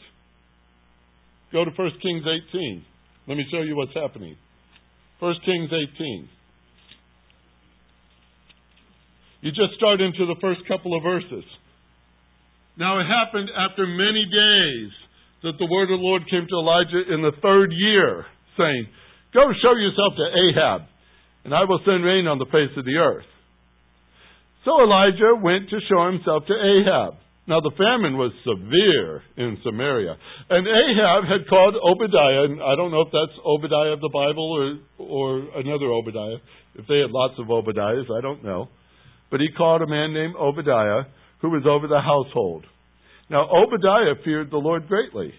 Go 1.52 1.64
to 1.64 1.70
1 1.70 1.90
Kings 2.02 2.24
18. 2.26 2.84
Let 3.28 3.36
me 3.36 3.46
show 3.52 3.62
you 3.62 3.76
what's 3.76 3.94
happening. 3.94 4.34
1 5.20 5.34
Kings 5.44 5.70
18. 5.70 6.28
You 9.40 9.50
just 9.50 9.74
start 9.76 10.00
into 10.00 10.26
the 10.26 10.36
first 10.40 10.60
couple 10.68 10.96
of 10.96 11.02
verses. 11.02 11.44
Now 12.76 13.00
it 13.00 13.06
happened 13.08 13.48
after 13.52 13.86
many 13.86 14.24
days 14.24 14.92
that 15.42 15.56
the 15.58 15.68
word 15.68 15.88
of 15.88 15.96
the 15.96 16.04
Lord 16.04 16.28
came 16.28 16.44
to 16.44 16.56
Elijah 16.60 17.02
in 17.08 17.22
the 17.24 17.32
third 17.40 17.72
year, 17.72 18.26
saying, 18.56 18.86
Go 19.32 19.48
show 19.62 19.72
yourself 19.72 20.12
to 20.16 20.26
Ahab, 20.28 20.80
and 21.44 21.54
I 21.54 21.64
will 21.64 21.80
send 21.86 22.04
rain 22.04 22.26
on 22.26 22.38
the 22.38 22.50
face 22.52 22.72
of 22.76 22.84
the 22.84 22.96
earth. 23.00 23.28
So 24.64 24.76
Elijah 24.76 25.40
went 25.40 25.70
to 25.70 25.80
show 25.88 26.04
himself 26.12 26.44
to 26.48 26.52
Ahab. 26.52 27.16
Now 27.48 27.64
the 27.64 27.72
famine 27.72 28.20
was 28.20 28.36
severe 28.44 29.24
in 29.40 29.56
Samaria. 29.64 30.16
And 30.50 30.68
Ahab 30.68 31.24
had 31.24 31.48
called 31.48 31.74
Obadiah, 31.80 32.44
and 32.44 32.60
I 32.60 32.76
don't 32.76 32.92
know 32.92 33.00
if 33.00 33.12
that's 33.12 33.34
Obadiah 33.40 33.96
of 33.96 34.04
the 34.04 34.12
Bible 34.12 34.44
or, 34.44 34.64
or 35.00 35.30
another 35.56 35.88
Obadiah. 35.88 36.44
If 36.76 36.86
they 36.86 37.00
had 37.00 37.10
lots 37.10 37.40
of 37.40 37.48
Obadiahs, 37.48 38.12
I 38.12 38.20
don't 38.20 38.44
know. 38.44 38.68
But 39.30 39.40
he 39.40 39.48
called 39.56 39.82
a 39.82 39.86
man 39.86 40.12
named 40.12 40.34
Obadiah, 40.36 41.04
who 41.40 41.50
was 41.50 41.62
over 41.68 41.86
the 41.86 42.00
household. 42.00 42.64
Now 43.28 43.48
Obadiah 43.48 44.14
feared 44.24 44.50
the 44.50 44.58
Lord 44.58 44.88
greatly. 44.88 45.32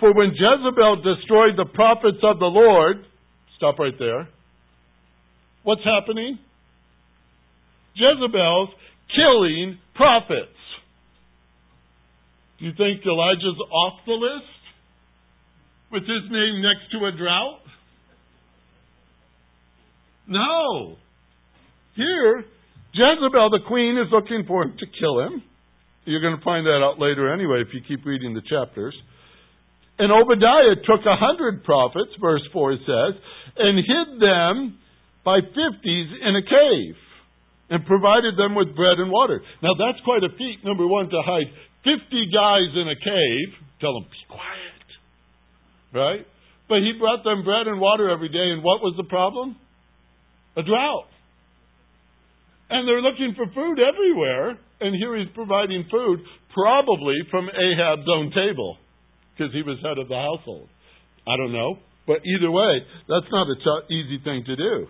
For 0.00 0.12
when 0.12 0.32
Jezebel 0.34 0.96
destroyed 1.02 1.56
the 1.56 1.70
prophets 1.72 2.18
of 2.22 2.38
the 2.38 2.46
Lord, 2.46 3.06
stop 3.56 3.78
right 3.78 3.94
there. 3.98 4.28
What's 5.62 5.84
happening? 5.84 6.38
Jezebel's 7.94 8.70
killing 9.14 9.78
prophets. 9.94 10.50
Do 12.58 12.66
you 12.66 12.72
think 12.76 13.06
Elijah's 13.06 13.58
off 13.72 14.00
the 14.06 14.12
list? 14.12 14.50
With 15.92 16.02
his 16.02 16.30
name 16.30 16.60
next 16.60 16.90
to 16.92 17.06
a 17.06 17.12
drought? 17.16 17.60
No. 20.26 20.96
Here, 21.94 22.44
Jezebel, 22.94 23.50
the 23.50 23.66
queen, 23.66 23.98
is 23.98 24.06
looking 24.14 24.46
for 24.46 24.62
him 24.62 24.78
to 24.78 24.86
kill 24.86 25.18
him. 25.26 25.42
You're 26.06 26.22
going 26.22 26.38
to 26.38 26.44
find 26.44 26.66
that 26.66 26.78
out 26.78 27.02
later 27.02 27.32
anyway 27.32 27.66
if 27.66 27.74
you 27.74 27.80
keep 27.82 28.06
reading 28.06 28.34
the 28.34 28.44
chapters. 28.46 28.94
And 29.98 30.10
Obadiah 30.10 30.78
took 30.86 31.02
a 31.06 31.16
hundred 31.16 31.64
prophets, 31.64 32.10
verse 32.20 32.42
4 32.52 32.76
says, 32.82 33.12
and 33.58 33.78
hid 33.78 34.08
them 34.20 34.78
by 35.24 35.40
fifties 35.40 36.08
in 36.22 36.34
a 36.36 36.42
cave 36.42 36.96
and 37.70 37.86
provided 37.86 38.36
them 38.36 38.54
with 38.54 38.76
bread 38.76 38.98
and 38.98 39.10
water. 39.10 39.40
Now 39.62 39.74
that's 39.78 39.98
quite 40.04 40.22
a 40.22 40.30
feat, 40.36 40.62
number 40.64 40.86
one, 40.86 41.08
to 41.08 41.22
hide 41.24 41.48
50 41.82 42.30
guys 42.30 42.70
in 42.74 42.86
a 42.90 42.98
cave. 42.98 43.48
Tell 43.80 43.94
them, 43.94 44.04
be 44.10 44.22
quiet. 44.28 44.86
Right? 45.94 46.26
But 46.68 46.78
he 46.78 46.92
brought 46.98 47.24
them 47.24 47.44
bread 47.44 47.66
and 47.66 47.80
water 47.80 48.10
every 48.10 48.28
day, 48.28 48.52
and 48.52 48.62
what 48.62 48.82
was 48.82 48.94
the 48.96 49.04
problem? 49.04 49.56
A 50.56 50.62
drought. 50.62 51.08
And 52.74 52.88
they're 52.88 53.06
looking 53.06 53.38
for 53.38 53.46
food 53.54 53.78
everywhere. 53.78 54.58
And 54.82 54.98
here 54.98 55.16
he's 55.16 55.30
providing 55.32 55.86
food, 55.88 56.26
probably 56.52 57.14
from 57.30 57.46
Ahab's 57.46 58.08
own 58.10 58.34
table, 58.34 58.76
because 59.30 59.54
he 59.54 59.62
was 59.62 59.78
head 59.78 59.96
of 59.96 60.08
the 60.10 60.18
household. 60.18 60.66
I 61.22 61.38
don't 61.38 61.52
know. 61.52 61.78
But 62.06 62.26
either 62.26 62.50
way, 62.50 62.82
that's 63.06 63.30
not 63.30 63.46
an 63.46 63.62
easy 63.94 64.18
thing 64.24 64.42
to 64.50 64.56
do. 64.56 64.88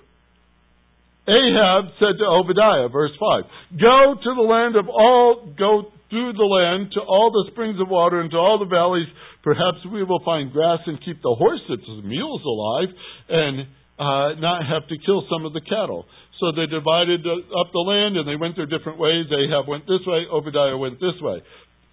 Ahab 1.29 1.85
said 2.01 2.17
to 2.19 2.25
Obadiah, 2.25 2.89
verse 2.89 3.13
5, 3.21 3.81
Go 3.81 4.15
to 4.17 4.31
the 4.35 4.49
land 4.49 4.77
of 4.77 4.89
all, 4.89 5.53
go 5.57 5.93
through 6.09 6.33
the 6.33 6.49
land 6.49 6.93
to 6.95 7.01
all 7.01 7.31
the 7.31 7.53
springs 7.53 7.81
of 7.81 7.89
water 7.89 8.21
and 8.21 8.31
to 8.31 8.37
all 8.37 8.59
the 8.59 8.69
valleys. 8.69 9.09
Perhaps 9.43 9.85
we 9.93 10.05
will 10.05 10.25
find 10.25 10.53
grass 10.53 10.81
and 10.87 10.99
keep 11.05 11.21
the 11.21 11.37
horses 11.37 11.85
and 11.87 12.05
mules 12.05 12.43
alive 12.45 12.89
and 13.29 13.69
uh, 13.99 14.41
not 14.41 14.67
have 14.67 14.89
to 14.89 14.97
kill 15.07 15.25
some 15.31 15.47
of 15.47 15.53
the 15.53 15.61
cattle. 15.61 16.05
So 16.41 16.51
they 16.51 16.67
divided 16.67 17.23
up 17.27 17.71
the 17.71 17.85
land 17.85 18.19
and 18.19 18.27
they 18.27 18.35
went 18.35 18.57
their 18.59 18.67
different 18.67 18.99
ways. 18.99 19.31
Ahab 19.31 19.69
went 19.71 19.87
this 19.87 20.03
way, 20.03 20.27
Obadiah 20.27 20.77
went 20.77 20.99
this 20.99 21.15
way. 21.23 21.43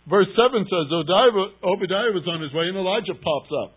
Verse 0.09 0.29
7 0.33 0.65
says 0.65 0.85
Obadiah 0.89 2.09
was 2.09 2.25
on 2.25 2.41
his 2.41 2.53
way 2.53 2.65
and 2.67 2.77
Elijah 2.77 3.13
pops 3.13 3.51
up. 3.53 3.71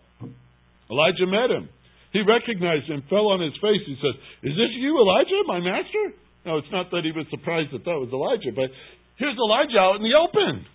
Elijah 0.89 1.29
met 1.29 1.53
him. 1.53 1.69
He 2.13 2.23
recognized 2.23 2.89
him, 2.89 3.03
fell 3.09 3.29
on 3.29 3.41
his 3.41 3.53
face. 3.61 3.83
He 3.85 3.97
said, 3.99 4.15
Is 4.47 4.55
this 4.55 4.73
you, 4.79 4.97
Elijah, 4.97 5.43
my 5.45 5.59
master? 5.59 6.15
No, 6.45 6.57
it's 6.57 6.71
not 6.71 6.89
that 6.91 7.03
he 7.03 7.11
was 7.11 7.27
surprised 7.29 7.73
that 7.73 7.83
that 7.83 7.97
was 7.99 8.09
Elijah, 8.13 8.53
but 8.55 8.69
here's 9.17 9.35
Elijah 9.35 9.81
out 9.81 9.97
in 9.97 10.05
the 10.05 10.15
open. 10.15 10.65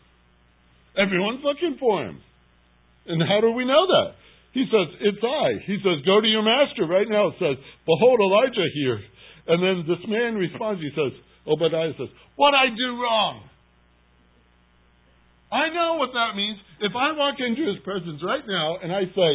Everyone's 0.98 1.42
looking 1.42 1.78
for 1.78 2.04
him. 2.04 2.20
And 3.06 3.22
how 3.22 3.40
do 3.40 3.56
we 3.56 3.64
know 3.64 3.86
that? 3.86 4.20
He 4.52 4.66
says, 4.66 4.88
It's 5.00 5.22
I. 5.22 5.62
He 5.64 5.78
says, 5.80 6.02
Go 6.04 6.20
to 6.20 6.26
your 6.26 6.42
master 6.42 6.84
right 6.86 7.08
now. 7.08 7.28
It 7.32 7.38
says, 7.38 7.56
Behold 7.86 8.18
Elijah 8.20 8.66
here. 8.74 8.98
And 9.46 9.62
then 9.62 9.84
this 9.88 10.02
man 10.08 10.34
responds, 10.34 10.80
he 10.80 10.90
says, 10.94 11.12
Obadiah 11.46 11.92
says, 11.96 12.08
What 12.36 12.54
I 12.54 12.68
do 12.68 12.88
wrong? 13.00 13.48
I 15.52 15.68
know 15.74 15.98
what 15.98 16.10
that 16.14 16.36
means. 16.36 16.58
If 16.80 16.92
I 16.94 17.12
walk 17.16 17.36
into 17.38 17.66
his 17.66 17.82
presence 17.82 18.22
right 18.22 18.46
now 18.46 18.78
and 18.82 18.92
I 18.92 19.04
say, 19.10 19.30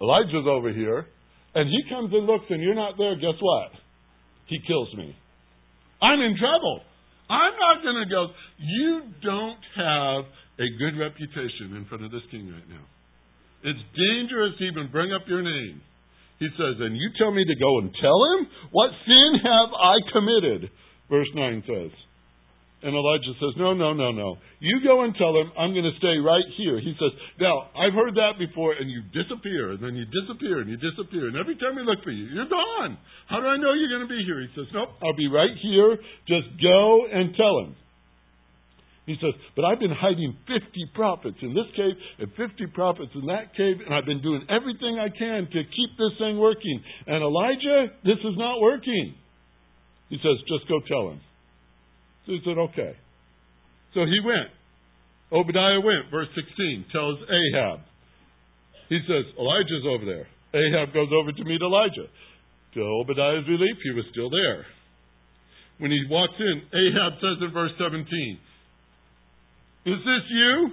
Elijah's 0.00 0.48
over 0.48 0.72
here, 0.72 1.06
and 1.54 1.68
he 1.68 1.84
comes 1.90 2.12
and 2.12 2.24
looks 2.24 2.46
and 2.48 2.62
you're 2.62 2.74
not 2.74 2.96
there, 2.96 3.14
guess 3.16 3.36
what? 3.40 3.70
He 4.48 4.58
kills 4.66 4.88
me. 4.96 5.14
I'm 6.00 6.20
in 6.20 6.36
trouble. 6.38 6.80
I'm 7.28 7.54
not 7.60 7.82
going 7.82 8.00
to 8.02 8.08
go. 8.10 8.26
You 8.58 9.02
don't 9.22 9.62
have 9.76 10.24
a 10.58 10.68
good 10.80 10.98
reputation 10.98 11.76
in 11.76 11.86
front 11.88 12.04
of 12.04 12.10
this 12.10 12.22
king 12.30 12.50
right 12.50 12.68
now. 12.68 12.84
It's 13.64 13.78
dangerous 13.94 14.58
to 14.58 14.64
even 14.64 14.90
bring 14.90 15.12
up 15.12 15.22
your 15.28 15.42
name. 15.42 15.80
He 16.42 16.50
says, 16.58 16.74
And 16.82 16.98
you 16.98 17.06
tell 17.14 17.30
me 17.30 17.46
to 17.46 17.54
go 17.54 17.78
and 17.78 17.94
tell 17.94 18.20
him? 18.34 18.50
What 18.74 18.90
sin 19.06 19.30
have 19.46 19.70
I 19.70 19.94
committed? 20.10 20.74
Verse 21.06 21.30
9 21.38 21.62
says. 21.70 21.94
And 22.82 22.98
Elijah 22.98 23.38
says, 23.38 23.54
No, 23.62 23.78
no, 23.78 23.94
no, 23.94 24.10
no. 24.10 24.42
You 24.58 24.82
go 24.82 25.06
and 25.06 25.14
tell 25.14 25.38
him 25.38 25.54
I'm 25.54 25.70
going 25.70 25.86
to 25.86 25.94
stay 26.02 26.18
right 26.18 26.42
here. 26.58 26.82
He 26.82 26.98
says, 26.98 27.14
Now, 27.38 27.70
I've 27.78 27.94
heard 27.94 28.18
that 28.18 28.42
before, 28.42 28.74
and 28.74 28.90
you 28.90 29.06
disappear, 29.14 29.78
and 29.78 29.80
then 29.86 29.94
you 29.94 30.02
disappear, 30.10 30.58
and 30.58 30.66
you 30.66 30.74
disappear, 30.82 31.30
and 31.30 31.38
every 31.38 31.54
time 31.62 31.78
we 31.78 31.86
look 31.86 32.02
for 32.02 32.10
you, 32.10 32.26
you're 32.34 32.50
gone. 32.50 32.98
How 33.30 33.38
do 33.38 33.46
I 33.46 33.54
know 33.62 33.70
you're 33.78 33.94
going 33.94 34.02
to 34.02 34.10
be 34.10 34.26
here? 34.26 34.42
He 34.42 34.50
says, 34.58 34.66
Nope, 34.74 34.98
I'll 34.98 35.14
be 35.14 35.30
right 35.30 35.54
here. 35.62 35.94
Just 36.26 36.58
go 36.58 37.06
and 37.06 37.38
tell 37.38 37.54
him. 37.62 37.78
He 39.06 39.16
says, 39.18 39.34
But 39.56 39.64
I've 39.64 39.80
been 39.80 39.94
hiding 39.94 40.36
50 40.46 40.62
prophets 40.94 41.36
in 41.42 41.54
this 41.54 41.66
cave 41.74 41.96
and 42.18 42.28
50 42.38 42.66
prophets 42.72 43.10
in 43.14 43.26
that 43.26 43.50
cave, 43.56 43.82
and 43.84 43.94
I've 43.94 44.06
been 44.06 44.22
doing 44.22 44.46
everything 44.48 44.98
I 44.98 45.10
can 45.10 45.50
to 45.50 45.60
keep 45.66 45.90
this 45.98 46.14
thing 46.18 46.38
working. 46.38 46.80
And 47.06 47.22
Elijah, 47.22 47.90
this 48.04 48.18
is 48.22 48.38
not 48.38 48.60
working. 48.60 49.14
He 50.08 50.18
says, 50.22 50.38
Just 50.46 50.68
go 50.68 50.78
tell 50.86 51.10
him. 51.10 51.20
So 52.26 52.32
he 52.32 52.40
said, 52.44 52.58
Okay. 52.70 52.94
So 53.94 54.06
he 54.06 54.20
went. 54.24 54.54
Obadiah 55.32 55.80
went, 55.80 56.12
verse 56.12 56.28
16, 56.36 56.92
tells 56.92 57.18
Ahab. 57.24 57.80
He 58.88 59.00
says, 59.08 59.24
Elijah's 59.40 59.84
over 59.88 60.04
there. 60.04 60.28
Ahab 60.52 60.92
goes 60.92 61.08
over 61.10 61.32
to 61.32 61.44
meet 61.44 61.60
Elijah. 61.60 62.06
To 62.74 62.80
Obadiah's 63.00 63.48
relief, 63.48 63.76
he 63.82 63.92
was 63.96 64.04
still 64.12 64.28
there. 64.28 64.66
When 65.78 65.90
he 65.90 66.04
walks 66.08 66.36
in, 66.38 66.62
Ahab 66.68 67.16
says 67.16 67.40
in 67.40 67.52
verse 67.52 67.72
17, 67.80 68.04
is 69.84 69.98
this 69.98 70.24
you? 70.30 70.70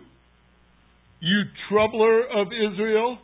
You 1.22 1.44
troubler 1.70 2.22
of 2.22 2.48
Israel? 2.48 3.18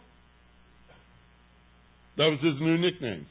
That 2.17 2.25
was 2.25 2.39
his 2.41 2.61
new 2.61 2.77
nickname. 2.77 3.27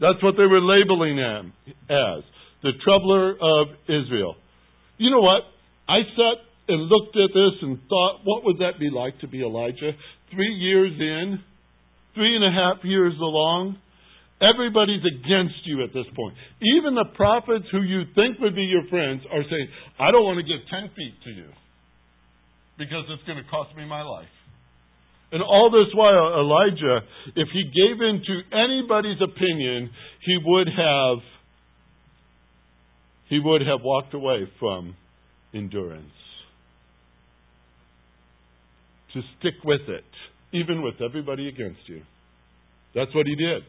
That's 0.00 0.22
what 0.22 0.34
they 0.36 0.46
were 0.46 0.60
labeling 0.60 1.16
him 1.16 1.52
as 1.90 2.22
the 2.62 2.72
troubler 2.84 3.32
of 3.32 3.68
Israel. 3.84 4.36
You 4.96 5.10
know 5.10 5.20
what? 5.20 5.42
I 5.88 6.00
sat 6.14 6.44
and 6.68 6.82
looked 6.82 7.16
at 7.16 7.30
this 7.34 7.62
and 7.62 7.78
thought, 7.88 8.20
what 8.24 8.44
would 8.44 8.58
that 8.58 8.78
be 8.78 8.90
like 8.90 9.18
to 9.20 9.28
be 9.28 9.42
Elijah? 9.42 9.92
Three 10.30 10.54
years 10.54 10.92
in, 10.98 11.40
three 12.14 12.36
and 12.36 12.44
a 12.44 12.50
half 12.50 12.84
years 12.84 13.14
along, 13.18 13.78
Everybody's 14.40 15.02
against 15.02 15.66
you 15.66 15.82
at 15.82 15.92
this 15.92 16.06
point. 16.14 16.34
Even 16.78 16.94
the 16.94 17.10
prophets 17.16 17.66
who 17.72 17.82
you 17.82 18.02
think 18.14 18.38
would 18.38 18.54
be 18.54 18.62
your 18.62 18.86
friends 18.88 19.22
are 19.32 19.42
saying, 19.42 19.68
I 19.98 20.12
don't 20.12 20.22
want 20.22 20.38
to 20.38 20.46
give 20.46 20.62
10 20.70 20.94
feet 20.94 21.14
to 21.24 21.30
you 21.30 21.50
because 22.78 23.04
it's 23.10 23.26
going 23.26 23.42
to 23.42 23.50
cost 23.50 23.74
me 23.76 23.84
my 23.84 24.02
life. 24.02 24.30
And 25.32 25.42
all 25.42 25.70
this 25.70 25.92
while, 25.92 26.38
Elijah, 26.38 27.04
if 27.36 27.48
he 27.52 27.64
gave 27.64 28.00
in 28.00 28.22
to 28.24 28.56
anybody's 28.56 29.20
opinion, 29.20 29.90
he 30.24 30.38
would 30.42 30.68
have 30.68 31.18
he 33.28 33.38
would 33.38 33.60
have 33.60 33.80
walked 33.82 34.14
away 34.14 34.50
from 34.58 34.96
endurance. 35.52 36.06
To 39.12 39.20
stick 39.38 39.54
with 39.64 39.82
it, 39.88 40.04
even 40.52 40.82
with 40.82 40.94
everybody 41.02 41.48
against 41.48 41.80
you. 41.86 42.02
That's 42.94 43.14
what 43.14 43.26
he 43.26 43.34
did. 43.34 43.64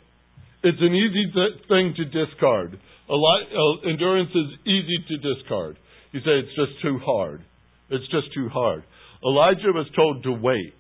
It's 0.64 0.82
an 0.82 0.94
easy 0.94 1.32
th- 1.34 1.68
thing 1.68 1.94
to 1.96 2.06
discard. 2.06 2.80
Lot, 3.10 3.42
uh, 3.48 3.90
endurance 3.90 4.30
is 4.36 4.60
easy 4.66 4.98
to 5.08 5.18
discard. 5.18 5.78
You 6.12 6.20
say 6.20 6.32
it's 6.40 6.56
just 6.56 6.82
too 6.82 7.00
hard. 7.04 7.42
It's 7.90 8.06
just 8.12 8.34
too 8.34 8.50
hard. 8.50 8.84
Elijah 9.24 9.74
was 9.74 9.88
told 9.96 10.24
to 10.24 10.32
wait. 10.32 10.74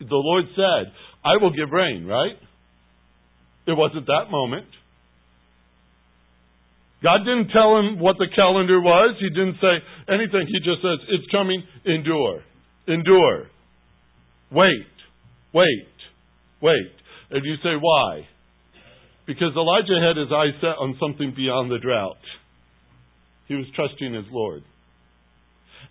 The 0.00 0.06
Lord 0.10 0.44
said, 0.56 0.92
I 1.24 1.36
will 1.40 1.50
give 1.50 1.70
rain, 1.70 2.06
right? 2.06 2.36
It 3.66 3.76
wasn't 3.76 4.06
that 4.06 4.30
moment. 4.30 4.66
God 7.02 7.18
didn't 7.24 7.48
tell 7.48 7.78
him 7.78 7.98
what 7.98 8.16
the 8.18 8.28
calendar 8.34 8.80
was. 8.80 9.16
He 9.20 9.28
didn't 9.30 9.56
say 9.60 10.12
anything. 10.12 10.46
He 10.46 10.58
just 10.60 10.82
says, 10.82 10.98
It's 11.08 11.30
coming. 11.32 11.62
Endure. 11.84 12.42
Endure. 12.88 13.46
Wait. 14.52 14.92
Wait. 15.54 15.88
Wait. 16.60 16.92
And 17.30 17.44
you 17.44 17.56
say, 17.62 17.78
why? 17.78 18.26
Because 19.26 19.54
Elijah 19.54 20.00
had 20.02 20.16
his 20.16 20.32
eyes 20.34 20.58
set 20.60 20.78
on 20.78 20.98
something 20.98 21.32
beyond 21.36 21.70
the 21.70 21.78
drought. 21.78 22.18
He 23.46 23.54
was 23.54 23.66
trusting 23.74 24.14
his 24.14 24.26
Lord. 24.30 24.62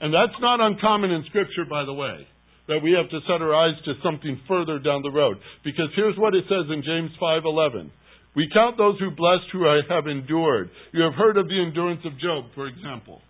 And 0.02 0.14
that's 0.14 0.36
not 0.42 0.60
uncommon 0.60 1.12
in 1.12 1.24
Scripture, 1.28 1.66
by 1.70 1.86
the 1.86 1.94
way, 1.94 2.28
that 2.68 2.84
we 2.84 2.92
have 2.94 3.10
to 3.10 3.20
set 3.28 3.42
our 3.42 3.56
eyes 3.56 3.76
to 3.86 3.94
something 4.04 4.40
further 4.48 4.80
down 4.80 5.02
the 5.02 5.12
road. 5.12 5.38
Because 5.64 5.90
here's 5.96 6.18
what 6.18 6.36
it 6.36 6.46
says 6.48 6.72
in 6.72 6.84
James 6.84 7.12
5:11. 7.20 7.92
We 8.36 8.50
count 8.54 8.78
those 8.78 9.00
who 9.00 9.12
blessed 9.12 9.50
who 9.52 9.64
have 9.64 10.08
endured. 10.08 10.70
You 10.94 11.04
have 11.04 11.16
heard 11.16 11.38
of 11.38 11.48
the 11.48 11.60
endurance 11.60 12.06
of 12.06 12.18
Job, 12.20 12.46
for 12.56 12.68
example 12.68 13.22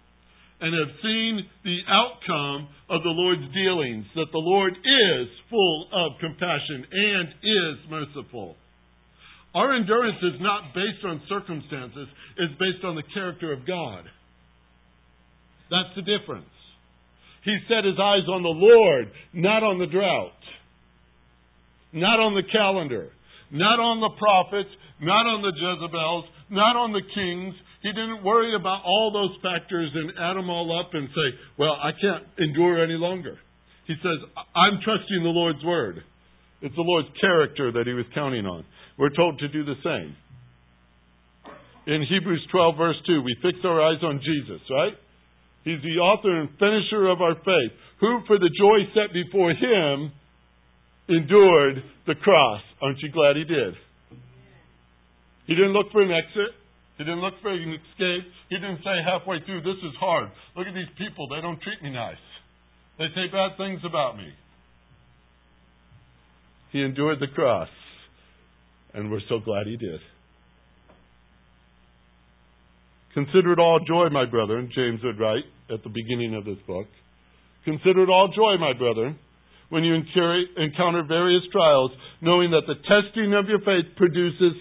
and 0.61 0.75
have 0.75 0.95
seen 1.01 1.39
the 1.63 1.79
outcome 1.87 2.67
of 2.89 3.03
the 3.03 3.15
Lord's 3.15 3.47
dealings, 3.53 4.05
that 4.15 4.31
the 4.31 4.43
Lord 4.43 4.73
is 4.73 5.27
full 5.49 5.87
of 5.93 6.19
compassion 6.19 6.85
and 6.91 7.27
is 7.43 7.75
merciful. 7.89 8.55
Our 9.55 9.75
endurance 9.75 10.19
is 10.21 10.39
not 10.41 10.75
based 10.75 11.03
on 11.05 11.21
circumstances, 11.29 12.07
it's 12.37 12.53
based 12.59 12.83
on 12.83 12.95
the 12.95 13.07
character 13.13 13.53
of 13.53 13.65
God. 13.65 14.03
That's 15.71 15.95
the 15.95 16.03
difference. 16.03 16.49
He 17.45 17.57
set 17.67 17.85
his 17.85 17.95
eyes 17.95 18.27
on 18.27 18.43
the 18.43 18.51
Lord, 18.51 19.11
not 19.33 19.63
on 19.63 19.79
the 19.79 19.87
drought, 19.87 20.43
not 21.93 22.19
on 22.19 22.35
the 22.35 22.43
calendar, 22.51 23.09
not 23.49 23.79
on 23.79 24.01
the 24.01 24.11
prophets, 24.19 24.69
not 25.01 25.25
on 25.25 25.41
the 25.41 25.53
Jezebels, 25.55 26.25
not 26.51 26.75
on 26.75 26.91
the 26.91 27.01
kings, 27.01 27.55
he 27.81 27.89
didn't 27.89 28.23
worry 28.23 28.55
about 28.55 28.83
all 28.83 29.11
those 29.11 29.35
factors 29.41 29.89
and 29.93 30.11
add 30.19 30.35
them 30.35 30.49
all 30.49 30.67
up 30.79 30.93
and 30.93 31.07
say, 31.09 31.37
well, 31.57 31.73
I 31.73 31.91
can't 31.91 32.23
endure 32.37 32.83
any 32.83 32.99
longer. 32.99 33.37
He 33.87 33.95
says, 34.03 34.19
I'm 34.55 34.79
trusting 34.83 35.23
the 35.23 35.29
Lord's 35.29 35.63
word. 35.63 36.03
It's 36.61 36.75
the 36.75 36.83
Lord's 36.83 37.07
character 37.21 37.71
that 37.71 37.87
he 37.87 37.93
was 37.93 38.05
counting 38.13 38.45
on. 38.45 38.65
We're 38.97 39.15
told 39.15 39.39
to 39.39 39.47
do 39.47 39.63
the 39.63 39.79
same. 39.83 40.15
In 41.87 42.03
Hebrews 42.03 42.45
12, 42.51 42.77
verse 42.77 42.97
2, 43.07 43.23
we 43.23 43.35
fix 43.41 43.57
our 43.63 43.81
eyes 43.81 44.03
on 44.03 44.19
Jesus, 44.19 44.61
right? 44.69 44.93
He's 45.63 45.81
the 45.81 45.99
author 46.03 46.39
and 46.39 46.49
finisher 46.59 47.07
of 47.07 47.21
our 47.21 47.35
faith, 47.35 47.71
who, 47.99 48.19
for 48.27 48.37
the 48.37 48.51
joy 48.59 48.91
set 48.93 49.13
before 49.13 49.51
him, 49.51 50.11
endured 51.07 51.83
the 52.05 52.15
cross. 52.15 52.61
Aren't 52.81 52.99
you 52.99 53.11
glad 53.11 53.37
he 53.37 53.45
did? 53.45 53.73
He 55.47 55.55
didn't 55.55 55.73
look 55.73 55.91
for 55.91 56.01
an 56.01 56.11
exit. 56.11 56.58
He 56.99 57.05
didn't 57.05 57.21
look 57.21 57.35
for 57.41 57.49
an 57.49 57.63
escape. 57.63 58.27
He 58.49 58.57
didn't 58.57 58.83
say 58.83 58.91
halfway 59.07 59.39
through, 59.45 59.61
this 59.61 59.79
is 59.81 59.95
hard. 59.99 60.29
Look 60.57 60.67
at 60.67 60.75
these 60.75 60.91
people. 60.97 61.29
They 61.29 61.39
don't 61.39 61.59
treat 61.61 61.81
me 61.81 61.91
nice. 61.91 62.19
They 62.99 63.07
say 63.15 63.31
bad 63.31 63.55
things 63.55 63.79
about 63.87 64.17
me. 64.17 64.27
He 66.73 66.81
endured 66.81 67.21
the 67.21 67.31
cross. 67.33 67.69
And 68.93 69.09
we're 69.09 69.23
so 69.29 69.39
glad 69.39 69.65
he 69.65 69.77
did. 69.77 70.01
Consider 73.13 73.53
it 73.53 73.59
all 73.59 73.79
joy, 73.87 74.09
my 74.11 74.25
brethren, 74.25 74.69
James 74.75 74.99
would 75.01 75.19
write 75.19 75.45
at 75.73 75.81
the 75.83 75.89
beginning 75.89 76.35
of 76.35 76.43
this 76.43 76.59
book. 76.67 76.87
Consider 77.63 78.03
it 78.03 78.09
all 78.09 78.27
joy, 78.27 78.57
my 78.59 78.73
brethren, 78.77 79.17
when 79.69 79.85
you 79.85 79.95
encounter 79.95 81.03
various 81.07 81.43
trials, 81.51 81.91
knowing 82.21 82.51
that 82.51 82.67
the 82.67 82.75
testing 82.75 83.33
of 83.33 83.47
your 83.47 83.59
faith 83.59 83.95
produces 83.95 84.53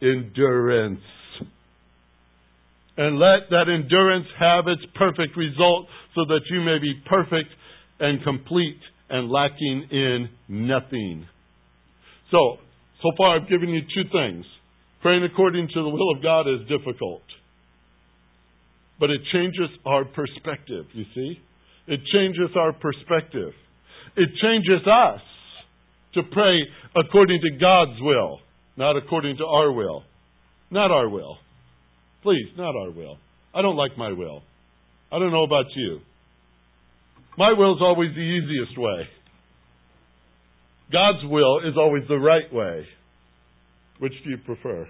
endurance 0.00 1.00
and 2.96 3.18
let 3.18 3.50
that 3.50 3.68
endurance 3.68 4.26
have 4.38 4.66
its 4.66 4.82
perfect 4.94 5.36
result 5.36 5.86
so 6.14 6.24
that 6.26 6.40
you 6.50 6.60
may 6.60 6.78
be 6.78 6.94
perfect 7.08 7.50
and 7.98 8.22
complete 8.22 8.80
and 9.08 9.30
lacking 9.30 9.86
in 9.90 10.28
nothing. 10.48 11.26
So, 12.30 12.56
so 13.02 13.10
far 13.16 13.36
I've 13.36 13.48
given 13.48 13.68
you 13.68 13.80
two 13.94 14.08
things. 14.10 14.44
Praying 15.02 15.24
according 15.24 15.68
to 15.68 15.82
the 15.82 15.88
will 15.88 16.16
of 16.16 16.22
God 16.22 16.42
is 16.42 16.68
difficult. 16.68 17.22
But 18.98 19.10
it 19.10 19.20
changes 19.32 19.70
our 19.86 20.04
perspective, 20.04 20.84
you 20.92 21.04
see? 21.14 21.40
It 21.86 22.00
changes 22.12 22.50
our 22.54 22.72
perspective. 22.72 23.52
It 24.16 24.28
changes 24.42 24.86
us 24.86 25.20
to 26.14 26.22
pray 26.30 26.60
according 26.94 27.40
to 27.40 27.58
God's 27.58 28.00
will, 28.00 28.40
not 28.76 28.96
according 28.96 29.38
to 29.38 29.46
our 29.46 29.72
will. 29.72 30.04
Not 30.70 30.90
our 30.90 31.08
will. 31.08 31.38
Please, 32.22 32.48
not 32.56 32.76
our 32.76 32.90
will. 32.90 33.16
I 33.54 33.62
don't 33.62 33.76
like 33.76 33.96
my 33.96 34.12
will. 34.12 34.42
I 35.12 35.18
don't 35.18 35.32
know 35.32 35.44
about 35.44 35.66
you. 35.74 36.00
My 37.38 37.52
will 37.52 37.74
is 37.74 37.82
always 37.82 38.10
the 38.14 38.20
easiest 38.20 38.78
way. 38.78 39.08
God's 40.92 41.24
will 41.24 41.60
is 41.60 41.76
always 41.76 42.02
the 42.08 42.18
right 42.18 42.52
way. 42.52 42.84
Which 43.98 44.12
do 44.24 44.30
you 44.30 44.38
prefer? 44.38 44.88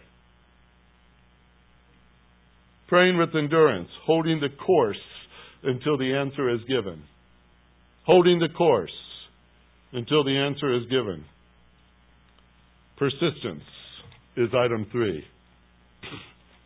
Praying 2.88 3.18
with 3.18 3.34
endurance, 3.36 3.88
holding 4.04 4.40
the 4.40 4.48
course 4.64 4.96
until 5.62 5.96
the 5.96 6.14
answer 6.14 6.52
is 6.52 6.60
given. 6.68 7.02
Holding 8.04 8.40
the 8.40 8.48
course 8.48 8.90
until 9.92 10.24
the 10.24 10.36
answer 10.36 10.74
is 10.76 10.84
given. 10.90 11.24
Persistence 12.96 13.62
is 14.36 14.48
item 14.54 14.86
three. 14.90 15.24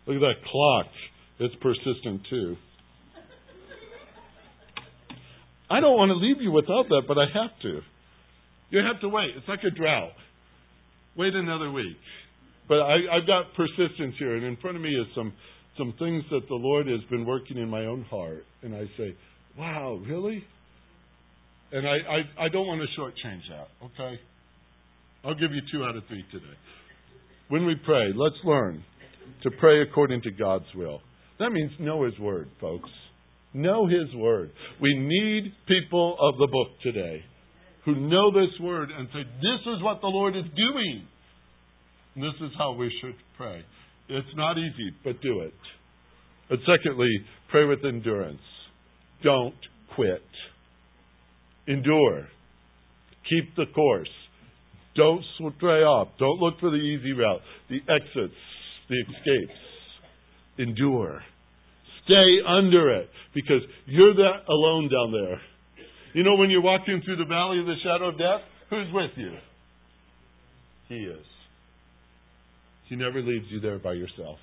Look 0.06 0.16
at 0.16 0.20
that 0.20 0.44
clock. 0.50 0.86
It's 1.40 1.54
persistent 1.60 2.22
too. 2.30 2.56
I 5.70 5.80
don't 5.80 5.96
want 5.96 6.10
to 6.10 6.16
leave 6.16 6.40
you 6.40 6.52
without 6.52 6.88
that, 6.88 7.02
but 7.08 7.16
I 7.18 7.24
have 7.32 7.50
to. 7.62 7.80
You 8.70 8.80
have 8.80 9.00
to 9.00 9.08
wait. 9.08 9.30
It's 9.36 9.48
like 9.48 9.64
a 9.64 9.70
drought. 9.70 10.12
Wait 11.16 11.34
another 11.34 11.70
week. 11.70 11.96
But 12.68 12.80
I, 12.80 12.96
I've 13.16 13.26
got 13.26 13.54
persistence 13.56 14.14
here, 14.18 14.36
and 14.36 14.44
in 14.44 14.56
front 14.56 14.76
of 14.76 14.82
me 14.82 14.90
is 14.90 15.06
some 15.14 15.32
some 15.76 15.94
things 15.98 16.22
that 16.30 16.46
the 16.48 16.54
Lord 16.54 16.86
has 16.86 17.00
been 17.10 17.26
working 17.26 17.58
in 17.58 17.68
my 17.68 17.84
own 17.86 18.04
heart, 18.04 18.44
and 18.62 18.74
I 18.74 18.84
say, 18.96 19.16
"Wow, 19.58 20.00
really?" 20.06 20.44
And 21.72 21.86
I 21.86 21.92
I, 21.92 22.44
I 22.46 22.48
don't 22.48 22.66
want 22.66 22.80
to 22.80 23.00
shortchange 23.00 23.42
that. 23.50 23.68
Okay, 23.86 24.20
I'll 25.24 25.34
give 25.34 25.52
you 25.52 25.60
two 25.72 25.84
out 25.84 25.96
of 25.96 26.04
three 26.08 26.24
today. 26.30 26.56
When 27.48 27.66
we 27.66 27.74
pray, 27.84 28.12
let's 28.14 28.36
learn 28.44 28.84
to 29.42 29.50
pray 29.58 29.82
according 29.82 30.22
to 30.22 30.30
God's 30.30 30.66
will. 30.74 31.00
That 31.38 31.50
means 31.50 31.72
know 31.78 32.04
His 32.04 32.18
Word, 32.18 32.48
folks. 32.60 32.90
Know 33.52 33.86
His 33.86 34.14
Word. 34.16 34.50
We 34.80 34.96
need 34.96 35.52
people 35.68 36.16
of 36.20 36.38
the 36.38 36.48
book 36.50 36.68
today 36.82 37.22
who 37.84 37.94
know 37.94 38.30
this 38.32 38.58
Word 38.60 38.90
and 38.96 39.08
say, 39.12 39.22
This 39.22 39.60
is 39.76 39.82
what 39.82 40.00
the 40.00 40.08
Lord 40.08 40.36
is 40.36 40.44
doing. 40.44 41.06
And 42.14 42.24
this 42.24 42.40
is 42.40 42.50
how 42.56 42.74
we 42.74 42.92
should 43.00 43.16
pray. 43.36 43.64
It's 44.08 44.36
not 44.36 44.58
easy, 44.58 44.94
but 45.02 45.20
do 45.20 45.40
it. 45.40 45.54
And 46.50 46.58
secondly, 46.66 47.10
pray 47.50 47.64
with 47.64 47.84
endurance. 47.84 48.40
Don't 49.22 49.54
quit. 49.94 50.22
Endure. 51.66 52.28
Keep 53.28 53.56
the 53.56 53.66
course. 53.74 54.08
Don't 54.94 55.24
stray 55.34 55.82
off. 55.82 56.08
Don't 56.18 56.38
look 56.38 56.60
for 56.60 56.70
the 56.70 56.76
easy 56.76 57.12
route, 57.12 57.40
the 57.68 57.80
exits, 57.88 58.38
the 58.88 58.96
escapes. 58.96 59.58
Endure. 60.58 61.22
Stay 62.04 62.38
under 62.46 62.94
it 62.94 63.08
because 63.34 63.62
you're 63.86 64.14
that 64.14 64.48
alone 64.48 64.88
down 64.88 65.12
there. 65.12 65.40
You 66.12 66.22
know, 66.22 66.36
when 66.36 66.50
you're 66.50 66.62
walking 66.62 67.02
through 67.04 67.16
the 67.16 67.24
valley 67.24 67.58
of 67.60 67.66
the 67.66 67.74
shadow 67.82 68.10
of 68.10 68.18
death, 68.18 68.40
who's 68.70 68.86
with 68.92 69.10
you? 69.16 69.32
He 70.88 70.96
is. 70.96 71.24
He 72.88 72.96
never 72.96 73.20
leaves 73.20 73.46
you 73.50 73.60
there 73.60 73.78
by 73.78 73.94
yourself. 73.94 74.38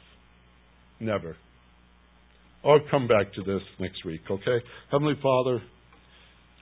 Never. 1.00 1.38
I'll 2.64 2.82
come 2.92 3.08
back 3.08 3.34
to 3.34 3.44
this 3.44 3.62
next 3.80 4.06
week, 4.06 4.22
okay? 4.30 4.64
Heavenly 4.92 5.16
Father, 5.22 5.62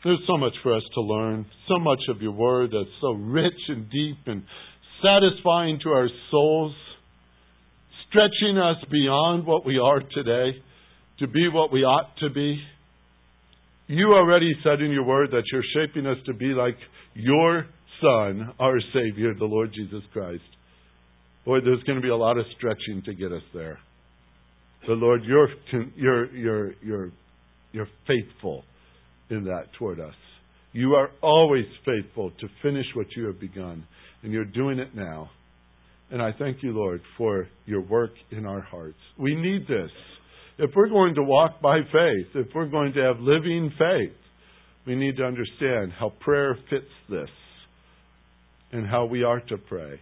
there's 0.03 0.19
so 0.27 0.37
much 0.37 0.53
for 0.63 0.75
us 0.75 0.83
to 0.93 1.01
learn, 1.01 1.45
so 1.67 1.77
much 1.77 1.99
of 2.07 2.21
your 2.21 2.31
word 2.31 2.71
that's 2.71 2.89
so 3.01 3.11
rich 3.11 3.59
and 3.67 3.89
deep 3.89 4.17
and 4.27 4.43
satisfying 5.03 5.79
to 5.83 5.89
our 5.89 6.07
souls, 6.31 6.73
stretching 8.09 8.57
us 8.57 8.77
beyond 8.91 9.45
what 9.45 9.65
we 9.65 9.77
are 9.77 9.99
today 9.99 10.57
to 11.19 11.27
be 11.27 11.47
what 11.47 11.71
we 11.71 11.81
ought 11.81 12.09
to 12.19 12.29
be. 12.29 12.59
You 13.87 14.13
already 14.13 14.53
said 14.63 14.81
in 14.81 14.91
your 14.91 15.03
word 15.03 15.29
that 15.31 15.43
you're 15.51 15.63
shaping 15.73 16.05
us 16.05 16.17
to 16.25 16.33
be 16.33 16.47
like 16.47 16.77
your 17.13 17.65
Son, 18.01 18.53
our 18.59 18.79
Savior, 18.93 19.33
the 19.37 19.45
Lord 19.45 19.71
Jesus 19.73 20.03
Christ. 20.13 20.43
Boy, 21.45 21.59
there's 21.61 21.83
going 21.83 21.97
to 21.97 22.01
be 22.01 22.09
a 22.09 22.15
lot 22.15 22.37
of 22.37 22.45
stretching 22.57 23.03
to 23.05 23.13
get 23.13 23.31
us 23.31 23.43
there. 23.53 23.79
But 24.87 24.97
Lord, 24.97 25.21
you're 25.25 25.49
you're 25.95 26.35
you're 26.35 26.73
you're 26.83 27.11
you're 27.71 27.87
faithful 28.07 28.63
in 29.29 29.43
that 29.45 29.65
toward 29.77 29.99
us. 29.99 30.13
You 30.71 30.93
are 30.93 31.09
always 31.21 31.65
faithful 31.85 32.31
to 32.39 32.47
finish 32.61 32.85
what 32.95 33.07
you 33.15 33.25
have 33.25 33.39
begun, 33.39 33.85
and 34.23 34.31
you're 34.31 34.45
doing 34.45 34.79
it 34.79 34.95
now. 34.95 35.29
And 36.11 36.21
I 36.21 36.31
thank 36.37 36.63
you, 36.63 36.71
Lord, 36.71 37.01
for 37.17 37.47
your 37.65 37.81
work 37.81 38.11
in 38.31 38.45
our 38.45 38.61
hearts. 38.61 38.97
We 39.17 39.35
need 39.35 39.67
this. 39.67 39.91
If 40.57 40.71
we're 40.75 40.89
going 40.89 41.15
to 41.15 41.23
walk 41.23 41.61
by 41.61 41.79
faith, 41.79 42.27
if 42.35 42.47
we're 42.53 42.67
going 42.67 42.93
to 42.93 43.01
have 43.01 43.19
living 43.19 43.71
faith, 43.77 44.17
we 44.85 44.95
need 44.95 45.17
to 45.17 45.23
understand 45.23 45.93
how 45.97 46.13
prayer 46.19 46.57
fits 46.69 46.91
this 47.09 47.29
and 48.71 48.87
how 48.87 49.05
we 49.05 49.23
are 49.23 49.39
to 49.39 49.57
pray. 49.57 49.99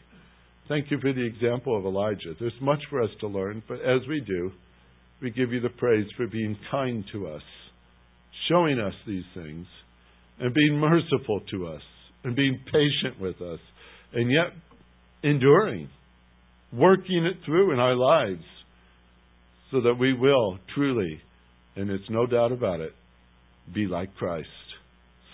Thank 0.68 0.92
you 0.92 1.00
for 1.00 1.14
the 1.14 1.26
example 1.26 1.78
of 1.78 1.86
Elijah. 1.86 2.34
There's 2.40 2.54
much 2.62 2.80
for 2.90 3.02
us 3.02 3.10
to 3.22 3.28
learn, 3.28 3.64
but 3.68 3.76
as 3.76 4.02
we 4.08 4.22
do, 4.26 4.52
we 5.22 5.32
give 5.32 5.52
you 5.52 5.60
the 5.60 5.70
praise 5.70 6.06
for 6.16 6.28
being 6.28 6.58
kind 6.72 7.04
to 7.12 7.28
us, 7.28 7.42
showing 8.50 8.80
us 8.80 8.94
these 9.06 9.24
things, 9.34 9.66
and 10.40 10.54
being 10.54 10.80
merciful 10.80 11.42
to 11.52 11.68
us, 11.68 11.82
and 12.24 12.36
being 12.36 12.60
patient 12.66 13.20
with 13.20 13.42
us, 13.42 13.60
and 14.14 14.32
yet 14.32 14.54
enduring, 15.24 15.90
working 16.74 17.26
it 17.26 17.38
through 17.46 17.74
in 17.74 17.80
our 17.80 17.96
lives, 17.96 18.44
so 19.72 19.82
that 19.82 19.96
we 20.00 20.14
will 20.14 20.60
truly, 20.74 21.20
and 21.76 21.90
it's 21.90 22.10
no 22.10 22.26
doubt 22.26 22.52
about 22.52 22.80
it, 22.80 22.94
be 23.74 23.86
like 23.86 24.16
Christ. 24.16 24.48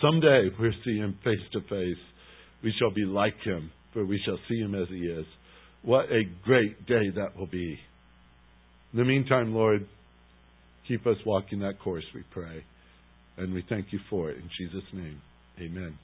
Someday 0.02 0.50
we'll 0.60 0.72
see 0.84 0.98
him 0.98 1.18
face 1.24 1.36
to 1.54 1.62
face. 1.62 2.02
We 2.64 2.74
shall 2.80 2.92
be 2.92 3.06
like 3.06 3.36
him 3.44 3.72
for 3.94 4.06
we 4.06 4.20
shall 4.26 4.40
see 4.50 4.58
him 4.58 4.76
as 4.76 4.88
he 4.90 5.06
is. 5.06 5.26
What 5.84 6.06
a 6.06 6.24
great 6.44 6.86
day 6.88 7.10
that 7.16 7.38
will 7.38 7.48
be. 7.48 7.78
In 8.92 9.00
the 9.00 9.06
meantime, 9.06 9.54
Lord, 9.54 9.88
keep 10.88 11.06
us 11.06 11.18
walking 11.26 11.60
that 11.60 11.80
course, 11.80 12.04
we 12.14 12.24
pray. 12.32 12.64
And 13.38 13.54
we 13.54 13.64
thank 13.68 13.88
you 13.92 14.00
for 14.10 14.30
it. 14.30 14.38
In 14.38 14.50
Jesus' 14.60 14.88
name, 14.94 15.22
amen. 15.60 15.98